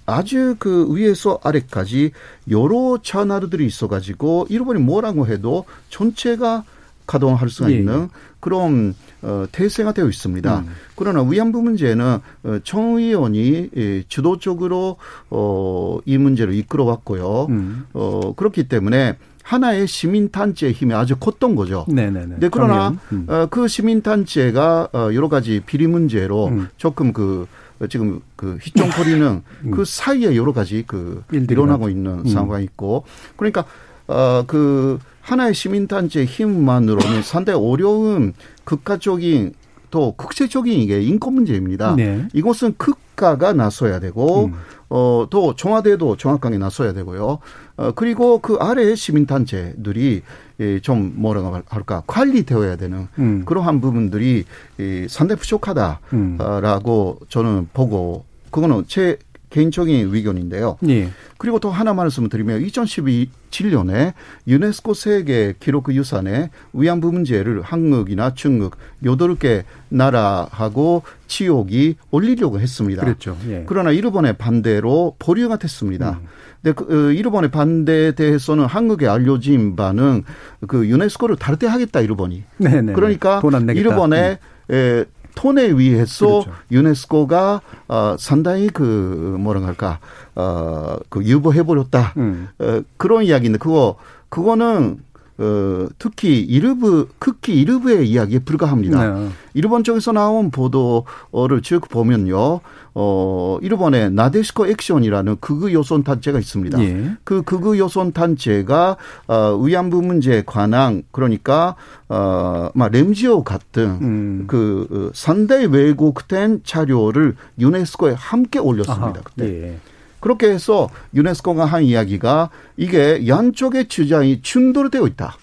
아주 0.06 0.56
그 0.58 0.88
위에서 0.94 1.38
아래까지 1.42 2.12
여러 2.50 2.98
채널들이 3.02 3.66
있어가지고 3.66 4.46
일본이 4.50 4.80
뭐라고 4.80 5.26
해도 5.26 5.64
전체가 5.88 6.64
가동할 7.11 7.48
수가 7.48 7.72
예. 7.72 7.78
있는 7.78 8.08
그런 8.38 8.94
어, 9.22 9.44
태세가 9.50 9.92
되어 9.92 10.08
있습니다. 10.08 10.61
음. 10.61 10.66
그러나 10.94 11.22
위안부 11.22 11.61
문제는 11.61 12.18
어, 12.44 12.58
청 12.62 12.98
의원이 12.98 13.70
예, 13.76 14.04
주도적으로 14.06 14.96
어, 15.28 15.98
이 16.04 16.16
문제를 16.18 16.54
이끌어왔고요. 16.54 17.46
음. 17.50 17.86
어, 17.94 18.32
그렇기 18.36 18.68
때문에 18.68 19.16
하나의 19.42 19.88
시민단체의 19.88 20.72
힘이 20.72 20.94
아주 20.94 21.16
컸던 21.16 21.56
거죠. 21.56 21.84
네네네. 21.88 22.36
네, 22.38 22.48
그러나 22.48 22.94
음. 23.12 23.26
어, 23.28 23.46
그 23.50 23.66
시민단체가 23.66 24.90
어, 24.92 25.11
여러 25.12 25.28
가지 25.28 25.61
비리 25.66 25.88
문제로 25.88 26.46
음. 26.46 26.68
조금 26.76 27.12
그 27.12 27.48
지금 27.88 28.20
그 28.36 28.58
희종거리는 28.62 29.42
음. 29.64 29.70
그 29.72 29.84
사이에 29.84 30.36
여러 30.36 30.52
가지 30.52 30.84
그 30.86 31.24
일어나고 31.32 31.88
있는 31.88 32.20
음. 32.20 32.28
상황이 32.28 32.62
있고 32.64 33.04
그러니까 33.36 33.64
어그 34.06 35.00
하나의 35.31 35.55
시민단체 35.55 36.24
힘만으로는 36.24 37.22
상당히 37.22 37.61
어려운 37.61 38.35
국가적인 38.64 39.53
또 39.93 40.12
국제적인 40.16 40.72
이게 40.81 41.01
인권 41.01 41.35
문제입니다. 41.35 41.95
네. 41.95 42.26
이것은 42.33 42.74
국가가 42.76 43.53
나서야 43.53 44.01
되고 44.01 44.47
음. 44.47 44.55
어, 44.89 45.26
또 45.31 45.55
청와대도 45.55 46.16
정확하게 46.16 46.59
나서야 46.59 46.93
되고요. 46.95 47.39
어, 47.76 47.93
그리고 47.95 48.39
그 48.39 48.55
아래의 48.55 48.97
시민단체들이 48.97 50.22
예, 50.59 50.81
좀 50.81 51.12
뭐라고 51.14 51.62
할까 51.68 52.03
관리되어야 52.09 52.76
되는 52.76 53.07
음. 53.18 53.45
그러한 53.47 53.81
부분들이 53.81 54.45
이 54.78 55.07
상당히 55.09 55.41
부족하다라고 55.41 57.18
음. 57.20 57.26
저는 57.28 57.68
보고 57.72 58.24
그거는 58.51 58.85
제 58.89 59.16
개인적인 59.51 60.14
의견인데요. 60.14 60.78
예. 60.88 61.11
그리고 61.36 61.59
또 61.59 61.70
하나 61.70 61.92
말씀을 61.92 62.28
드리면 62.28 62.62
2017년에 62.64 64.14
유네스코 64.46 64.94
세계 64.94 65.55
기록 65.59 65.92
유산에 65.92 66.51
위안부 66.72 67.12
문제를 67.12 67.62
한국이나 67.62 68.34
중국 68.34 68.76
여덟 69.05 69.34
개 69.34 69.64
나라하고 69.88 71.03
지역이 71.26 71.96
올리려고 72.11 72.61
했습니다. 72.61 73.03
그렇죠. 73.03 73.36
예. 73.48 73.64
그러나 73.66 73.90
일본의 73.90 74.34
반대로 74.34 75.16
보류가 75.18 75.57
됐습니다. 75.57 76.20
음. 76.22 76.26
근데 76.62 76.74
그 76.74 77.09
어, 77.09 77.12
일본의 77.12 77.51
반대에 77.51 78.12
대해서는 78.12 78.66
한국에 78.66 79.09
알려진 79.09 79.76
바는 79.76 80.24
그 80.68 80.86
유네스코를 80.86 81.36
탈퇴 81.36 81.66
하겠다 81.66 82.01
일본이. 82.01 82.44
네네. 82.59 82.92
그러니까 82.92 83.40
일본의 83.74 84.38
음. 84.70 84.74
에, 84.74 85.05
톤에 85.35 85.62
의해서 85.62 86.26
그렇죠. 86.26 86.53
유네스코가 86.70 87.61
어, 87.89 88.16
상당히 88.18 88.68
그 88.68 89.37
뭐라 89.39 89.62
할까 89.62 89.99
어그 90.35 91.24
유보해 91.24 91.62
버렸다 91.62 92.14
음. 92.16 92.49
어, 92.59 92.83
그런 92.97 93.24
이야기인데 93.24 93.59
그거 93.59 93.97
그거는 94.28 94.99
어, 95.41 95.88
특히 95.99 96.41
일부, 96.41 97.09
극히 97.18 97.59
일부의 97.62 98.07
이야기에 98.11 98.41
불과합니다. 98.41 99.14
네. 99.14 99.28
일본 99.55 99.84
쪽에서 99.84 100.12
나온 100.12 100.51
보도를 100.51 101.62
쭉 101.62 101.88
보면요, 101.88 102.61
어, 102.95 103.59
일본의 103.62 104.11
나데시코 104.12 104.66
액션이라는 104.66 105.38
극우 105.41 105.72
요선 105.72 106.05
단체가 106.05 106.38
있습니다. 106.38 106.78
예. 106.82 107.16
그 107.24 107.41
극우 107.41 107.78
요선 107.78 108.12
단체가, 108.12 108.99
어, 109.28 109.57
위안부 109.57 110.03
문제에 110.03 110.43
관한, 110.45 111.05
그러니까, 111.11 111.74
어, 112.11 112.68
막 112.74 112.93
램지오 112.93 113.43
같은 113.43 113.99
음. 114.03 114.45
그, 114.47 114.86
어, 114.91 115.11
상대 115.14 115.64
왜곡된 115.64 116.61
자료를 116.64 117.34
유네스코에 117.59 118.12
함께 118.14 118.59
올렸습니다. 118.59 119.07
아하. 119.07 119.22
그때. 119.24 119.47
예. 119.47 119.78
그렇게 120.20 120.48
해서 120.48 120.88
유네스코가 121.14 121.64
한 121.64 121.82
이야기가 121.82 122.50
이게 122.76 123.26
양쪽의 123.26 123.88
주장이 123.88 124.42
충돌되어 124.42 125.06
있다. 125.06 125.36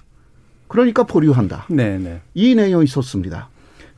그러니까 0.67 1.03
보류한다. 1.03 1.65
네네. 1.69 1.97
네. 1.97 2.21
이 2.33 2.55
내용이 2.55 2.85
있었습니다. 2.85 3.49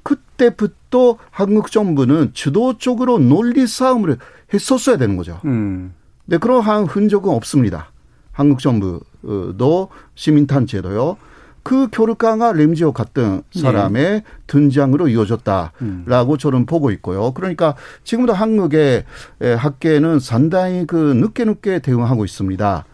그때부터 0.04 1.18
한국 1.30 1.72
정부는 1.72 2.32
주도적으로 2.34 3.20
논리 3.20 3.68
싸움을 3.68 4.18
했었어야 4.54 4.98
되는 4.98 5.18
거죠. 5.18 5.40
음. 5.46 5.94
네, 6.26 6.38
그러한 6.38 6.86
흔적은 6.86 7.34
없습니다. 7.34 7.92
한국 8.32 8.60
정부도 8.60 9.90
시민단체도요. 10.16 11.18
그 11.70 11.88
결과가 11.88 12.52
램지오 12.54 12.94
같은 12.94 13.44
사람의 13.52 14.04
네. 14.04 14.24
등장으로 14.48 15.08
이어졌다라고 15.08 15.72
음. 16.34 16.38
저는 16.40 16.66
보고 16.66 16.90
있고요. 16.90 17.32
그러니까 17.34 17.76
지금도 18.04 18.34
한국의 18.34 19.06
학계는 19.40 20.20
상당히 20.20 20.88
그 20.88 20.96
늦게 20.96 21.46
늦게 21.46 21.78
대응하고 21.78 22.26
있습니다. 22.26 22.86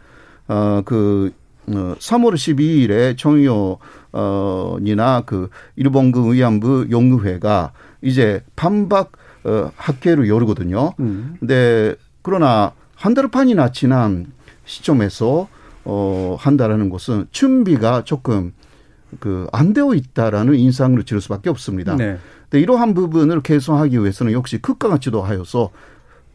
어, 0.49 0.81
그, 0.83 1.31
어, 1.67 1.95
3월 1.97 2.33
12일에 2.33 3.17
정의호, 3.17 3.79
어, 4.11 4.77
이나 4.81 5.21
그 5.25 5.49
일본군 5.77 6.33
위안부 6.33 6.87
용의회가 6.91 7.71
이제 8.01 8.43
반박, 8.57 9.13
어, 9.45 9.71
학계를 9.77 10.27
열거든요. 10.27 10.91
음. 10.99 11.37
근데 11.39 11.95
그러나 12.21 12.73
한 12.97 13.13
달 13.13 13.29
반이나 13.29 13.71
지난 13.71 14.25
시점에서 14.65 15.47
어, 15.85 16.35
한다라는 16.37 16.89
것은 16.89 17.27
준비가 17.31 18.03
조금 18.03 18.51
그 19.19 19.47
안 19.51 19.73
되어 19.73 19.93
있다라는 19.93 20.55
인상을 20.55 21.01
지을 21.03 21.21
수밖에 21.21 21.49
없습니다. 21.49 21.95
네. 21.95 22.17
근데 22.49 22.61
이러한 22.61 22.93
부분을 22.93 23.41
개선하기 23.41 23.99
위해서는 23.99 24.33
역시 24.33 24.57
극강을 24.57 24.99
지도하여서 24.99 25.71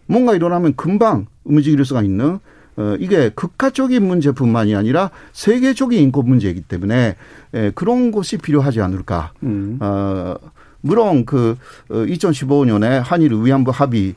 뭔가 0.06 0.34
일어나면 0.34 0.74
금방 0.76 1.26
움직일 1.44 1.84
수가 1.84 2.02
있는 2.02 2.38
어, 2.76 2.96
이게 2.98 3.30
국가적인 3.34 4.06
문제뿐만이 4.06 4.74
아니라 4.74 5.10
세계적인 5.32 5.98
인권 6.00 6.26
문제이기 6.28 6.62
때문에 6.62 7.16
에, 7.54 7.70
그런 7.74 8.10
것이 8.10 8.38
필요하지 8.38 8.80
않을까. 8.80 9.32
음. 9.42 9.78
어, 9.80 10.34
물론 10.80 11.26
그 11.26 11.56
2015년에 11.90 13.00
어, 13.00 13.02
한일 13.04 13.32
위안부 13.34 13.70
합의에 13.70 14.14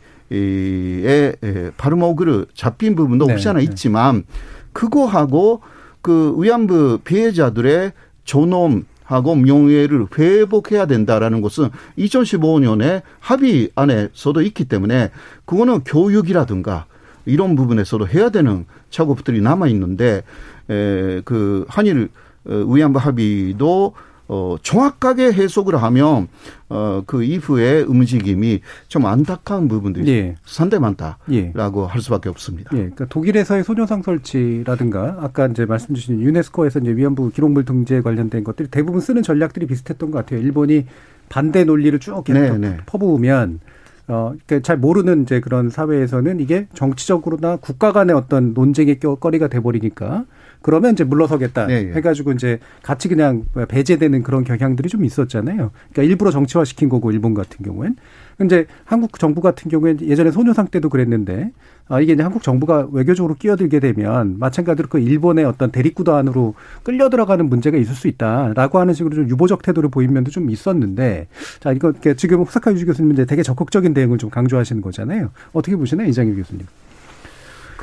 바르모그를 1.77 2.45
잡힌 2.55 2.95
부분도 2.95 3.25
없지 3.25 3.49
않아 3.49 3.59
네, 3.59 3.65
네. 3.65 3.71
있지만 3.71 4.23
그거하고 4.71 5.61
그 6.01 6.33
위안부 6.37 6.99
피해자들의 7.03 7.91
존엄하고 8.23 9.35
명예를 9.35 10.07
회복해야 10.17 10.85
된다라는 10.85 11.41
것은 11.41 11.69
2015년에 11.97 13.01
합의 13.19 13.69
안에서도 13.75 14.41
있기 14.41 14.65
때문에 14.65 15.11
그거는 15.45 15.83
교육이라든가 15.83 16.85
이런 17.25 17.55
부분에서도 17.55 18.07
해야 18.07 18.29
되는 18.29 18.65
작업들이 18.89 19.41
남아 19.41 19.67
있는데 19.67 20.23
에그 20.69 21.65
한일 21.67 22.09
어, 22.45 22.53
위안부 22.53 22.99
합의도 22.99 23.93
어, 24.27 24.55
정확하게 24.61 25.33
해석을 25.33 25.81
하면 25.83 26.27
어, 26.69 27.03
그 27.05 27.23
이후의 27.23 27.83
움직임이 27.83 28.61
좀 28.87 29.05
안타까운 29.05 29.67
부분들이 29.67 30.09
예. 30.11 30.35
상당히 30.45 30.81
많다라고 30.81 31.83
예. 31.83 31.87
할 31.87 32.01
수밖에 32.01 32.29
없습니다. 32.29 32.71
예. 32.73 32.77
그러니까 32.77 33.05
독일에서의 33.05 33.63
소녀상 33.63 34.01
설치라든가 34.01 35.17
아까 35.19 35.47
이제 35.47 35.65
말씀 35.65 35.93
주신 35.93 36.21
유네스코에서 36.21 36.79
이제 36.79 36.95
위안부 36.95 37.31
기록물 37.31 37.65
등재 37.65 38.01
관련된 38.01 38.43
것들이 38.43 38.69
대부분 38.69 39.01
쓰는 39.01 39.23
전략들이 39.23 39.67
비슷했던 39.67 40.11
것 40.11 40.19
같아요. 40.19 40.39
일본이 40.39 40.85
반대 41.29 41.63
논리를 41.63 41.97
쭉 41.99 42.23
계속 42.23 42.39
네, 42.39 42.57
네. 42.57 42.77
퍼부으면 42.85 43.59
어, 44.07 44.33
그러니까 44.45 44.65
잘 44.65 44.77
모르는 44.77 45.23
이제 45.23 45.39
그런 45.39 45.69
사회에서는 45.69 46.39
이게 46.39 46.67
정치적으로나 46.73 47.57
국가 47.57 47.91
간의 47.91 48.15
어떤 48.15 48.53
논쟁의 48.53 48.99
거리가 48.99 49.47
돼버리니까 49.47 50.25
그러면 50.63 50.93
이제 50.93 51.03
물러서겠다 51.03 51.67
네, 51.67 51.83
네. 51.83 51.93
해가지고 51.93 52.31
이제 52.31 52.59
같이 52.81 53.07
그냥 53.07 53.45
배제되는 53.67 54.23
그런 54.23 54.43
경향들이 54.43 54.89
좀 54.89 55.05
있었잖아요. 55.05 55.71
그러니까 55.91 56.03
일부러 56.03 56.31
정치화 56.31 56.65
시킨 56.65 56.89
거고 56.89 57.11
일본 57.11 57.35
같은 57.35 57.63
경우엔. 57.63 57.97
근데 58.37 58.65
한국 58.85 59.19
정부 59.19 59.41
같은 59.41 59.69
경우엔 59.69 59.99
예전에 60.01 60.31
소녀상 60.31 60.67
때도 60.67 60.89
그랬는데 60.89 61.51
아 61.87 61.99
이게 61.99 62.13
이제 62.13 62.23
한국 62.23 62.41
정부가 62.41 62.87
외교적으로 62.91 63.35
끼어들게 63.35 63.79
되면 63.79 64.39
마찬가지로 64.39 64.87
그 64.89 64.99
일본의 64.99 65.45
어떤 65.45 65.69
대립구도 65.71 66.15
안으로 66.15 66.55
끌려 66.81 67.09
들어가는 67.09 67.47
문제가 67.47 67.77
있을 67.77 67.93
수 67.93 68.07
있다라고 68.07 68.79
하는 68.79 68.93
식으로 68.93 69.15
좀 69.15 69.29
유보적 69.29 69.61
태도를 69.61 69.89
보인 69.89 70.13
면도 70.13 70.31
좀 70.31 70.49
있었는데 70.49 71.27
자 71.59 71.71
이거 71.73 71.93
지금 72.17 72.41
후사카 72.41 72.71
유지 72.71 72.85
교수님 72.85 73.11
이제 73.11 73.25
되게 73.25 73.43
적극적인 73.43 73.93
대응을 73.93 74.17
좀 74.17 74.29
강조하시는 74.29 74.81
거잖아요. 74.81 75.29
어떻게 75.51 75.75
보시나요, 75.75 76.07
이장일 76.07 76.35
교수님? 76.35 76.65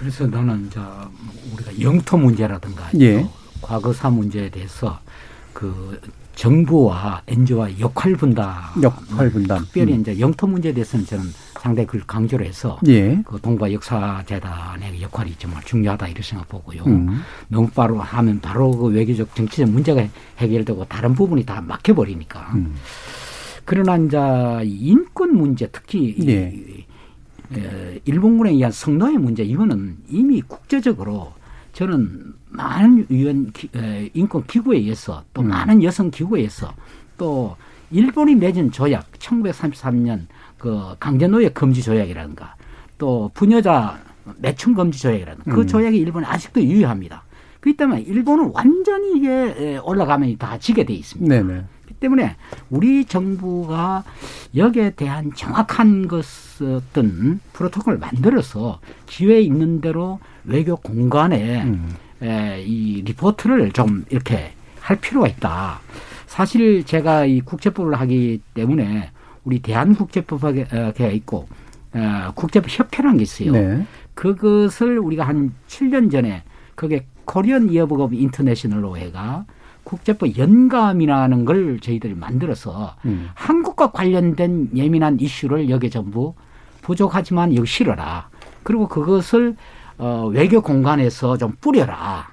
그래서 0.00 0.26
나는 0.26 0.66
이제 0.66 0.80
우리가 1.52 1.78
영토 1.82 2.16
문제라든가 2.16 2.88
예. 3.00 3.28
과거사 3.60 4.08
문제에 4.08 4.48
대해서 4.48 4.98
그 5.52 6.00
정부와 6.34 7.20
엔지오와 7.26 7.78
역할 7.80 8.14
분담, 8.14 8.50
역할 8.82 9.28
분담. 9.28 9.62
특별히 9.62 9.92
음. 9.92 10.00
이제 10.00 10.18
영토 10.18 10.46
문제에 10.46 10.72
대해서는 10.72 11.04
저는 11.04 11.24
상당히 11.60 11.86
그걸 11.86 12.00
강조를 12.06 12.46
해서 12.46 12.78
예. 12.88 13.20
그 13.26 13.38
동북아 13.42 13.70
역사 13.74 14.22
재단의 14.24 15.02
역할이 15.02 15.34
정말 15.36 15.62
중요하다 15.64 16.06
이렇게 16.06 16.22
생각 16.22 16.48
보고요. 16.48 16.82
음. 16.86 17.20
너무 17.48 17.68
바로 17.68 18.00
하면 18.00 18.40
바로 18.40 18.70
그 18.70 18.86
외교적 18.86 19.34
정치적 19.34 19.68
문제가 19.68 20.02
해결되고 20.38 20.86
다른 20.86 21.14
부분이 21.14 21.44
다 21.44 21.60
막혀 21.60 21.92
버리니까. 21.92 22.52
음. 22.54 22.74
그러나 23.66 23.98
이제 23.98 24.18
인권 24.64 25.36
문제 25.36 25.68
특히 25.70 26.16
예. 26.26 26.79
일본군에 28.04 28.50
의한 28.50 28.70
성노예 28.70 29.18
문제 29.18 29.42
이거는 29.42 29.98
이미 30.08 30.40
국제적으로 30.42 31.32
저는 31.72 32.34
많은 32.48 33.06
유엔 33.10 33.52
인권 34.14 34.46
기구에 34.46 34.78
의해서 34.78 35.24
또 35.32 35.42
음. 35.42 35.48
많은 35.48 35.82
여성 35.82 36.10
기구에 36.10 36.40
의해서 36.40 36.72
또 37.16 37.56
일본이 37.90 38.34
맺은 38.34 38.70
조약 38.70 39.10
1933년 39.12 40.26
그 40.58 40.94
강제노예 40.98 41.50
금지 41.50 41.82
조약이라든가 41.82 42.54
또 42.98 43.30
부녀자 43.34 43.98
매춘 44.38 44.74
금지 44.74 45.00
조약이라든가 45.00 45.52
그 45.52 45.62
음. 45.62 45.66
조약이 45.66 45.96
일본에 45.96 46.26
아직도 46.26 46.62
유효합니다. 46.62 47.24
그렇기 47.60 47.76
때문에 47.76 48.00
일본은 48.02 48.50
완전히 48.54 49.16
이게 49.16 49.78
올라가면 49.82 50.38
다 50.38 50.58
지게 50.58 50.84
돼 50.84 50.94
있습니다. 50.94 51.34
네네. 51.34 51.64
때문에 52.00 52.36
우리 52.70 53.04
정부가 53.04 54.04
여기에 54.56 54.90
대한 54.90 55.32
정확한 55.34 56.08
것은 56.08 57.40
프로토콜을 57.52 57.98
만들어서 57.98 58.80
기회 59.06 59.40
있는 59.40 59.80
대로 59.80 60.18
외교 60.44 60.76
공간에 60.76 61.62
음. 61.62 61.94
에, 62.22 62.62
이 62.62 63.02
리포트를 63.02 63.72
좀 63.72 64.04
이렇게 64.10 64.52
할 64.80 64.96
필요가 64.96 65.28
있다. 65.28 65.80
사실 66.26 66.84
제가 66.84 67.26
이 67.26 67.40
국제법을 67.40 67.94
하기 68.00 68.40
때문에 68.54 69.10
우리 69.44 69.60
대한국제법학회 69.60 71.12
있고 71.14 71.48
어, 71.92 72.32
국제법 72.34 72.70
협회라는 72.70 73.18
게 73.18 73.22
있어요. 73.22 73.52
네. 73.52 73.86
그것을 74.14 74.98
우리가 74.98 75.26
한 75.26 75.52
7년 75.66 76.10
전에 76.10 76.42
그게 76.74 77.06
Korean 77.24 77.68
of 77.76 78.14
International 78.14 78.81
Law 78.81 78.96
해가 78.96 79.44
국제법 79.90 80.38
연감이라는 80.38 81.44
걸 81.44 81.80
저희들이 81.80 82.14
만들어서 82.14 82.94
음. 83.06 83.28
한국과 83.34 83.90
관련된 83.90 84.70
예민한 84.76 85.18
이슈를 85.18 85.68
여기 85.68 85.90
전부 85.90 86.34
부족하지만 86.82 87.56
여기 87.56 87.66
실어라. 87.66 88.28
그리고 88.62 88.86
그것을 88.86 89.56
어, 89.98 90.30
외교 90.32 90.60
공간에서 90.60 91.36
좀 91.36 91.56
뿌려라. 91.60 92.28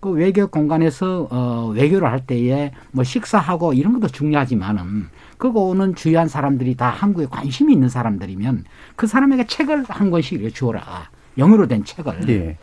그 0.00 0.08
외교 0.08 0.46
공간에서 0.46 1.28
어, 1.30 1.70
외교를 1.74 2.10
할 2.10 2.26
때에 2.26 2.72
뭐 2.92 3.04
식사하고 3.04 3.74
이런 3.74 3.92
것도 4.00 4.08
중요하지만은 4.08 5.08
그거 5.36 5.60
오는 5.60 5.94
주요한 5.94 6.28
사람들이 6.28 6.76
다 6.76 6.88
한국에 6.88 7.26
관심이 7.26 7.74
있는 7.74 7.90
사람들이면 7.90 8.64
그 8.96 9.06
사람에게 9.06 9.46
책을 9.46 9.84
한 9.86 10.10
권씩 10.10 10.54
주어라. 10.54 11.10
영어로 11.36 11.68
된 11.68 11.84
책을. 11.84 12.20
네. 12.26 12.58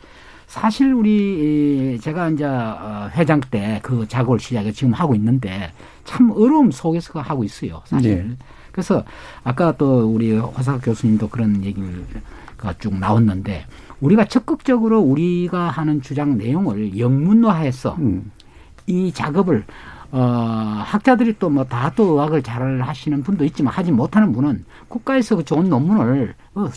사실 0.49 0.91
우리 0.93 1.99
제가 2.01 2.29
이제 2.29 2.43
어, 2.43 3.09
회장 3.13 3.39
때 3.39 3.79
그 3.83 4.07
작업을 4.07 4.39
시작해 4.39 4.71
지금 4.71 4.93
하고 4.93 5.13
있는데 5.15 5.71
참 6.05 6.31
어려움 6.31 6.71
속에서 6.71 7.21
하고 7.21 7.43
있어요. 7.43 7.81
사실. 7.85 8.27
네. 8.29 8.35
그래서 8.71 9.03
아까 9.43 9.71
또 9.77 10.11
우리 10.11 10.35
화사 10.37 10.79
교수님도 10.79 11.29
그런 11.29 11.63
얘기가 11.63 12.73
쭉 12.79 12.97
나왔는데 12.97 13.65
우리가 14.01 14.25
적극적으로 14.25 14.99
우리가 15.01 15.69
하는 15.69 16.01
주장 16.01 16.37
내용을 16.37 16.97
영문화해서 16.97 17.95
음. 17.99 18.31
이 18.87 19.11
작업을 19.13 19.65
어, 20.11 20.19
학자들이 20.83 21.37
또 21.37 21.49
뭐 21.51 21.63
다 21.65 21.91
또 21.95 22.13
의학을 22.13 22.41
잘 22.41 22.81
하시는 22.81 23.21
분도 23.21 23.45
있지만 23.45 23.71
하지 23.71 23.91
못하는 23.91 24.31
분은 24.33 24.65
국가에서 24.87 25.35
그 25.35 25.45
좋은 25.45 25.69
논문을 25.69 26.33
어, 26.55 26.67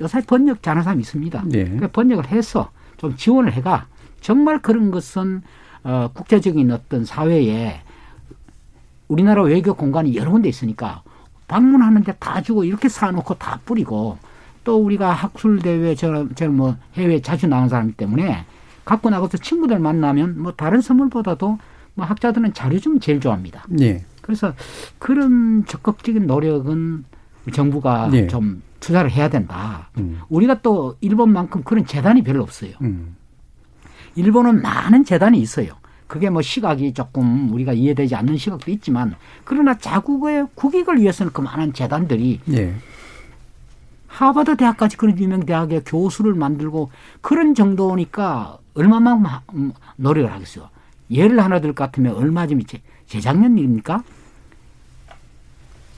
요새 0.00 0.22
번역 0.22 0.62
잘하는 0.62 0.82
사람이 0.82 1.02
있습니다. 1.02 1.42
네. 1.44 1.64
그러니까 1.64 1.88
번역을 1.88 2.28
해서 2.28 2.70
좀 2.98 3.16
지원을 3.16 3.52
해가 3.54 3.86
정말 4.20 4.60
그런 4.60 4.90
것은 4.90 5.42
어, 5.84 6.10
국제적인 6.12 6.70
어떤 6.70 7.04
사회에 7.04 7.80
우리나라 9.06 9.42
외교 9.42 9.74
공간이 9.74 10.14
여러 10.16 10.30
군데 10.30 10.48
있으니까 10.48 11.02
방문하는데 11.46 12.16
다 12.18 12.42
주고 12.42 12.64
이렇게 12.64 12.88
사놓고 12.90 13.34
다 13.34 13.60
뿌리고 13.64 14.18
또 14.64 14.76
우리가 14.84 15.12
학술 15.12 15.60
대회 15.60 15.94
저는 15.94 16.34
저는 16.34 16.54
뭐 16.54 16.76
해외 16.94 17.22
자주 17.22 17.46
나온 17.46 17.70
사람이기 17.70 17.96
때문에 17.96 18.44
갖고 18.84 19.08
나가서 19.08 19.38
친구들 19.38 19.78
만나면 19.78 20.42
뭐 20.42 20.52
다른 20.52 20.82
선물보다도 20.82 21.58
뭐 21.94 22.06
학자들은 22.06 22.52
자료 22.52 22.78
좀 22.78 23.00
제일 23.00 23.20
좋아합니다. 23.20 23.64
네. 23.68 24.04
그래서 24.20 24.52
그런 24.98 25.64
적극적인 25.66 26.26
노력은 26.26 27.04
정부가 27.52 28.08
네. 28.10 28.26
좀 28.26 28.62
투자를 28.80 29.10
해야 29.10 29.28
된다. 29.28 29.90
음. 29.98 30.20
우리가 30.28 30.60
또 30.62 30.96
일본만큼 31.00 31.62
그런 31.64 31.84
재단이 31.86 32.22
별로 32.22 32.42
없어요. 32.42 32.72
음. 32.82 33.16
일본은 34.14 34.62
많은 34.62 35.04
재단이 35.04 35.38
있어요. 35.40 35.72
그게 36.06 36.30
뭐 36.30 36.40
시각이 36.40 36.94
조금 36.94 37.52
우리가 37.52 37.72
이해되지 37.74 38.14
않는 38.14 38.38
시각도 38.38 38.70
있지만 38.70 39.14
그러나 39.44 39.76
자국의 39.76 40.46
국익을 40.54 41.00
위해서는 41.00 41.32
그 41.32 41.40
많은 41.42 41.74
재단들이 41.74 42.40
네. 42.46 42.74
하버드 44.06 44.56
대학까지 44.56 44.96
그런 44.96 45.18
유명 45.18 45.44
대학의 45.44 45.82
교수를 45.84 46.34
만들고 46.34 46.90
그런 47.20 47.54
정도니까 47.54 48.58
얼마만큼 48.74 49.40
음, 49.54 49.72
노력을 49.96 50.32
하겠어요. 50.32 50.70
예를 51.10 51.40
하나 51.40 51.60
들 51.60 51.74
것 51.74 51.84
같으면 51.84 52.14
얼마 52.14 52.46
전에 52.46 52.62
재작년 53.06 53.58
일입니까? 53.58 54.02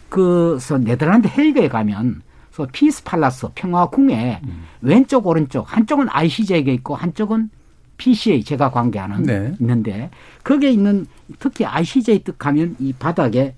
그서 0.08 0.76
네덜란드 0.78 1.28
헤이그에 1.28 1.68
가면 1.68 2.22
그 2.54 2.66
Peace 2.66 3.04
Palace 3.04 3.48
평화궁에 3.54 4.40
음. 4.44 4.64
왼쪽 4.82 5.26
오른쪽 5.26 5.64
한쪽은 5.74 6.08
ICJ가 6.10 6.70
있고 6.72 6.94
한쪽은 6.94 7.48
PCA 7.96 8.44
제가 8.44 8.70
관계하는 8.70 9.22
네. 9.22 9.54
있는데 9.60 10.10
거기에 10.44 10.70
있는 10.70 11.06
특히 11.38 11.64
ICJ 11.64 12.24
뜻 12.24 12.38
가면 12.38 12.76
이 12.78 12.92
바닥에 12.92 13.54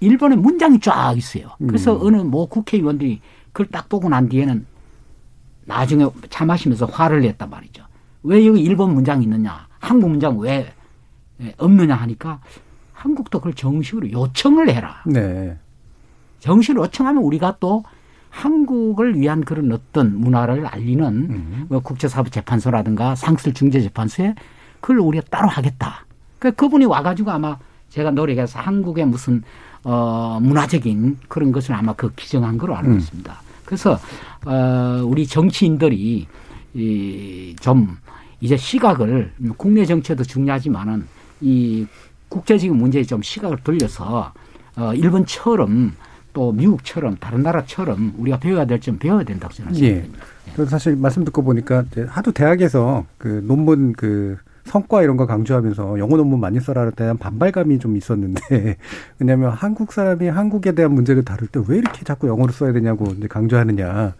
일본의 0.00 0.38
문장이 0.38 0.80
쫙 0.80 1.14
있어요. 1.16 1.50
그래서 1.66 1.94
음. 1.96 2.06
어느 2.06 2.16
뭐 2.18 2.46
국회의원들이 2.48 3.20
그걸 3.52 3.66
딱 3.66 3.88
보고 3.88 4.08
난 4.08 4.28
뒤에는 4.28 4.66
나중에 5.64 6.06
차 6.30 6.44
마시면서 6.44 6.86
화를 6.86 7.22
냈단 7.22 7.48
말이죠. 7.48 7.84
왜 8.22 8.46
여기 8.46 8.60
일본 8.60 8.94
문장이 8.94 9.24
있느냐? 9.24 9.66
한국 9.78 10.10
문장 10.10 10.38
왜 10.38 10.72
없느냐 11.58 11.94
하니까 11.94 12.40
한국도 12.92 13.38
그걸 13.38 13.54
정식으로 13.54 14.10
요청을 14.10 14.68
해라. 14.70 15.02
네. 15.06 15.56
정식으로 16.44 16.82
요청하면 16.82 17.22
우리가 17.22 17.56
또 17.58 17.84
한국을 18.28 19.18
위한 19.18 19.44
그런 19.44 19.72
어떤 19.72 20.20
문화를 20.20 20.66
알리는 20.66 21.06
음. 21.06 21.66
뭐 21.70 21.80
국제사법재판소라든가 21.80 23.14
상술중재재판소에 23.14 24.34
그걸 24.80 24.98
우리가 24.98 25.24
따로 25.30 25.48
하겠다. 25.48 26.04
그 26.38 26.52
그분이 26.52 26.84
와가지고 26.84 27.30
아마 27.30 27.56
제가 27.88 28.10
노력해서 28.10 28.58
한국의 28.58 29.06
무슨 29.06 29.42
어 29.84 30.38
문화적인 30.42 31.18
그런 31.28 31.50
것을 31.50 31.74
아마 31.74 31.94
그 31.94 32.12
기정한 32.14 32.58
걸로 32.58 32.76
알고 32.76 32.90
음. 32.90 32.98
있습니다. 32.98 33.34
그래서 33.64 33.98
어 34.44 35.02
우리 35.02 35.26
정치인들이 35.26 36.26
이좀 36.74 37.96
이제 38.40 38.56
시각을 38.58 39.32
국내 39.56 39.86
정치도 39.86 40.24
중요하지만은 40.24 41.06
이 41.40 41.86
국제적인 42.28 42.76
문제에 42.76 43.04
좀 43.04 43.22
시각을 43.22 43.58
돌려서 43.64 44.34
어 44.76 44.92
일본처럼 44.92 45.94
또 46.34 46.52
미국처럼 46.52 47.16
다른 47.18 47.42
나라처럼 47.42 48.14
우리가 48.18 48.38
배워야 48.38 48.66
될 48.66 48.78
점 48.80 48.98
배워야 48.98 49.22
된다고 49.24 49.54
저는 49.54 49.72
생각합니다. 49.72 50.06
예. 50.06 50.52
그래서 50.52 50.70
사실 50.70 50.96
말씀 50.96 51.24
듣고 51.24 51.42
보니까 51.42 51.84
하도 52.08 52.32
대학에서 52.32 53.06
그 53.16 53.42
논문 53.46 53.94
그 53.94 54.36
성과 54.64 55.02
이런 55.02 55.16
거 55.16 55.26
강조하면서 55.26 55.98
영어 55.98 56.16
논문 56.16 56.40
많이 56.40 56.58
써라에 56.60 56.90
대한 56.96 57.16
반발감이 57.16 57.78
좀 57.78 57.96
있었는데 57.96 58.76
왜냐하면 59.18 59.52
한국 59.52 59.92
사람이 59.92 60.26
한국에 60.28 60.72
대한 60.72 60.92
문제를 60.92 61.24
다룰 61.24 61.48
때 61.48 61.60
왜 61.66 61.78
이렇게 61.78 62.04
자꾸 62.04 62.28
영어를 62.28 62.52
써야 62.52 62.72
되냐고 62.72 63.06
이제 63.16 63.26
강조하느냐. 63.28 64.14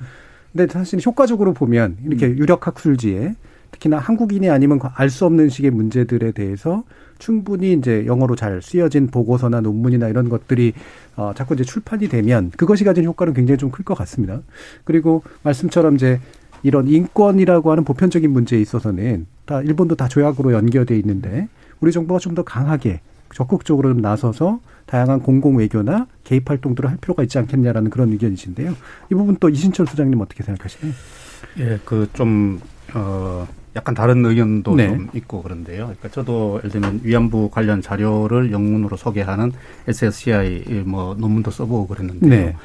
근데 0.52 0.72
사실 0.72 1.00
효과적으로 1.04 1.52
보면 1.52 1.96
이렇게 2.06 2.26
음. 2.26 2.38
유력 2.38 2.66
학술지에 2.66 3.34
특히나 3.74 3.98
한국인이 3.98 4.48
아니면 4.50 4.78
알 4.94 5.10
수 5.10 5.26
없는 5.26 5.48
식의 5.48 5.70
문제들에 5.70 6.32
대해서 6.32 6.84
충분히 7.18 7.72
이제 7.72 8.04
영어로 8.06 8.34
잘 8.36 8.60
쓰여진 8.62 9.08
보고서나 9.08 9.60
논문이나 9.60 10.08
이런 10.08 10.28
것들이 10.28 10.72
어 11.16 11.32
자꾸 11.36 11.54
이제 11.54 11.62
출판이 11.64 12.08
되면 12.08 12.50
그것이 12.56 12.84
가진 12.84 13.04
효과는 13.04 13.34
굉장히 13.34 13.58
좀 13.58 13.70
클 13.70 13.84
것 13.84 13.94
같습니다. 13.98 14.40
그리고 14.84 15.22
말씀처럼 15.42 15.94
이제 15.96 16.20
이런 16.62 16.88
인권이라고 16.88 17.70
하는 17.70 17.84
보편적인 17.84 18.30
문제에 18.30 18.60
있어서는 18.60 19.26
다 19.44 19.60
일본도 19.60 19.96
다 19.96 20.08
조약으로 20.08 20.52
연결돼 20.52 20.96
있는데 20.98 21.48
우리 21.80 21.92
정부가 21.92 22.18
좀 22.18 22.34
더 22.34 22.42
강하게 22.42 23.00
적극적으로 23.34 23.92
나서서 23.94 24.60
다양한 24.86 25.20
공공 25.20 25.56
외교나 25.58 26.06
개입 26.24 26.48
활동들을 26.50 26.88
할 26.90 26.96
필요가 26.98 27.22
있지 27.22 27.38
않겠냐라는 27.38 27.90
그런 27.90 28.10
의견이신데요. 28.12 28.72
이 29.10 29.14
부분 29.14 29.36
또 29.40 29.48
이신철 29.48 29.86
소장님 29.86 30.20
어떻게 30.20 30.42
생각하시나요? 30.44 30.92
예, 31.58 31.78
그 31.84 32.08
좀 32.12 32.60
어. 32.94 33.46
약간 33.76 33.94
다른 33.94 34.24
의견도 34.24 34.74
네. 34.76 34.88
좀 34.88 35.08
있고 35.14 35.42
그런데요. 35.42 35.84
그러니까 35.84 36.08
저도 36.10 36.58
예를 36.58 36.70
들면 36.70 37.00
위안부 37.02 37.50
관련 37.50 37.82
자료를 37.82 38.52
영문으로 38.52 38.96
소개하는 38.96 39.52
SSCI 39.88 40.84
뭐 40.84 41.14
논문도 41.18 41.50
써보고 41.50 41.88
그랬는데요. 41.88 42.30
네. 42.30 42.56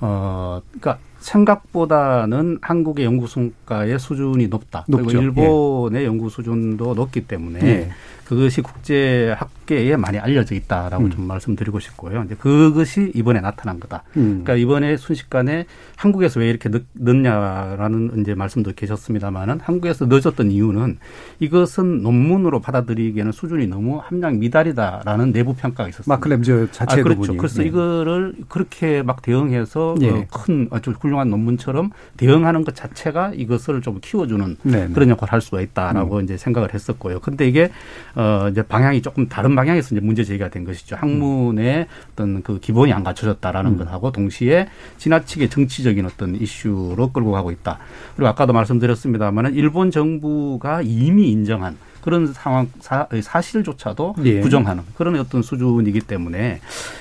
어, 0.00 0.60
그러니까 0.70 0.98
생각보다는 1.20 2.58
한국의 2.60 3.04
연구 3.04 3.26
성과의 3.26 3.98
수준이 3.98 4.48
높다. 4.48 4.84
높죠. 4.88 5.06
그리고 5.06 5.22
일본의 5.22 6.02
예. 6.02 6.06
연구 6.06 6.30
수준도 6.30 6.94
높기 6.94 7.26
때문에 7.26 7.60
예. 7.62 7.90
그것이 8.28 8.60
국제 8.60 9.34
학계에 9.38 9.96
많이 9.96 10.18
알려져 10.18 10.54
있다라고 10.54 11.04
음. 11.04 11.10
좀 11.10 11.26
말씀드리고 11.26 11.80
싶고요. 11.80 12.24
이제 12.26 12.34
그것이 12.34 13.10
이번에 13.14 13.40
나타난 13.40 13.80
거다. 13.80 14.02
음. 14.18 14.42
그러니까 14.44 14.56
이번에 14.56 14.98
순식간에 14.98 15.64
한국에서 15.96 16.40
왜 16.40 16.50
이렇게 16.50 16.68
늦, 16.68 16.84
늦냐라는 16.94 18.20
이제 18.20 18.34
말씀도 18.34 18.72
계셨습니다만은 18.76 19.60
한국에서 19.60 20.04
늦었던 20.04 20.50
이유는 20.50 20.98
이것은 21.40 22.02
논문으로 22.02 22.60
받아들이기에는 22.60 23.32
수준이 23.32 23.66
너무 23.66 23.98
함량 23.98 24.38
미달이다라는 24.38 25.32
내부 25.32 25.54
평가가 25.54 25.88
있었습니다. 25.88 26.14
마클램즈 26.14 26.68
자체 26.70 27.00
아, 27.00 27.02
그렇죠. 27.02 27.34
그래서 27.34 27.62
네. 27.62 27.68
이거를 27.68 28.34
그렇게 28.48 29.02
막 29.02 29.22
대응해서 29.22 29.94
예. 30.02 30.10
어, 30.10 30.26
큰 30.30 30.68
아주 30.70 30.90
훌륭한 30.90 31.30
논문처럼 31.30 31.92
대응하는 32.18 32.62
것 32.64 32.74
자체가 32.74 33.32
이것을 33.34 33.80
좀 33.80 34.00
키워주는 34.02 34.56
네네. 34.62 34.86
네. 34.88 34.92
그런 34.92 35.08
역할을 35.08 35.32
할 35.32 35.40
수가 35.40 35.62
있다라고 35.62 36.18
음. 36.18 36.24
이제 36.24 36.36
생각을 36.36 36.74
했었고요. 36.74 37.20
근데 37.20 37.48
이게 37.48 37.70
어 38.18 38.48
이제 38.50 38.62
방향이 38.62 39.00
조금 39.00 39.28
다른 39.28 39.54
방향에서 39.54 39.94
이제 39.94 40.04
문제 40.04 40.24
제기가 40.24 40.48
된 40.48 40.64
것이죠. 40.64 40.96
학문의 40.96 41.86
어떤 42.12 42.42
그 42.42 42.58
기본이 42.58 42.92
안 42.92 43.04
갖춰졌다라는 43.04 43.72
음. 43.72 43.78
것하고 43.78 44.10
동시에 44.10 44.68
지나치게 44.96 45.48
정치적인 45.48 46.04
어떤 46.04 46.34
이슈로 46.34 47.12
끌고 47.12 47.30
가고 47.30 47.52
있다. 47.52 47.78
그리고 48.16 48.26
아까도 48.28 48.52
말씀드렸습니다만은 48.52 49.54
일본 49.54 49.92
정부가 49.92 50.82
이미 50.82 51.30
인정한 51.30 51.76
그런 52.00 52.32
상황 52.32 52.68
사, 52.80 53.06
실조차도 53.40 54.16
예. 54.24 54.40
부정하는 54.40 54.82
그런 54.96 55.14
어떤 55.16 55.42
수준이기 55.42 56.00
때문에 56.00 56.60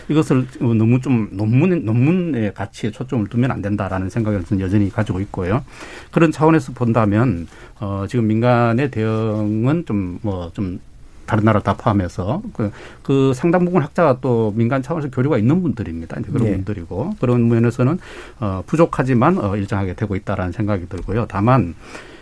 이것을 0.09 0.45
너무 0.59 1.01
좀 1.01 1.29
논문 1.31 1.83
논문의 1.83 2.53
가치에 2.53 2.91
초점을 2.91 3.27
두면 3.27 3.49
안 3.49 3.63
된다라는 3.63 4.11
생각을 4.11 4.43
저는 4.43 4.63
여전히 4.63 4.91
가지고 4.91 5.19
있고요. 5.21 5.63
그런 6.11 6.31
차원에서 6.31 6.73
본다면 6.73 7.47
어 7.79 8.05
지금 8.07 8.27
민간의 8.27 8.91
대응은 8.91 9.85
좀 9.87 10.19
뭐좀 10.21 10.21
뭐 10.21 10.51
좀 10.53 10.79
다른 11.27 11.43
나라 11.43 11.59
다 11.59 11.75
포함해서 11.75 12.41
그, 12.53 12.71
그 13.03 13.33
상당 13.35 13.65
부분 13.65 13.83
학자가 13.83 14.17
또 14.21 14.53
민간 14.55 14.81
차원에서 14.81 15.11
교류가 15.11 15.37
있는 15.37 15.61
분들입니다. 15.61 16.19
이제 16.19 16.31
그런 16.31 16.45
네. 16.45 16.55
분들이고 16.55 17.15
그런 17.19 17.47
면에서는 17.47 17.99
어, 18.39 18.63
부족하지만 18.65 19.37
어, 19.37 19.55
일정하게 19.55 19.93
되고 19.93 20.15
있다라는 20.15 20.53
생각이 20.53 20.87
들고요. 20.89 21.25
다만 21.27 21.75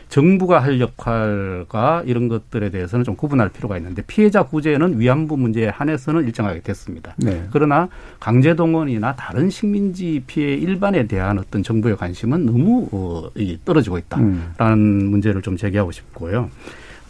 정부가 0.09 0.59
할 0.59 0.79
역할과 0.79 2.03
이런 2.05 2.27
것들에 2.27 2.69
대해서는 2.69 3.03
좀 3.03 3.15
구분할 3.15 3.49
필요가 3.49 3.77
있는데 3.77 4.01
피해자 4.03 4.43
구제는 4.43 4.99
위안부 4.99 5.35
문제에 5.37 5.67
한해서는 5.67 6.25
일정하게 6.25 6.61
됐습니다. 6.61 7.13
네. 7.17 7.47
그러나 7.51 7.89
강제 8.19 8.55
동원이나 8.55 9.15
다른 9.15 9.49
식민지 9.49 10.23
피해 10.27 10.53
일반에 10.53 11.07
대한 11.07 11.39
어떤 11.39 11.63
정부의 11.63 11.97
관심은 11.97 12.45
너무 12.45 12.87
어, 12.91 13.29
떨어지고 13.65 13.97
있다라는 13.97 14.37
음. 14.59 15.09
문제를 15.09 15.41
좀 15.41 15.57
제기하고 15.57 15.91
싶고요. 15.91 16.49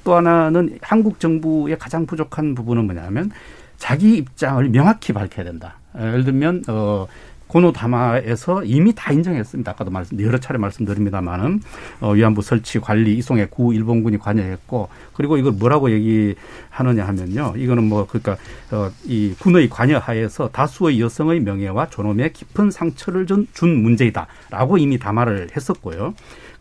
또 0.05 0.15
하나는 0.15 0.77
한국 0.81 1.19
정부의 1.19 1.77
가장 1.77 2.05
부족한 2.05 2.55
부분은 2.55 2.85
뭐냐면 2.85 3.31
자기 3.77 4.15
입장을 4.15 4.69
명확히 4.69 5.11
밝혀야 5.11 5.43
된다. 5.43 5.75
예를 5.99 6.23
들면 6.23 6.63
어 6.69 7.07
고노다마에서 7.47 8.63
이미 8.63 8.93
다 8.95 9.11
인정했습니다. 9.11 9.71
아까도 9.71 9.91
말씀 9.91 10.19
여러 10.21 10.39
차례 10.39 10.57
말씀드립니다만은 10.59 11.61
어, 12.01 12.11
위안부 12.11 12.41
설치 12.41 12.79
관리 12.79 13.17
이송에 13.17 13.45
구 13.45 13.73
일본군이 13.73 14.17
관여했고 14.17 14.89
그리고 15.13 15.37
이걸 15.37 15.53
뭐라고 15.53 15.91
얘기하느냐 15.91 17.05
하면요. 17.05 17.53
이거는 17.57 17.83
뭐 17.83 18.07
그러니까 18.07 18.37
어, 18.71 18.89
이 19.05 19.35
군의 19.39 19.69
관여하에서 19.69 20.49
다수의 20.49 20.99
여성의 21.01 21.41
명예와 21.41 21.89
존엄에 21.89 22.29
깊은 22.29 22.71
상처를 22.71 23.25
준, 23.25 23.47
준 23.53 23.81
문제이다라고 23.83 24.77
이미 24.77 24.97
담화를 24.97 25.49
했었고요. 25.55 26.13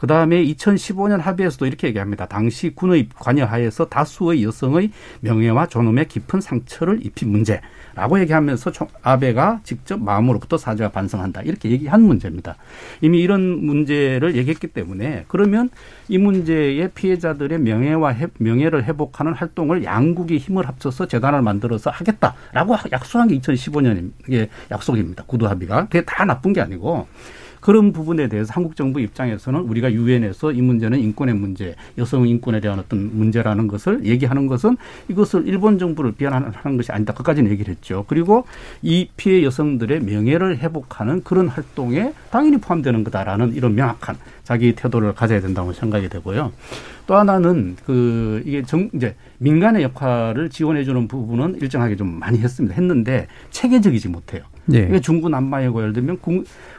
그 0.05 0.07
다음에 0.07 0.45
2015년 0.45 1.19
합의에서도 1.19 1.65
이렇게 1.65 1.87
얘기합니다. 1.87 2.27
당시 2.27 2.69
군의 2.75 3.09
관여하에서 3.19 3.89
다수의 3.89 4.45
여성의 4.45 4.91
명예와 5.21 5.69
존엄에 5.69 6.05
깊은 6.05 6.43
상처를 6.43 7.07
입힌 7.07 7.31
문제라고 7.31 8.21
얘기하면서 8.21 8.71
아베가 9.01 9.61
직접 9.65 9.99
마음으로부터 9.99 10.59
사죄와 10.59 10.91
반성한다. 10.91 11.41
이렇게 11.45 11.71
얘기한 11.71 12.03
문제입니다. 12.03 12.57
이미 13.01 13.23
이런 13.23 13.65
문제를 13.65 14.37
얘기했기 14.37 14.67
때문에 14.67 15.25
그러면 15.27 15.71
이 16.11 16.19
문제의 16.19 16.91
피해자들의 16.95 17.59
명예와 17.61 18.11
해, 18.11 18.27
명예를 18.37 18.85
회복하는 18.85 19.33
활동을 19.33 19.85
양국이 19.85 20.37
힘을 20.37 20.69
합쳐서 20.69 21.09
재단을 21.09 21.41
만들어서 21.41 21.89
하겠다라고 21.89 22.77
약속한 22.93 23.29
게 23.29 23.39
2015년 23.39 24.13
의 24.29 24.51
약속입니다. 24.71 25.25
구두 25.27 25.47
합의가. 25.47 25.85
그게 25.85 26.05
다 26.05 26.27
나쁜 26.27 26.53
게 26.53 26.61
아니고 26.61 27.09
그런 27.65 27.95
부분에 27.95 28.29
대해서 28.29 28.53
한국 28.53 28.77
정부 28.77 29.01
입장에서는 29.01 29.59
우리가 29.59 29.91
유엔에서 29.91 30.53
이 30.53 30.61
문제는 30.61 30.99
인권의 30.99 31.35
문제, 31.35 31.75
여성 31.97 32.29
인권에 32.29 32.61
대한 32.61 32.79
어떤 32.79 33.17
문제라는 33.17 33.69
것을 33.69 34.05
얘기하는 34.05 34.49
것은 34.49 34.77
이것을 35.09 35.49
일본 35.49 35.79
정부를 35.79 36.13
비난하는 36.13 36.77
것이 36.77 36.93
아니다. 36.93 37.15
그까지는 37.15 37.51
얘기를 37.51 37.73
했죠. 37.73 38.05
그리고 38.07 38.45
이 38.83 39.09
피해 39.17 39.43
여성들의 39.43 40.01
명예를 40.01 40.59
회복하는 40.59 41.25
그런 41.25 41.49
활동에 41.49 42.13
당연히 42.31 42.59
포함되는 42.59 43.03
거다라는 43.03 43.55
이런 43.55 43.75
명확한 43.75 44.17
자기 44.43 44.75
태도를 44.75 45.15
가져야 45.15 45.41
된다고 45.41 45.73
생각이 45.73 46.11
되고요. 46.11 46.53
또 47.07 47.17
하나는 47.17 47.77
그 47.87 48.43
이게 48.45 48.63
정 48.63 48.91
이제 48.93 49.17
민간의 49.39 49.85
역할을 49.85 50.51
지원해 50.51 50.85
주는 50.85 51.09
부분은 51.09 51.63
일정하게 51.63 51.97
좀 51.97 52.19
많이 52.19 52.39
했습니다. 52.41 52.77
했는데 52.77 53.27
체계적이지 53.53 54.09
못해요. 54.09 54.43
예. 54.73 54.79
이게 54.89 55.01
중구난방이고 55.01 55.81
예를 55.81 55.93
들면 55.93 56.19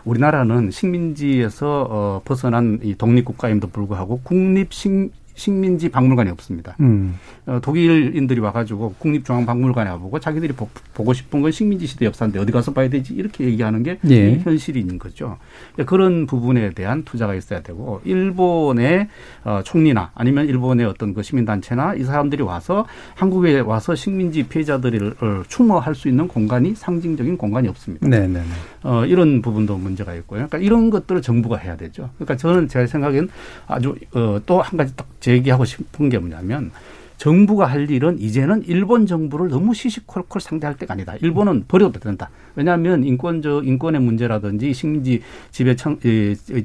우리나라는 0.05 0.71
식민지에서 0.71 1.88
어 1.89 2.21
벗어난 2.25 2.79
이 2.83 2.95
독립국가임도 2.95 3.67
불구하고 3.67 4.21
국립식 4.23 5.11
식민지 5.36 5.89
박물관이 5.89 6.29
없습니다. 6.31 6.75
음. 6.79 7.15
어, 7.45 7.59
독일인들이 7.61 8.39
와가지고 8.39 8.95
국립중앙박물관에 8.99 9.89
와보고 9.91 10.19
자기들이 10.19 10.53
보, 10.53 10.67
고 10.93 11.13
싶은 11.13 11.41
건 11.41 11.51
식민지 11.51 11.88
시대 11.88 12.05
역사인데 12.05 12.39
어디 12.39 12.51
가서 12.51 12.73
봐야 12.73 12.89
되지 12.89 13.13
이렇게 13.13 13.45
얘기하는 13.45 13.83
게 13.83 13.99
예. 14.09 14.38
현실인 14.39 14.97
거죠. 14.97 15.38
그런 15.86 16.25
부분에 16.25 16.71
대한 16.71 17.03
투자가 17.03 17.36
있어야 17.36 17.61
되고 17.61 18.01
일본의 18.03 19.07
어, 19.43 19.61
총리나 19.63 20.11
아니면 20.15 20.47
일본의 20.47 20.86
어떤 20.86 21.13
그 21.13 21.21
시민단체나 21.23 21.95
이 21.95 22.03
사람들이 22.03 22.41
와서 22.43 22.86
한국에 23.15 23.59
와서 23.59 23.95
식민지 23.95 24.43
피해자들을 24.43 25.15
어, 25.21 25.43
추모할 25.47 25.95
수 25.95 26.07
있는 26.09 26.27
공간이 26.27 26.75
상징적인 26.75 27.38
공간이 27.38 27.67
없습니다. 27.67 28.07
네네네. 28.07 28.33
네, 28.33 28.39
네. 28.39 28.45
어, 28.83 29.05
이런 29.05 29.41
부분도 29.41 29.77
문제가 29.77 30.13
있고요. 30.15 30.47
그러니까 30.47 30.57
이런 30.57 30.89
것들을 30.89 31.21
정부가 31.21 31.57
해야 31.57 31.77
되죠. 31.77 32.09
그러니까 32.15 32.38
저는 32.38 32.67
제 32.67 32.88
생각엔 32.88 33.29
아주 33.67 33.95
어, 34.13 34.39
또 34.45 34.65
한 34.65 34.77
가지 34.77 34.95
딱 34.95 35.07
제기하고 35.26 35.65
싶은 35.65 36.09
게 36.09 36.19
뭐냐면 36.19 36.71
정부가 37.17 37.65
할 37.65 37.89
일은 37.89 38.19
이제는 38.19 38.63
일본 38.67 39.07
정부를 39.07 39.49
너무 39.49 39.73
시시콜콜 39.73 40.39
상대할 40.41 40.78
때가 40.78 40.93
아니다. 40.93 41.15
일본은 41.21 41.65
버려도 41.67 41.99
된다. 41.99 42.30
왜냐하면 42.56 43.03
인권적 43.03 43.68
인권의 43.68 44.01
문제라든지 44.01 44.74
식민지 44.74 45.22
지배 45.51 45.76
청 45.76 45.99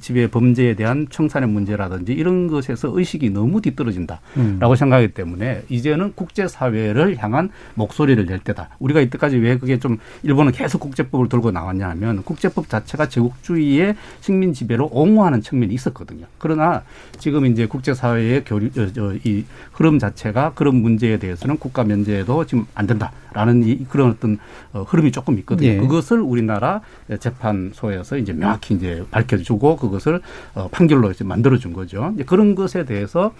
지배 0.00 0.28
범죄에 0.28 0.74
대한 0.74 1.06
청산의 1.10 1.48
문제라든지 1.48 2.12
이런 2.12 2.48
것에서 2.48 2.90
의식이 2.96 3.30
너무 3.30 3.60
뒤떨어진다라고 3.60 4.22
음. 4.36 4.76
생각하기 4.76 5.08
때문에 5.08 5.62
이제는 5.68 6.12
국제 6.14 6.48
사회를 6.48 7.16
향한 7.18 7.50
목소리를 7.74 8.24
낼 8.26 8.38
때다. 8.40 8.70
우리가 8.78 9.00
이때까지 9.00 9.36
왜 9.36 9.58
그게 9.58 9.78
좀 9.78 9.98
일본은 10.22 10.52
계속 10.52 10.80
국제법을 10.80 11.28
들고 11.28 11.50
나왔냐 11.50 11.88
하면 11.90 12.22
국제법 12.22 12.68
자체가 12.68 13.08
제국주의의 13.08 13.96
식민 14.20 14.52
지배로 14.52 14.88
옹호하는 14.92 15.42
측면이 15.42 15.74
있었거든요. 15.74 16.26
그러나 16.38 16.82
지금 17.18 17.46
이제 17.46 17.66
국제 17.66 17.94
사회의 17.94 18.44
교류 18.44 18.70
저, 18.72 18.92
저, 18.92 19.14
이 19.24 19.44
흐름 19.72 19.98
자체가 19.98 20.52
그런 20.54 20.76
문제에 20.76 21.18
대해서는 21.18 21.58
국가 21.58 21.84
면제도 21.84 22.44
지금 22.46 22.66
안 22.74 22.86
된다라는 22.86 23.66
이, 23.66 23.84
그런 23.88 24.10
어떤 24.10 24.38
어, 24.72 24.82
흐름이 24.82 25.12
조금 25.12 25.38
있거든요. 25.38 25.68
예. 25.68 25.79
그것을 25.80 26.20
우리나라 26.20 26.80
재판소에서 27.18 28.16
이제 28.16 28.32
명확히 28.32 28.74
이제 28.74 29.04
밝혀주고 29.10 29.76
그것을 29.76 30.20
어, 30.54 30.68
판결로 30.68 31.10
이제 31.10 31.24
만들어준 31.24 31.72
거죠. 31.72 32.12
이제 32.14 32.24
그런 32.24 32.54
것에 32.54 32.84
대해서 32.84 33.32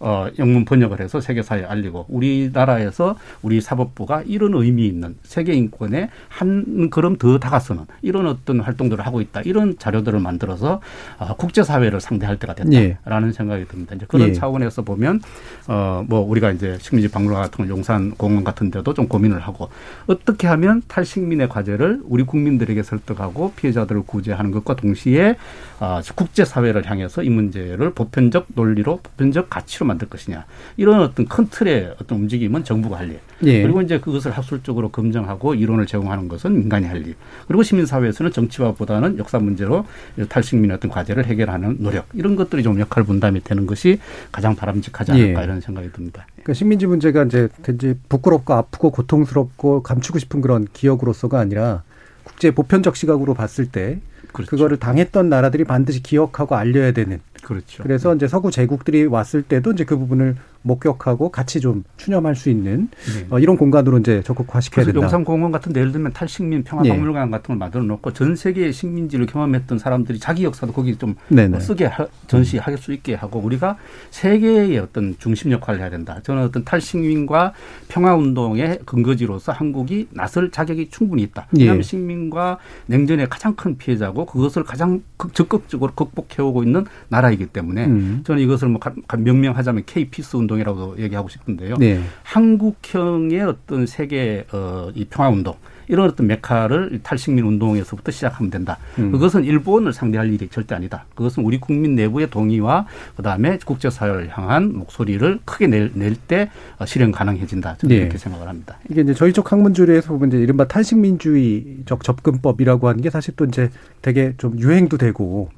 어, 0.00 0.28
영문 0.38 0.64
번역을 0.64 1.00
해서 1.00 1.20
세계사에 1.20 1.64
알리고 1.64 2.06
우리나라에서 2.08 3.16
우리 3.42 3.60
사법부가 3.60 4.22
이런 4.26 4.54
의미 4.54 4.86
있는 4.86 5.16
세계 5.22 5.54
인권에 5.54 6.08
한 6.28 6.88
걸음 6.90 7.16
더 7.16 7.38
다가서는 7.38 7.84
이런 8.02 8.26
어떤 8.26 8.60
활동들을 8.60 9.04
하고 9.04 9.20
있다. 9.20 9.40
이런 9.42 9.76
자료들을 9.78 10.20
만들어서 10.20 10.80
어, 11.18 11.36
국제사회를 11.36 12.00
상대할 12.00 12.38
때가 12.38 12.54
됐다라는 12.54 13.28
예. 13.28 13.32
생각이 13.32 13.66
듭니다. 13.66 13.96
이제 13.96 14.06
그런 14.08 14.28
예. 14.28 14.32
차원에서 14.32 14.82
보면 14.82 15.20
어, 15.66 16.04
뭐 16.06 16.20
우리가 16.20 16.52
이제 16.52 16.78
식민지 16.80 17.10
박물관 17.10 17.42
같은 17.42 17.64
걸 17.64 17.68
용산 17.68 18.12
공원 18.12 18.44
같은 18.44 18.70
데도 18.70 18.94
좀 18.94 19.08
고민을 19.08 19.40
하고 19.40 19.68
어떻게 20.06 20.46
하면 20.46 20.82
탈식민의 20.86 21.48
과제를 21.48 22.02
우리 22.04 22.22
국민들에게 22.22 22.82
설득하고 22.82 23.52
피해자들을 23.54 24.02
구제하는 24.02 24.52
것과 24.52 24.76
동시에 24.76 25.36
어, 25.80 26.00
국제사회를 26.14 26.88
향해서 26.88 27.22
이 27.22 27.30
문제를 27.30 27.90
보편적 27.94 28.46
논리로 28.54 29.00
보편적 29.02 29.50
가치로 29.50 29.87
만들 29.88 30.08
것이냐 30.08 30.44
이런 30.76 31.00
어떤 31.00 31.26
큰 31.26 31.48
틀의 31.48 31.96
어떤 32.00 32.18
움직임은 32.18 32.64
정부가 32.64 32.98
할 32.98 33.08
일. 33.08 33.18
예. 33.42 33.62
그리고 33.62 33.82
이제 33.82 33.98
그것을 33.98 34.30
학술적으로 34.30 34.90
검증하고 34.90 35.54
이론을 35.54 35.86
제공하는 35.86 36.28
것은 36.28 36.58
민간이 36.58 36.86
할 36.86 37.06
일. 37.06 37.14
그리고 37.46 37.62
시민사회에서는 37.62 38.32
정치화보다는 38.32 39.18
역사 39.18 39.38
문제로 39.38 39.84
탈식민의 40.28 40.76
어떤 40.76 40.90
과제를 40.90 41.26
해결하는 41.26 41.78
노력 41.80 42.06
이런 42.12 42.36
것들이 42.36 42.62
좀 42.62 42.78
역할 42.78 43.04
분담이 43.04 43.42
되는 43.42 43.66
것이 43.66 43.98
가장 44.30 44.54
바람직하지 44.54 45.12
않을까 45.12 45.40
예. 45.40 45.44
이런 45.44 45.60
생각이 45.60 45.90
듭니다. 45.92 46.26
그러니까 46.34 46.52
식민지 46.52 46.86
문제가 46.86 47.24
이제 47.24 47.48
굉장히 47.64 47.94
부끄럽고 48.08 48.54
아프고 48.54 48.90
고통스럽고 48.90 49.82
감추고 49.82 50.18
싶은 50.18 50.40
그런 50.40 50.66
기억으로서가 50.72 51.38
아니라 51.40 51.82
국제 52.24 52.50
보편적 52.50 52.96
시각으로 52.96 53.34
봤을 53.34 53.66
때 53.66 54.00
그렇죠. 54.32 54.50
그거를 54.50 54.78
당했던 54.78 55.28
나라들이 55.28 55.64
반드시 55.64 56.02
기억하고 56.02 56.54
알려야 56.54 56.92
되는. 56.92 57.20
그렇죠. 57.42 57.82
그래서 57.82 58.14
이제 58.14 58.28
서구 58.28 58.50
제국들이 58.50 59.06
왔을 59.06 59.42
때도 59.42 59.72
이제 59.72 59.84
그 59.84 59.96
부분을 59.96 60.36
목격하고 60.62 61.30
같이 61.30 61.60
좀 61.60 61.84
추념할 61.96 62.36
수 62.36 62.50
있는 62.50 62.88
네. 63.14 63.26
어, 63.30 63.38
이런 63.38 63.56
공간으로 63.56 63.98
이제 63.98 64.22
적극화시켜야 64.22 64.84
된다. 64.84 65.00
용산공원 65.00 65.52
같은 65.52 65.72
데 65.72 65.80
예를 65.80 65.92
들면 65.92 66.12
탈식민 66.12 66.64
평화박물관 66.64 67.26
네. 67.26 67.30
같은 67.30 67.48
걸 67.48 67.56
만들어 67.56 67.82
놓고 67.84 68.12
전 68.12 68.36
세계의 68.36 68.72
식민지를 68.72 69.26
경험했던 69.26 69.78
사람들이 69.78 70.18
자기 70.18 70.44
역사도 70.44 70.72
거기 70.72 70.96
좀 70.96 71.14
네네. 71.28 71.60
쓰게 71.60 71.86
하, 71.86 72.06
전시할 72.26 72.76
수 72.78 72.92
있게 72.92 73.14
하고 73.14 73.38
우리가 73.38 73.76
세계의 74.10 74.78
어떤 74.78 75.16
중심 75.18 75.52
역할을 75.52 75.80
해야 75.80 75.90
된다. 75.90 76.20
저는 76.22 76.42
어떤 76.44 76.64
탈식민과 76.64 77.52
평화운동의 77.88 78.80
근거지로서 78.84 79.52
한국이 79.52 80.08
나설 80.10 80.50
자격이 80.50 80.90
충분히 80.90 81.22
있다. 81.22 81.46
예. 81.56 81.60
왜냐하면 81.60 81.78
예. 81.78 81.82
식민과 81.82 82.58
냉전의 82.86 83.28
가장 83.28 83.54
큰 83.54 83.76
피해자고 83.76 84.26
그것을 84.26 84.64
가장 84.64 85.02
적극적으로 85.32 85.92
극복해오고 85.94 86.62
있는 86.62 86.84
나라이기 87.08 87.46
때문에 87.46 87.86
음. 87.86 88.20
저는 88.24 88.42
이것을 88.42 88.68
뭐 88.68 88.80
명명하자면 89.16 89.84
K-피스 89.86 90.36
운동 90.36 90.47
운동이라고 90.48 90.96
얘기하고 90.98 91.28
싶은데요. 91.28 91.76
네. 91.76 92.00
한국형의 92.22 93.42
어떤 93.42 93.86
세계 93.86 94.46
어, 94.52 94.90
이 94.94 95.04
평화 95.04 95.28
운동 95.28 95.54
이런 95.88 96.08
어떤 96.08 96.26
메카를 96.26 97.00
탈식민 97.02 97.44
운동에서부터 97.44 98.12
시작하면 98.12 98.50
된다. 98.50 98.78
음. 98.98 99.10
그것은 99.10 99.44
일본을 99.44 99.92
상대할 99.92 100.32
일이 100.32 100.48
절대 100.48 100.74
아니다. 100.74 101.06
그것은 101.14 101.44
우리 101.44 101.58
국민 101.58 101.94
내부의 101.94 102.30
동의와 102.30 102.86
그다음에 103.16 103.58
국제사회를 103.64 104.28
향한 104.30 104.76
목소리를 104.76 105.40
크게 105.44 105.66
낼, 105.66 105.90
낼때 105.94 106.50
어, 106.78 106.86
실현 106.86 107.10
가능해진다. 107.10 107.76
저는 107.78 107.94
네. 107.94 108.02
이렇게 108.02 108.18
생각을 108.18 108.48
합니다. 108.48 108.78
이게 108.90 109.00
이제 109.00 109.14
저희 109.14 109.32
쪽 109.32 109.50
학문주의에서 109.50 110.08
보면 110.12 110.28
이제 110.28 110.38
이른바 110.38 110.68
탈식민주의적 110.68 112.04
접근법이라고 112.04 112.88
하는 112.88 113.00
게 113.00 113.10
사실 113.10 113.34
또 113.36 113.44
이제 113.46 113.70
되게 114.02 114.34
좀 114.36 114.58
유행도 114.58 114.98
되고 114.98 115.48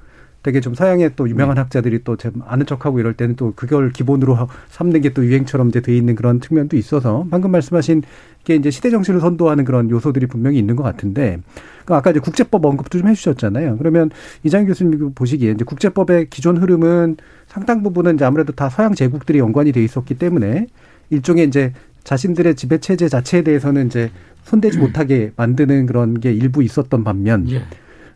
되게 0.42 0.60
좀 0.60 0.74
서양의 0.74 1.12
또 1.16 1.28
유명한 1.28 1.56
네. 1.56 1.60
학자들이 1.60 2.02
또 2.04 2.16
아는 2.46 2.64
척하고 2.64 2.98
이럴 2.98 3.12
때는 3.14 3.36
또 3.36 3.52
그걸 3.54 3.90
기본으로 3.90 4.48
삼는 4.70 5.02
게 5.02 5.10
또 5.10 5.24
유행처럼 5.24 5.68
이제 5.68 5.80
돼 5.80 5.96
있는 5.96 6.14
그런 6.14 6.40
측면도 6.40 6.76
있어서 6.76 7.26
방금 7.30 7.50
말씀하신 7.50 8.02
게 8.44 8.54
이제 8.54 8.70
시대 8.70 8.90
정신을 8.90 9.20
선도하는 9.20 9.64
그런 9.64 9.90
요소들이 9.90 10.26
분명히 10.26 10.58
있는 10.58 10.76
것 10.76 10.82
같은데 10.82 11.38
그 11.84 11.94
아까 11.94 12.10
이제 12.10 12.20
국제법 12.20 12.64
언급도 12.64 12.98
좀 12.98 13.08
해주셨잖아요. 13.08 13.76
그러면 13.78 14.10
이장 14.44 14.66
교수님 14.66 15.14
보시기에 15.14 15.52
이제 15.52 15.64
국제법의 15.64 16.30
기존 16.30 16.56
흐름은 16.56 17.16
상당 17.48 17.82
부분은 17.82 18.14
이제 18.14 18.24
아무래도 18.24 18.52
다 18.52 18.68
서양 18.68 18.94
제국들이 18.94 19.38
연관이 19.38 19.72
돼 19.72 19.82
있었기 19.82 20.14
때문에 20.14 20.66
일종의 21.10 21.46
이제 21.46 21.72
자신들의 22.04 22.54
지배 22.54 22.78
체제 22.78 23.08
자체에 23.08 23.42
대해서는 23.42 23.86
이제 23.86 24.10
손대지 24.44 24.78
못하게 24.78 25.32
만드는 25.36 25.86
그런 25.86 26.18
게 26.18 26.32
일부 26.32 26.62
있었던 26.62 27.04
반면. 27.04 27.50
예. 27.50 27.62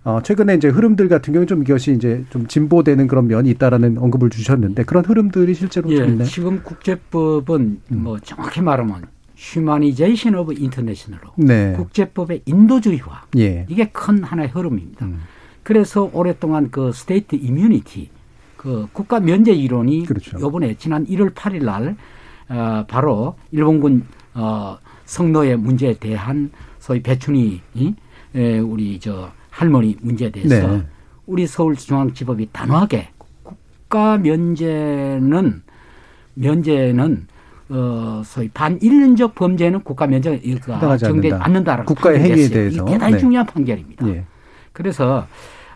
어, 0.05 0.21
최근에 0.23 0.55
이제 0.55 0.69
흐름들 0.69 1.09
같은 1.09 1.33
경우는 1.33 1.47
좀 1.47 1.63
이것이 1.63 1.93
이제 1.93 2.25
좀 2.29 2.47
진보되는 2.47 3.07
그런 3.07 3.27
면이 3.27 3.49
있다라는 3.51 3.97
언급을 3.99 4.29
주셨는데 4.29 4.85
그런 4.85 5.05
흐름들이 5.05 5.55
실제로 5.55 5.91
예, 5.91 5.97
좀 5.97 6.09
있나요? 6.11 6.29
지금 6.29 6.63
국제법은 6.63 7.81
음. 7.91 8.03
뭐 8.03 8.19
정확히 8.21 8.61
말하면 8.61 9.07
humanization 9.37 10.35
of 10.35 10.55
international 10.59 11.19
law 11.19 11.33
네. 11.37 11.73
국제법의 11.73 12.43
인도주의화 12.45 13.23
예. 13.39 13.65
이게 13.69 13.89
큰 13.89 14.23
하나의 14.23 14.51
흐름입니다. 14.51 15.07
음. 15.07 15.21
그래서 15.63 16.11
오랫동안 16.13 16.71
그 16.71 16.93
state 16.93 17.37
immunity 17.37 18.11
그 18.59 18.87
국가 18.93 19.21
면제 19.21 19.53
이론이 19.53 20.05
그렇죠. 20.05 20.39
요번에 20.39 20.75
지난 20.75 21.07
1월 21.07 21.33
8일 21.33 21.65
날 21.65 21.97
어, 22.51 22.85
바로 22.87 23.37
일본군 23.53 24.05
어, 24.35 24.77
성노예 25.07 25.57
문제에 25.57 25.95
대한 25.95 26.51
소위 26.79 27.03
배춘이 27.03 27.63
에, 28.35 28.59
우리 28.59 29.01
저 29.01 29.33
할머니 29.55 29.97
문제에 30.01 30.31
대해서 30.31 30.67
네. 30.67 30.83
우리 31.27 31.47
서울중앙지법이 31.47 32.49
단호하게 32.53 33.11
국가 33.45 34.19
면제는 34.19 35.63
면제는 36.35 37.29
어 37.69 38.23
소위 38.25 38.49
반인륜적 38.49 39.37
범죄는 39.37 39.85
국가 39.85 40.07
면제가 40.09 40.97
정되지 40.99 41.35
않는다라는 41.37 41.87
국가의 41.87 42.19
행위에 42.19 42.49
대해서 42.49 42.85
대단히 42.85 43.13
네. 43.15 43.19
중요한 43.19 43.47
판결입니다. 43.47 44.05
네. 44.05 44.25
그래서 44.73 45.27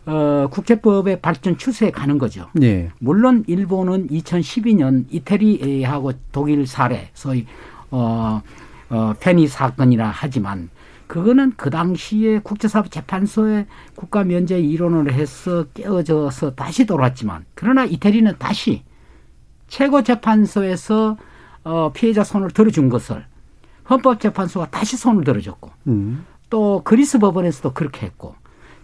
어, 0.07 0.49
국제법의 0.51 1.21
발전 1.21 1.57
추세에 1.57 1.91
가는 1.91 2.19
거죠. 2.19 2.49
네. 2.55 2.91
물론 2.99 3.45
일본은 3.47 4.09
2012년 4.09 5.05
이태리하고 5.11 6.13
독일 6.33 6.67
사례, 6.67 7.11
소위 7.15 7.47
어, 7.91 8.43
어, 8.91 9.15
페니 9.21 9.47
사건이라 9.47 10.11
하지만 10.13 10.71
그거는 11.09 11.55
그 11.57 11.71
당시에 11.71 12.39
국제사법재판소에 12.41 13.67
국가 13.97 14.25
면제 14.25 14.61
이론을 14.61 15.13
해서 15.13 15.65
깨어져서 15.75 16.55
다시 16.55 16.87
돌아왔지만 16.87 17.45
그러나 17.55 17.85
이태리는 17.85 18.35
다시 18.39 18.83
최고재판소에서 19.69 21.17
어, 21.65 21.93
피해자 21.93 22.23
손을 22.23 22.51
들어준 22.51 22.89
것을 22.91 23.25
헌법재판소가 23.91 24.69
다시 24.71 24.97
손을 24.97 25.25
들어줬고 25.25 25.71
음. 25.89 26.25
또 26.51 26.83
그리스 26.85 27.19
법원에서도 27.19 27.73
그렇게 27.73 28.07
했고 28.07 28.35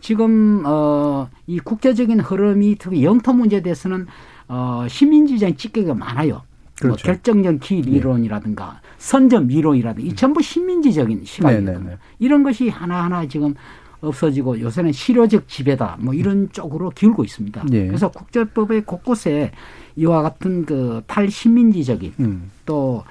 지금 0.01 0.63
어, 0.67 1.29
이 1.47 1.59
국제적인 1.59 2.21
흐름이 2.21 2.77
특히 2.79 3.05
영토 3.05 3.33
문제에 3.33 3.63
대해서는 3.63 4.07
어, 4.49 4.87
시민주의적인 4.89 5.57
찌개가 5.57 5.95
많아요. 5.95 6.43
뭐 6.83 6.97
그렇죠. 6.97 7.07
뭐 7.07 7.15
결정적 7.15 7.61
기이론이라든가 7.61 8.81
네. 8.83 8.89
선점 8.99 9.51
이론이라든가 9.51 10.09
이 10.09 10.15
전부 10.17 10.43
시민지적인 10.43 11.25
시각입니다. 11.25 11.73
네, 11.73 11.79
네, 11.79 11.91
네. 11.91 11.97
이런 12.19 12.43
것이 12.43 12.69
하나하나 12.69 13.27
지금 13.29 13.55
없어지고 14.01 14.61
요새는 14.61 14.93
실효적 14.93 15.49
지배다 15.49 15.99
뭐 16.01 16.15
이런 16.15 16.51
쪽으로 16.53 16.91
기울고 16.91 17.25
있습니다. 17.25 17.65
네. 17.71 17.87
그래서 17.87 18.09
국제법의 18.11 18.83
곳곳에 18.83 19.53
이와 19.97 20.23
같은 20.23 20.67
그 20.67 21.03
탈시민지적인 21.07 22.15
음. 22.21 22.51
또 22.67 23.05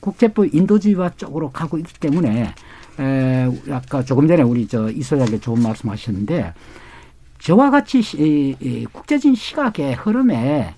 국제법 0.00 0.54
인도주의화 0.54 1.10
쪽으로 1.16 1.50
가고 1.50 1.78
있기 1.78 2.00
때문에 2.00 2.54
에, 2.98 3.50
아까 3.70 4.02
조금 4.02 4.26
전에 4.26 4.42
우리 4.42 4.66
저 4.66 4.90
이소장께 4.90 5.40
좋은 5.40 5.62
말씀하셨는데 5.62 6.54
저와 7.38 7.70
같이 7.70 8.00
이, 8.00 8.56
이 8.60 8.86
국제적인 8.90 9.34
시각의 9.34 9.94
흐름에 9.94 10.74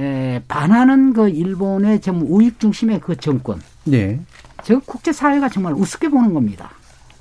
에, 0.00 0.42
반하는 0.48 1.12
그 1.12 1.28
일본의 1.28 2.00
정 2.00 2.22
우익 2.26 2.58
중심의 2.58 3.00
그 3.00 3.16
정권. 3.16 3.60
네. 3.84 4.20
저 4.64 4.78
국제 4.80 5.12
사회가 5.12 5.48
정말 5.50 5.74
우습게 5.74 6.08
보는 6.08 6.32
겁니다. 6.32 6.70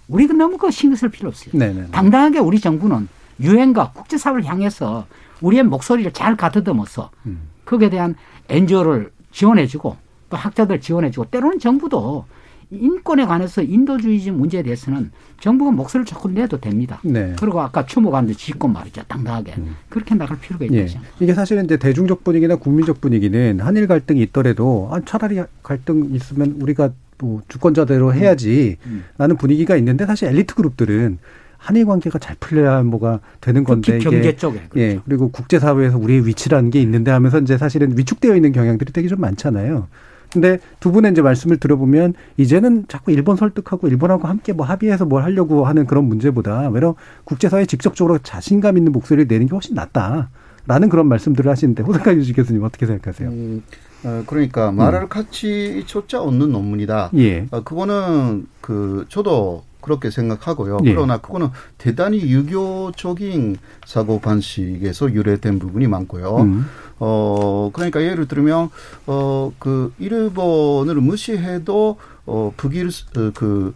우리가 0.08 0.34
너무 0.34 0.58
그 0.58 0.72
신경 0.72 0.96
쓸 0.96 1.10
필요 1.10 1.30
없어요. 1.30 1.52
네네. 1.52 1.74
네, 1.74 1.82
네. 1.82 1.88
당당하게 1.92 2.40
우리 2.40 2.60
정부는 2.60 3.08
유엔과 3.40 3.92
국제 3.94 4.18
사회를 4.18 4.46
향해서 4.46 5.06
우리의 5.42 5.64
목소리를 5.64 6.12
잘 6.14 6.36
가다듬어서 6.36 7.12
음. 7.26 7.42
거기에 7.66 7.90
대한 7.90 8.16
엔저를 8.50 9.12
지원해주고 9.32 9.98
또 10.30 10.38
학자들 10.38 10.82
지원해주고 10.82 11.30
때로는 11.30 11.60
정부도 11.60 12.26
인권에 12.72 13.26
관해서 13.26 13.64
인도주의적 13.64 14.36
문제에 14.36 14.62
대해서는 14.62 15.12
정부가 15.40 15.72
목소리를 15.72 16.06
조금 16.06 16.34
내도 16.36 16.60
됩니다. 16.60 17.00
네. 17.04 17.34
그리고 17.40 17.62
아까 17.62 17.86
추모관도 17.86 18.34
짓고 18.34 18.68
말이죠. 18.68 19.02
당당하게. 19.08 19.54
음. 19.58 19.76
그렇게 19.90 20.14
나갈 20.14 20.40
필요가 20.40 20.66
있죠. 20.66 20.76
예. 20.78 20.88
이게 21.20 21.34
사실은 21.34 21.66
이제 21.66 21.78
대중적 21.78 22.24
분위기나 22.24 22.58
국민적 22.58 23.02
분위기는 23.02 23.60
한일 23.60 23.88
갈등이 23.88 24.22
있더라도 24.24 24.90
아, 24.92 25.00
차라리 25.04 25.42
갈등 25.64 26.10
있으면 26.12 26.58
우리가 26.62 26.92
뭐 27.18 27.42
주권자대로 27.48 28.14
해야지 28.14 28.78
음. 28.86 29.04
라는 29.18 29.36
분위기가 29.36 29.76
있는데 29.76 30.06
사실 30.06 30.28
엘리트 30.28 30.54
그룹들은 30.56 31.18
한일 31.58 31.86
관계가 31.86 32.20
잘 32.20 32.38
풀려야 32.40 32.84
뭐가 32.84 33.20
되는 33.42 33.64
건데 33.64 34.00
경제 34.00 34.36
쪽에 34.36 34.60
그렇죠. 34.70 34.80
예 34.80 35.00
그리고 35.04 35.30
국제 35.30 35.60
사회에서 35.60 35.98
우리의 35.98 36.26
위치라는 36.26 36.70
게 36.70 36.82
있는데 36.82 37.12
하면서 37.12 37.40
이제 37.40 37.58
사실은 37.58 37.98
위축되어 37.98 38.36
있는 38.36 38.54
경향들이 38.54 38.94
되게 38.94 39.10
좀 39.10 39.20
많잖아요. 39.20 39.88
근데 40.32 40.60
두 40.80 40.92
분의 40.92 41.12
이제 41.12 41.22
말씀을 41.22 41.58
들어보면 41.58 42.14
이제는 42.38 42.86
자꾸 42.88 43.12
일본 43.12 43.36
설득하고 43.36 43.88
일본하고 43.88 44.28
함께 44.28 44.54
뭐 44.54 44.66
합의해서 44.66 45.06
뭘 45.06 45.24
하려고 45.24 45.66
하는 45.66 45.86
그런 45.86 46.06
문제보다 46.06 46.70
외려 46.70 46.96
국제사회에 47.24 47.66
직접적으로 47.66 48.20
자신감 48.20 48.78
있는 48.78 48.92
목소리를 48.92 49.28
내는 49.28 49.48
게 49.48 49.52
훨씬 49.52 49.76
낫다. 49.76 50.30
라는 50.68 50.90
그런 50.90 51.08
말씀들을 51.08 51.50
하시는데 51.50 51.82
호사카 51.82 52.14
유지 52.14 52.32
교수님 52.32 52.64
어떻게 52.64 52.86
생각하세요? 52.86 53.30
음, 53.30 53.64
어, 54.04 54.24
그러니까 54.28 54.72
말할 54.72 55.04
음. 55.04 55.10
가치조차 55.10 56.22
없는 56.22 56.52
논문이다. 56.52 57.10
예. 57.18 57.48
어, 57.50 57.64
그거는 57.64 58.46
그 58.62 59.06
저도 59.10 59.64
그렇게 59.82 60.10
생각하고요. 60.10 60.80
예. 60.86 60.94
그러나 60.94 61.18
그거는 61.18 61.50
대단히 61.78 62.20
유교적인 62.22 63.58
사고 63.86 64.20
방식에서 64.20 65.14
유래된 65.14 65.60
부분이 65.60 65.88
많고요. 65.88 66.38
음. 66.38 66.66
어 67.00 67.70
그러니까 67.74 68.02
예를 68.02 68.28
들면 68.28 68.70
어그 69.06 69.94
일본을 70.00 70.96
무시해도 70.96 71.98
어 72.26 72.54
북일 72.58 72.88
어, 72.88 73.32
그 73.34 73.74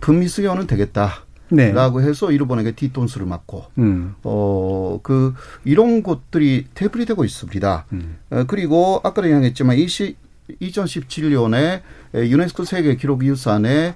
북미 0.00 0.28
수교는 0.28 0.66
되겠다. 0.66 1.24
네. 1.50 1.72
라고 1.72 2.00
해서 2.00 2.32
일본에게 2.32 2.72
뒷돈수를 2.72 3.26
맞고 3.26 3.64
음. 3.78 4.14
어 4.24 4.74
그 5.02 5.34
이런 5.64 6.02
것들이 6.02 6.66
태블이 6.74 7.06
되고 7.06 7.24
있습니다. 7.24 7.86
음. 7.92 8.16
어, 8.30 8.44
그리고 8.46 9.00
아까도 9.02 9.30
얘기했지만 9.30 9.76
20, 9.76 10.16
2017년에 10.60 11.82
유네스코 12.14 12.64
세계 12.64 12.96
기록 12.96 13.24
유산에 13.24 13.94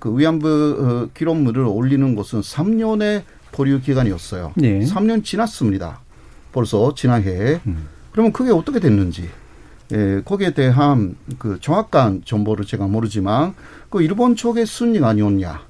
그 0.00 0.18
위안부 0.18 0.48
어, 0.48 1.14
기록물을 1.14 1.64
올리는 1.64 2.14
것은 2.14 2.40
3년의 2.40 3.22
보류 3.52 3.80
기간이었어요. 3.80 4.52
네. 4.56 4.80
3년 4.80 5.24
지났습니다. 5.24 6.00
벌써 6.52 6.94
지난해에. 6.94 7.60
음. 7.66 7.88
그러면 8.10 8.32
그게 8.32 8.50
어떻게 8.50 8.80
됐는지. 8.80 9.28
예, 9.92 10.22
거기에 10.24 10.54
대한 10.54 11.16
그 11.38 11.58
정확한 11.60 12.22
정보를 12.24 12.64
제가 12.64 12.86
모르지만 12.86 13.54
그 13.90 14.02
일본 14.02 14.36
쪽의 14.36 14.66
순위가 14.66 15.08
아니었냐. 15.08 15.62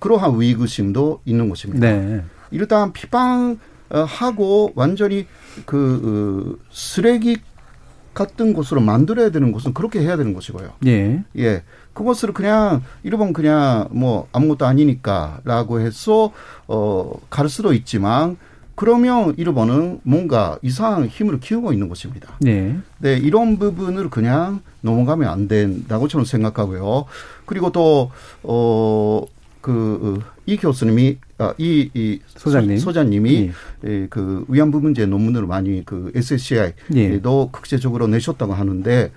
그러한 0.00 0.40
위의심도 0.40 1.20
있는 1.24 1.48
것입니다. 1.48 1.88
네. 1.88 2.24
일단 2.50 2.92
비방하고 2.92 4.72
완전히 4.74 5.26
그 5.64 6.58
어, 6.58 6.66
쓰레기 6.72 7.38
같은 8.14 8.52
곳으로 8.52 8.80
만들어야 8.80 9.30
되는 9.30 9.52
것은 9.52 9.72
그렇게 9.74 10.00
해야 10.00 10.16
되는 10.16 10.34
것이고요. 10.34 10.72
예. 10.86 11.22
예. 11.38 11.62
그것을 11.94 12.32
그냥 12.32 12.82
일본 13.02 13.32
그냥 13.32 13.88
뭐 13.90 14.28
아무것도 14.32 14.66
아니니까라고 14.66 15.80
해서 15.80 16.32
어 16.66 17.12
갈 17.30 17.48
수도 17.48 17.72
있지만 17.72 18.36
그러면 18.74 19.34
일본은 19.36 20.00
뭔가 20.02 20.58
이상한 20.62 21.06
힘을 21.06 21.40
키우고 21.40 21.72
있는 21.72 21.88
것입니다. 21.88 22.36
네. 22.40 22.76
네, 22.98 23.16
이런 23.16 23.58
부분을 23.58 24.10
그냥 24.10 24.60
넘어가면 24.80 25.28
안 25.28 25.46
된다고 25.46 26.08
저는 26.08 26.24
생각하고요. 26.24 27.04
그리고 27.44 27.70
또, 27.70 28.10
어, 28.42 29.22
그, 29.60 30.20
이 30.46 30.56
교수님이, 30.56 31.18
아, 31.38 31.54
이, 31.58 31.90
이 31.94 32.20
소장님. 32.26 32.78
소장님이 32.78 33.50
예. 33.84 34.06
그 34.10 34.44
위안부 34.48 34.80
문제 34.80 35.06
논문을 35.06 35.46
많이 35.46 35.84
그 35.84 36.10
SSCI도 36.14 36.74
예. 36.96 37.20
국제적으로 37.52 38.08
내셨다고 38.08 38.54
하는데, 38.54 39.12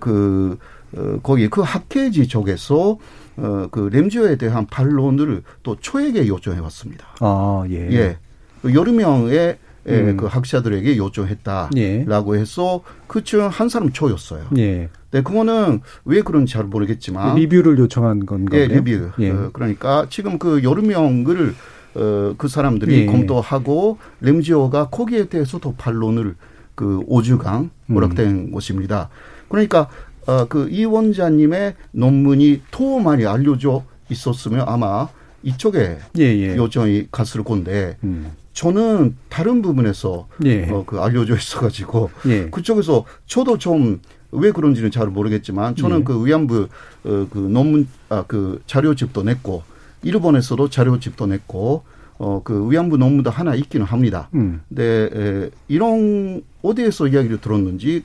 그, 0.00 0.58
어, 0.94 1.18
거기 1.22 1.48
그 1.48 1.60
학회지 1.60 2.28
쪽에서 2.28 2.98
어, 3.36 3.68
그 3.70 3.88
램지오에 3.92 4.36
대한 4.36 4.66
반론을 4.66 5.42
또 5.62 5.76
초에게 5.78 6.26
요청해 6.26 6.60
왔습니다. 6.60 7.06
아, 7.20 7.64
예. 7.70 7.90
예. 7.92 8.18
그 8.62 8.74
여러 8.74 8.92
명의 8.92 9.58
음. 9.88 10.16
그 10.16 10.26
학자들에게 10.26 10.96
요청했다라고 10.96 12.36
예. 12.36 12.40
해서 12.40 12.82
그중 13.06 13.48
한 13.48 13.68
사람 13.68 13.92
초였어요. 13.92 14.46
예. 14.58 14.88
네, 15.12 15.22
그거는 15.22 15.80
왜 16.04 16.22
그런지 16.22 16.52
잘 16.54 16.64
모르겠지만 16.64 17.36
리뷰를 17.36 17.78
요청한 17.78 18.26
건가요? 18.26 18.60
예, 18.60 18.66
리뷰. 18.66 19.10
예. 19.20 19.30
어, 19.30 19.50
그러니까 19.52 20.06
지금 20.10 20.38
그 20.38 20.62
여러 20.64 20.82
명을 20.82 21.54
어, 21.94 22.34
그 22.36 22.48
사람들이 22.48 23.02
예. 23.02 23.06
검토하고 23.06 23.98
램지오가 24.20 24.88
거기에 24.90 25.28
대해서도 25.28 25.74
반론을 25.78 26.34
그 26.74 27.00
5주간 27.08 27.70
허락된 27.88 28.26
음. 28.26 28.50
것입니다. 28.50 29.08
그러니까 29.48 29.88
어, 30.26 30.44
그 30.46 30.68
이 30.70 30.84
원자님의 30.84 31.74
논문이 31.92 32.62
더 32.70 32.98
많이 32.98 33.24
알려져 33.26 33.84
있었으면 34.10 34.64
아마 34.68 35.08
이쪽에 35.42 35.98
예, 36.18 36.22
예. 36.22 36.56
요청이 36.56 37.08
갔을 37.10 37.44
건데 37.44 37.96
음. 38.04 38.32
저는 38.52 39.16
다른 39.28 39.62
부분에서 39.62 40.26
예. 40.44 40.68
어, 40.70 40.84
그 40.86 40.98
알려져 41.00 41.36
있어가지고 41.36 42.10
예. 42.26 42.50
그쪽에서 42.50 43.04
저도 43.26 43.58
좀 43.58 44.00
왜 44.32 44.50
그런지는 44.50 44.90
잘 44.90 45.06
모르겠지만 45.06 45.76
저는 45.76 46.00
예. 46.00 46.04
그 46.04 46.26
위안부 46.26 46.68
어, 47.04 47.26
그 47.30 47.38
논문 47.38 47.86
아 48.08 48.24
그 48.26 48.60
자료집도 48.66 49.22
냈고 49.22 49.62
일본에서도 50.02 50.68
자료집도 50.68 51.26
냈고 51.26 51.84
어 52.18 52.40
그 52.44 52.68
위안부 52.70 52.96
논문도 52.98 53.30
하나 53.30 53.54
있기는 53.54 53.86
합니다. 53.86 54.28
음. 54.34 54.60
근데 54.68 55.08
에, 55.14 55.50
이런 55.68 56.42
어디에서 56.62 57.06
이야기를 57.06 57.40
들었는지 57.40 58.02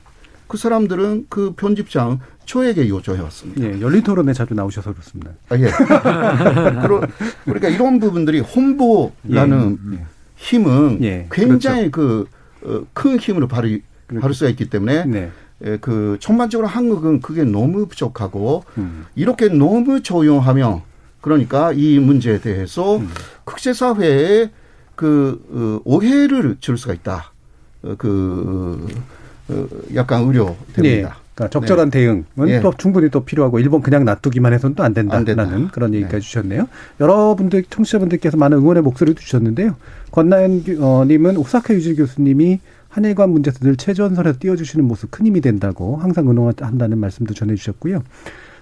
그 0.52 0.58
사람들은 0.58 1.28
그 1.30 1.54
편집장 1.56 2.18
초에게 2.44 2.86
요청해 2.90 3.22
왔습니다. 3.22 3.62
예, 3.62 3.80
열린 3.80 4.02
토론에 4.02 4.34
자주 4.34 4.52
나오셔서 4.52 4.92
그렇습니다. 4.92 5.30
아, 5.48 5.56
예. 5.56 5.62
그러니까 7.46 7.68
이런 7.70 7.98
부분들이 7.98 8.40
홍보라는 8.40 9.78
예, 9.92 9.96
예. 9.96 10.06
힘은 10.36 10.98
예, 11.04 11.26
굉장히 11.30 11.90
그렇죠. 11.90 12.26
그큰 12.60 13.14
어, 13.14 13.16
힘으로 13.16 13.48
발휘. 13.48 13.80
발휘 14.20 14.34
수가 14.34 14.50
있기 14.50 14.68
때문에 14.68 15.06
네. 15.06 15.30
예, 15.64 15.78
그 15.80 16.18
전반적으로 16.20 16.68
한국은 16.68 17.22
그게 17.22 17.44
너무 17.44 17.86
부족하고 17.86 18.64
음. 18.76 19.06
이렇게 19.14 19.48
너무 19.48 20.02
조용하면 20.02 20.82
그러니까 21.22 21.72
이 21.72 21.98
문제에 21.98 22.42
대해서 22.42 22.98
음. 22.98 23.08
국제 23.44 23.72
사회에 23.72 24.50
그 24.96 25.42
어, 25.50 25.80
오해를 25.86 26.58
줄 26.60 26.76
수가 26.76 26.92
있다. 26.92 27.32
어, 27.84 27.94
그 27.96 28.86
어, 28.86 29.21
약간 29.94 30.22
우려됩니다. 30.24 30.82
네. 30.82 31.22
그러니까 31.34 31.48
적절한 31.48 31.90
네. 31.90 31.98
대응은 31.98 32.24
네. 32.46 32.60
또 32.60 32.72
충분히 32.76 33.08
또 33.08 33.24
필요하고 33.24 33.58
일본 33.58 33.80
그냥 33.80 34.04
놔두기만 34.04 34.52
해서는 34.52 34.74
또 34.76 34.82
안 34.82 34.92
된다라는 34.92 35.24
된다. 35.24 35.70
그런 35.72 35.94
얘기까지 35.94 36.16
네. 36.16 36.20
주셨네요. 36.20 36.68
여러분들 37.00 37.64
청취자분들께서 37.70 38.36
많은 38.36 38.58
응원의 38.58 38.82
목소리를 38.82 39.20
주셨는데요. 39.20 39.76
권나연 40.10 40.64
어, 40.80 41.04
님은 41.06 41.38
오사카 41.38 41.72
유지 41.74 41.94
교수님이 41.96 42.60
한일관 42.88 43.30
문제에서 43.30 43.60
늘 43.60 43.76
최전선에서 43.76 44.38
띄워주시는 44.38 44.84
모습 44.86 45.10
큰 45.10 45.26
힘이 45.26 45.40
된다고 45.40 45.96
항상 45.96 46.28
응원한다는 46.28 46.98
말씀도 46.98 47.32
전해주셨고요. 47.32 48.02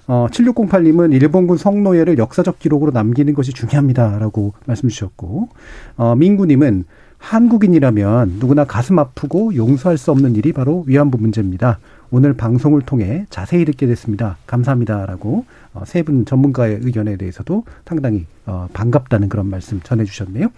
어, 0.07 0.27
7608님은 0.31 1.13
일본군 1.13 1.57
성노예를 1.57 2.19
역사적 2.19 2.59
기록으로 2.61 2.93
남기는 2.93 3.33
것이 3.35 3.53
중요합니다라고 3.53 4.55
말씀 4.67 4.89
주셨고, 4.89 5.49
어, 5.97 6.15
민구님은 6.17 6.85
한국인이라면 7.21 8.39
누구나 8.41 8.65
가슴 8.65 8.99
아프고 8.99 9.55
용서할 9.55 9.99
수 9.99 10.11
없는 10.11 10.35
일이 10.37 10.53
바로 10.53 10.85
위안부 10.87 11.19
문제입니다. 11.19 11.79
오늘 12.11 12.33
방송을 12.33 12.81
통해 12.81 13.27
자세히 13.31 13.65
듣게 13.65 13.87
됐습니다. 13.87 14.37
감사합니다라고 14.47 15.45
어, 15.75 15.83
세분 15.87 16.25
전문가의 16.25 16.81
의견에 16.83 17.17
대해서도 17.17 17.65
상당히 17.87 18.27
어, 18.47 18.67
반갑다는 18.73 19.29
그런 19.29 19.47
말씀 19.47 19.81
전해주셨네요. 19.81 20.49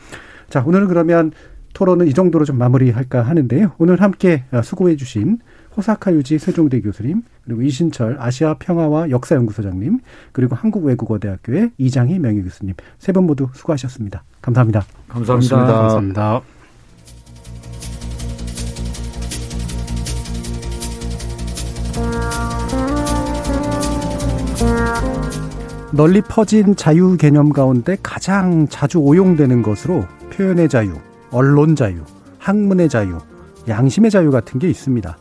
자, 0.48 0.62
오늘은 0.64 0.88
그러면 0.88 1.32
토론은 1.74 2.06
이 2.06 2.14
정도로 2.14 2.44
좀 2.44 2.56
마무리할까 2.56 3.22
하는데요. 3.22 3.72
오늘 3.78 4.00
함께 4.00 4.44
어, 4.52 4.62
수고해주신 4.62 5.40
호사카 5.76 6.12
유지 6.12 6.38
세종대 6.38 6.80
교수님, 6.80 7.22
그리고 7.44 7.62
이신철 7.62 8.16
아시아 8.20 8.54
평화와 8.54 9.10
역사 9.10 9.34
연구소장님, 9.36 10.00
그리고 10.32 10.54
한국외국어대학교의 10.56 11.70
이장희 11.78 12.18
명예 12.18 12.42
교수님 12.42 12.74
세 12.98 13.12
분 13.12 13.24
모두 13.24 13.48
수고하셨습니다. 13.54 14.22
감사합니다. 14.42 14.84
감사합니다. 15.08 15.56
감사합니다. 15.56 15.82
감사합니다. 15.82 16.42
널리 25.92 26.22
퍼진 26.22 26.74
자유 26.74 27.16
개념 27.18 27.50
가운데 27.50 27.96
가장 28.02 28.66
자주 28.68 28.98
오용되는 28.98 29.62
것으로 29.62 30.04
표현의 30.32 30.68
자유, 30.68 30.94
언론 31.30 31.76
자유, 31.76 31.96
학문의 32.38 32.88
자유, 32.88 33.18
양심의 33.68 34.10
자유 34.10 34.30
같은 34.30 34.58
게 34.58 34.68
있습니다. 34.70 35.16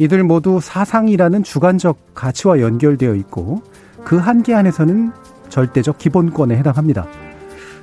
이들 0.00 0.24
모두 0.24 0.60
사상이라는 0.62 1.42
주관적 1.42 2.14
가치와 2.14 2.60
연결되어 2.60 3.14
있고 3.16 3.60
그 4.02 4.16
한계 4.16 4.54
안에서는 4.54 5.12
절대적 5.50 5.98
기본권에 5.98 6.56
해당합니다. 6.56 7.06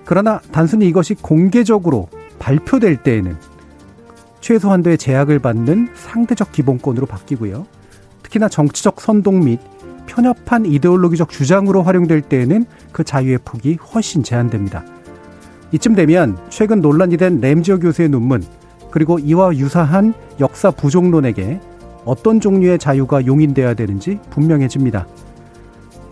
그러나 0.04 0.42
단순히 0.52 0.88
이것이 0.88 1.14
공개적으로 1.14 2.10
발표될 2.40 3.04
때에는 3.04 3.38
최소한도의 4.42 4.98
제약을 4.98 5.38
받는 5.38 5.90
상대적 5.94 6.52
기본권으로 6.52 7.06
바뀌고요. 7.06 7.68
특히나 8.24 8.50
정치적 8.50 9.00
선동 9.00 9.46
및 9.46 9.60
편협한 10.08 10.66
이데올로기적 10.66 11.30
주장으로 11.30 11.84
활용될 11.84 12.22
때에는 12.22 12.66
그 12.92 13.04
자유의 13.04 13.42
폭이 13.46 13.76
훨씬 13.94 14.24
제한됩니다. 14.24 14.84
이쯤 15.72 15.94
되면 15.94 16.36
최근 16.50 16.82
논란이 16.82 17.18
된 17.18 17.40
램지어 17.42 17.78
교수의 17.78 18.10
논문 18.10 18.44
그리고 18.90 19.20
이와 19.20 19.56
유사한 19.56 20.16
역사 20.40 20.72
부족론에게 20.72 21.60
어떤 22.08 22.40
종류의 22.40 22.80
자유가 22.80 23.26
용인돼야 23.26 23.74
되는지 23.74 24.20
분명해집니다. 24.30 25.06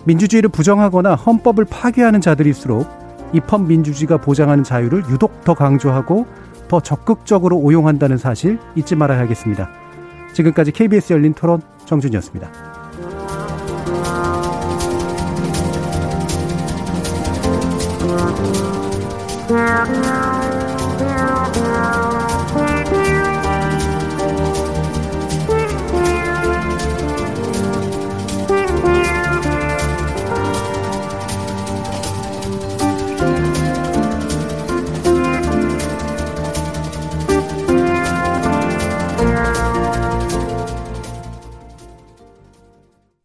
민주주의를 0.03 0.49
부정하거나 0.49 1.15
헌법을 1.15 1.65
파괴하는 1.65 2.21
자들일수록 2.21 2.87
입헌 3.33 3.67
민주주의가 3.67 4.17
보장하는 4.17 4.63
자유를 4.63 5.03
유독 5.09 5.43
더 5.43 5.53
강조하고 5.53 6.27
더 6.67 6.79
적극적으로 6.79 7.57
오용한다는 7.57 8.17
사실 8.17 8.59
잊지 8.75 8.95
말아야겠습니다. 8.95 9.69
지금까지 10.33 10.71
KBS 10.71 11.13
열린 11.13 11.33
토론 11.33 11.61
정준이었습니다. 11.85 12.49